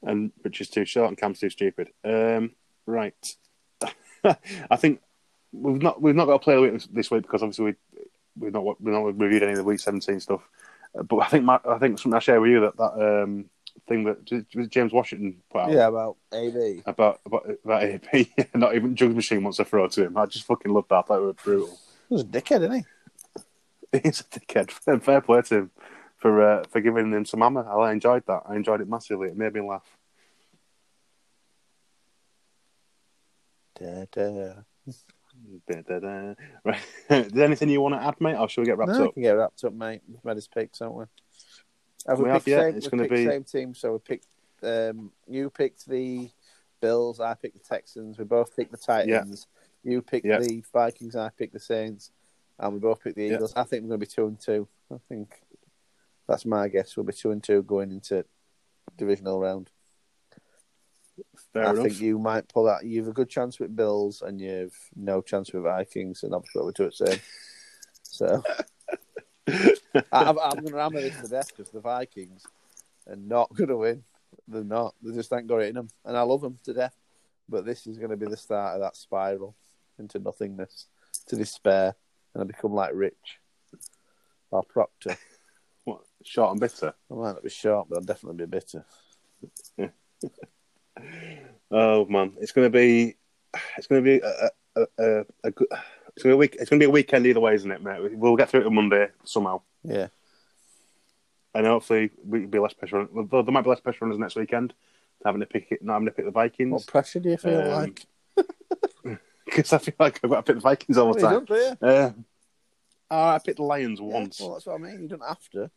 and 0.03 0.31
which 0.41 0.61
is 0.61 0.69
too 0.69 0.85
short 0.85 1.09
and 1.09 1.17
Cam's 1.17 1.39
too 1.39 1.49
stupid. 1.49 1.89
Um, 2.03 2.51
right. 2.85 3.35
I 4.23 4.75
think 4.75 5.01
we've 5.51 5.81
not 5.81 6.01
we've 6.01 6.15
not 6.15 6.25
got 6.25 6.33
to 6.33 6.39
play 6.43 6.55
the 6.55 6.61
week 6.61 6.73
this- 6.73 6.87
this 6.87 7.11
week 7.11 7.23
because 7.23 7.41
obviously 7.41 7.65
we 7.65 7.75
we've 8.39 8.53
not 8.53 8.81
we've 8.81 8.93
not 8.93 9.19
reviewed 9.19 9.43
any 9.43 9.53
of 9.53 9.57
the 9.57 9.63
week 9.63 9.79
seventeen 9.79 10.19
stuff. 10.19 10.41
But 11.03 11.17
I 11.17 11.27
think 11.27 11.43
my, 11.45 11.59
I 11.67 11.77
think 11.77 11.99
something 11.99 12.15
I 12.15 12.19
share 12.19 12.39
with 12.41 12.51
you 12.51 12.61
that 12.61 12.77
that 12.77 13.23
um, 13.23 13.45
thing 13.87 14.03
that 14.05 14.69
James 14.69 14.91
Washington 14.91 15.37
put 15.51 15.61
out 15.61 15.71
Yeah, 15.71 15.87
about 15.87 16.17
AB. 16.33 16.81
about 16.85 17.19
about 17.25 17.49
about 17.63 17.83
AP. 17.83 18.27
not 18.55 18.75
even 18.75 18.95
Jugs 18.95 19.15
Machine 19.15 19.43
wants 19.43 19.57
to 19.57 19.65
throw 19.65 19.87
to 19.87 20.05
him. 20.05 20.17
I 20.17 20.25
just 20.25 20.45
fucking 20.45 20.71
loved 20.73 20.89
that. 20.89 20.95
I 20.95 21.01
thought 21.03 21.17
it 21.21 21.25
was 21.25 21.35
brutal. 21.43 21.77
He 22.09 22.13
was 22.15 22.21
a 22.23 22.25
dickhead, 22.25 22.61
isn't 22.61 22.85
he? 23.91 23.99
He's 24.03 24.19
a 24.21 24.23
dickhead. 24.23 24.71
Fair- 24.71 24.99
Fair 25.07 25.21
play 25.21 25.41
to 25.43 25.55
him 25.55 25.71
for 26.17 26.41
uh, 26.41 26.63
for 26.69 26.81
giving 26.81 27.11
him 27.13 27.25
some 27.25 27.41
hammer. 27.41 27.69
I 27.69 27.91
enjoyed 27.91 28.23
that. 28.27 28.43
I 28.47 28.55
enjoyed 28.55 28.81
it 28.81 28.89
massively. 28.89 29.27
It 29.29 29.37
made 29.37 29.53
me 29.53 29.61
laugh. 29.61 29.85
Da, 33.79 34.05
da. 34.11 34.53
Da-da-da. 35.69 36.33
Right. 36.63 36.79
Is 37.09 37.31
there 37.31 37.45
anything 37.45 37.69
you 37.69 37.81
want 37.81 37.95
to 37.95 38.03
add, 38.03 38.15
mate, 38.19 38.35
or 38.35 38.47
shall 38.49 38.63
we 38.63 38.65
get 38.67 38.77
wrapped 38.77 38.91
no, 38.91 38.99
we 39.01 39.07
up? 39.07 39.13
can 39.13 39.23
get 39.23 39.31
wrapped 39.31 39.63
up, 39.63 39.73
mate. 39.73 40.01
We've 40.07 40.23
made 40.25 40.35
his 40.35 40.47
picks, 40.47 40.79
haven't 40.79 40.95
we? 40.95 41.05
Have 42.07 42.17
we, 42.19 42.23
We 42.25 42.29
have, 42.29 42.45
picked 42.45 42.47
yeah. 42.47 42.61
same, 42.63 42.75
It's 42.77 42.87
gonna 42.87 43.03
picked 43.03 43.13
be- 43.15 43.25
same 43.25 43.43
team, 43.43 43.73
so 43.75 43.93
we 43.93 43.99
picked. 43.99 44.27
Um, 44.63 45.11
you 45.27 45.49
picked 45.49 45.87
the 45.87 46.29
Bills. 46.81 47.19
I 47.19 47.33
picked 47.33 47.55
the 47.57 47.63
Texans. 47.63 48.17
We 48.17 48.23
both 48.25 48.55
picked 48.55 48.71
the 48.71 48.77
Titans. 48.77 49.47
You 49.83 50.01
picked 50.01 50.25
Yeah. 50.25 50.39
the 50.39 50.63
Vikings. 50.73 51.15
I 51.15 51.29
picked 51.29 51.53
the 51.53 51.59
Saints, 51.59 52.11
and 52.59 52.73
we 52.73 52.79
both 52.79 53.01
picked 53.03 53.15
the 53.15 53.25
Yeah. 53.25 53.35
Eagles. 53.35 53.53
I 53.55 53.63
think 53.63 53.83
we're 53.83 53.89
going 53.89 53.99
to 53.99 54.05
be 54.05 54.11
two 54.11 54.27
and 54.27 54.39
two. 54.39 54.67
I 54.91 54.97
think 55.09 55.41
that's 56.27 56.45
my 56.45 56.67
guess. 56.67 56.95
We'll 56.97 57.05
be 57.05 57.13
two 57.13 57.31
and 57.31 57.43
two 57.43 57.61
going 57.63 57.91
into 57.91 58.25
divisional 58.97 59.39
round. 59.39 59.69
Fair 61.53 61.67
I 61.67 61.71
enough. 61.71 61.83
think 61.83 62.01
you 62.01 62.19
might 62.19 62.47
pull 62.47 62.65
that. 62.65 62.85
You've 62.85 63.07
a 63.07 63.13
good 63.13 63.29
chance 63.29 63.59
with 63.59 63.75
Bills, 63.75 64.21
and 64.21 64.39
you've 64.39 64.75
no 64.95 65.21
chance 65.21 65.51
with 65.53 65.63
Vikings, 65.63 66.23
and 66.23 66.33
obviously 66.33 66.63
we're 66.63 66.71
two 66.71 66.85
at 66.85 66.93
same. 66.93 67.19
So 68.03 68.43
I, 69.47 70.03
I'm, 70.11 70.39
I'm 70.39 70.59
going 70.59 70.73
to 70.73 70.79
hammer 70.79 71.01
this 71.01 71.19
to 71.21 71.27
death 71.27 71.47
because 71.55 71.71
the 71.71 71.79
Vikings 71.79 72.43
are 73.07 73.15
not 73.15 73.53
going 73.53 73.69
to 73.69 73.77
win. 73.77 74.03
They're 74.47 74.63
not. 74.63 74.95
They 75.01 75.13
just 75.13 75.31
ain't 75.33 75.47
got 75.47 75.61
it 75.61 75.69
in 75.69 75.75
them, 75.75 75.89
and 76.05 76.17
I 76.17 76.21
love 76.21 76.41
them 76.41 76.57
to 76.65 76.73
death. 76.73 76.95
But 77.49 77.65
this 77.65 77.87
is 77.87 77.97
going 77.97 78.11
to 78.11 78.17
be 78.17 78.25
the 78.25 78.37
start 78.37 78.75
of 78.75 78.81
that 78.81 78.97
spiral 78.97 79.55
into 79.99 80.19
nothingness, 80.19 80.87
to 81.27 81.35
despair, 81.35 81.95
and 82.33 82.43
I 82.43 82.45
become 82.45 82.73
like 82.73 82.91
Rich 82.93 83.39
or 84.51 84.63
Proctor. 84.63 85.17
What, 85.85 86.01
short 86.23 86.51
and 86.51 86.59
bitter. 86.59 86.93
I 87.09 87.13
might 87.13 87.33
not 87.33 87.43
be 87.43 87.49
short, 87.49 87.87
but 87.89 87.97
I'll 87.97 88.03
definitely 88.03 88.45
be 88.45 88.59
bitter. 88.59 88.85
Oh 91.71 92.05
man, 92.05 92.33
it's 92.39 92.51
going 92.51 92.65
to 92.71 92.77
be, 92.77 93.15
it's 93.77 93.87
going 93.87 94.03
to 94.03 94.09
be 94.09 94.19
a, 94.25 94.49
a, 94.75 94.87
a, 95.21 95.25
a 95.45 95.51
good. 95.51 95.67
It's 96.15 96.23
to 96.23 96.29
be 96.29 96.33
a 96.33 96.37
week. 96.37 96.55
It's 96.59 96.69
to 96.69 96.77
be 96.79 96.85
a 96.85 96.89
weekend 96.89 97.25
either 97.27 97.39
way, 97.39 97.53
isn't 97.55 97.69
it, 97.71 97.83
mate? 97.83 98.15
We'll 98.17 98.35
get 98.35 98.49
through 98.49 98.61
it 98.61 98.67
on 98.67 98.73
Monday 98.75 99.07
somehow, 99.23 99.61
Yeah, 99.83 100.07
and 101.53 101.65
hopefully 101.67 102.09
we'll 102.23 102.47
be 102.47 102.59
less 102.59 102.73
pressure. 102.73 102.99
On, 103.01 103.27
though 103.31 103.41
there 103.43 103.51
might 103.51 103.61
be 103.63 103.69
less 103.69 103.79
pressure 103.81 104.05
on 104.05 104.11
us 104.11 104.17
next 104.17 104.35
weekend, 104.35 104.73
having 105.25 105.41
to 105.41 105.45
pick 105.45 105.67
it, 105.71 105.83
not 105.83 105.93
having 105.93 106.07
to 106.07 106.11
pick 106.11 106.25
the 106.25 106.31
Vikings. 106.31 106.71
what 106.71 106.87
pressure 106.87 107.19
do 107.19 107.29
you 107.29 107.37
feel 107.37 107.59
Um, 107.61 107.67
like? 107.69 108.05
because 109.45 109.73
I 109.73 109.77
feel 109.77 109.93
like 109.99 110.19
I've 110.23 110.29
got 110.29 110.37
to 110.37 110.43
pick 110.43 110.55
the 110.55 110.61
Vikings 110.61 110.97
all 110.97 111.13
the 111.13 111.21
Well, 111.21 111.45
time. 111.45 111.45
don't. 111.45 111.81
Uh, 111.83 112.11
oh, 113.11 113.27
I 113.29 113.39
picked 113.39 113.57
the 113.57 113.63
Lions 113.63 113.99
Yeah, 113.99 114.05
once, 114.07 114.39
well, 114.39 114.53
that's 114.53 114.65
what 114.65 114.75
I 114.75 114.77
mean. 114.79 115.01
You 115.03 115.07
don't 115.09 115.21
have 115.27 115.47
to. 115.51 115.69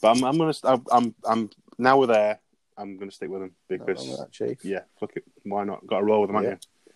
but 0.00 0.10
I'm, 0.10 0.24
I'm 0.24 0.38
gonna. 0.38 0.52
st- 0.54 0.80
I'm, 0.92 1.14
I'm 1.28 1.50
now 1.78 1.98
we're 1.98 2.06
there. 2.06 2.40
I'm 2.78 2.98
gonna 2.98 3.10
stick 3.10 3.30
with 3.30 3.40
them 3.40 3.52
Not 3.70 3.86
because 3.86 4.18
that, 4.18 4.32
Chief. 4.32 4.64
yeah, 4.64 4.80
fuck 5.00 5.16
it. 5.16 5.24
Why 5.44 5.64
not? 5.64 5.86
Got 5.86 5.98
to 5.98 6.04
roll 6.04 6.20
with 6.22 6.28
them, 6.28 6.36
haven't 6.36 6.66
Yeah. 6.86 6.94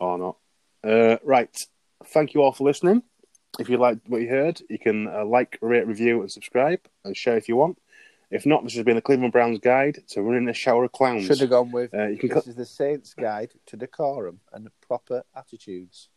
you? 0.00 0.06
Or 0.06 0.18
not. 0.18 0.36
Uh, 0.84 1.16
right. 1.24 1.66
Thank 2.06 2.34
you 2.34 2.42
all 2.42 2.52
for 2.52 2.64
listening. 2.64 3.02
If 3.58 3.68
you 3.68 3.78
liked 3.78 4.08
what 4.08 4.20
you 4.20 4.28
heard, 4.28 4.60
you 4.68 4.78
can 4.78 5.08
uh, 5.08 5.24
like, 5.24 5.58
rate, 5.62 5.86
review, 5.86 6.20
and 6.20 6.30
subscribe, 6.30 6.80
and 7.04 7.16
share 7.16 7.36
if 7.38 7.48
you 7.48 7.56
want. 7.56 7.78
If 8.30 8.44
not, 8.44 8.64
this 8.64 8.74
has 8.74 8.84
been 8.84 8.96
the 8.96 9.02
Cleveland 9.02 9.32
Browns 9.32 9.58
guide 9.60 9.98
to 10.08 10.20
running 10.22 10.48
a 10.48 10.52
shower 10.52 10.84
of 10.84 10.92
clowns. 10.92 11.26
Should 11.26 11.40
have 11.40 11.50
gone 11.50 11.70
with. 11.70 11.94
Uh, 11.94 12.08
you 12.08 12.18
can 12.18 12.28
this 12.28 12.44
co- 12.44 12.50
is 12.50 12.56
the 12.56 12.66
Saints' 12.66 13.14
guide 13.14 13.52
to 13.66 13.76
decorum 13.76 14.40
and 14.52 14.68
proper 14.86 15.22
attitudes. 15.34 16.08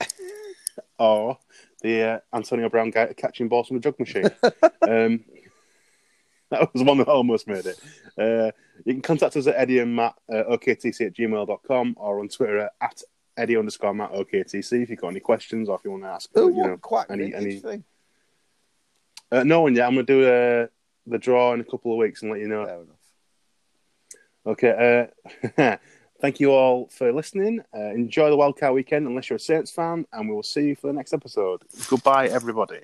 or 0.98 1.38
the 1.82 2.02
uh, 2.02 2.18
Antonio 2.32 2.68
Brown 2.68 2.90
guide 2.90 3.08
to 3.08 3.14
catching 3.14 3.48
balls 3.48 3.68
from 3.68 3.78
a 3.78 3.80
jug 3.80 3.98
machine. 3.98 4.30
um, 4.88 5.24
that 6.60 6.72
was 6.72 6.82
one 6.82 6.98
that 6.98 7.08
almost 7.08 7.46
made 7.46 7.66
it. 7.66 7.78
Uh, 8.18 8.50
you 8.84 8.94
can 8.94 9.02
contact 9.02 9.36
us 9.36 9.46
at 9.46 9.54
Eddie 9.56 9.78
and 9.80 9.94
Matt 9.94 10.14
uh, 10.32 10.44
oktc 10.50 11.00
at 11.06 11.14
gmail.com 11.14 11.94
or 11.96 12.20
on 12.20 12.28
Twitter 12.28 12.68
at 12.80 13.02
Eddie 13.36 13.56
underscore 13.56 13.94
Matt 13.94 14.12
OKTC 14.12 14.82
if 14.82 14.90
you've 14.90 15.00
got 15.00 15.08
any 15.08 15.20
questions 15.20 15.68
or 15.68 15.76
if 15.76 15.84
you 15.84 15.90
want 15.92 16.02
to 16.02 16.08
ask, 16.08 16.30
Who 16.34 16.54
you 16.54 16.62
know, 16.62 16.76
quack 16.76 17.06
any- 17.10 17.34
any- 17.34 17.58
thing? 17.60 17.84
Uh, 19.32 19.44
no 19.44 19.60
one 19.60 19.76
yet. 19.76 19.86
I'm 19.86 19.94
going 19.94 20.06
to 20.06 20.12
do 20.12 20.28
uh, 20.28 20.66
the 21.06 21.18
draw 21.18 21.54
in 21.54 21.60
a 21.60 21.64
couple 21.64 21.92
of 21.92 21.98
weeks 21.98 22.22
and 22.22 22.32
let 22.32 22.40
you 22.40 22.48
know. 22.48 22.66
Fair 22.66 22.82
enough. 22.82 22.96
Okay. 24.46 25.08
Uh, 25.56 25.76
thank 26.20 26.40
you 26.40 26.50
all 26.50 26.88
for 26.88 27.12
listening. 27.12 27.60
Uh, 27.72 27.90
enjoy 27.90 28.28
the 28.28 28.36
Wildcat 28.36 28.74
weekend 28.74 29.06
unless 29.06 29.30
you're 29.30 29.36
a 29.36 29.40
Saints 29.40 29.70
fan, 29.70 30.04
and 30.12 30.28
we 30.28 30.34
will 30.34 30.42
see 30.42 30.62
you 30.62 30.74
for 30.74 30.88
the 30.88 30.92
next 30.92 31.12
episode. 31.12 31.62
Goodbye, 31.88 32.26
everybody. 32.26 32.80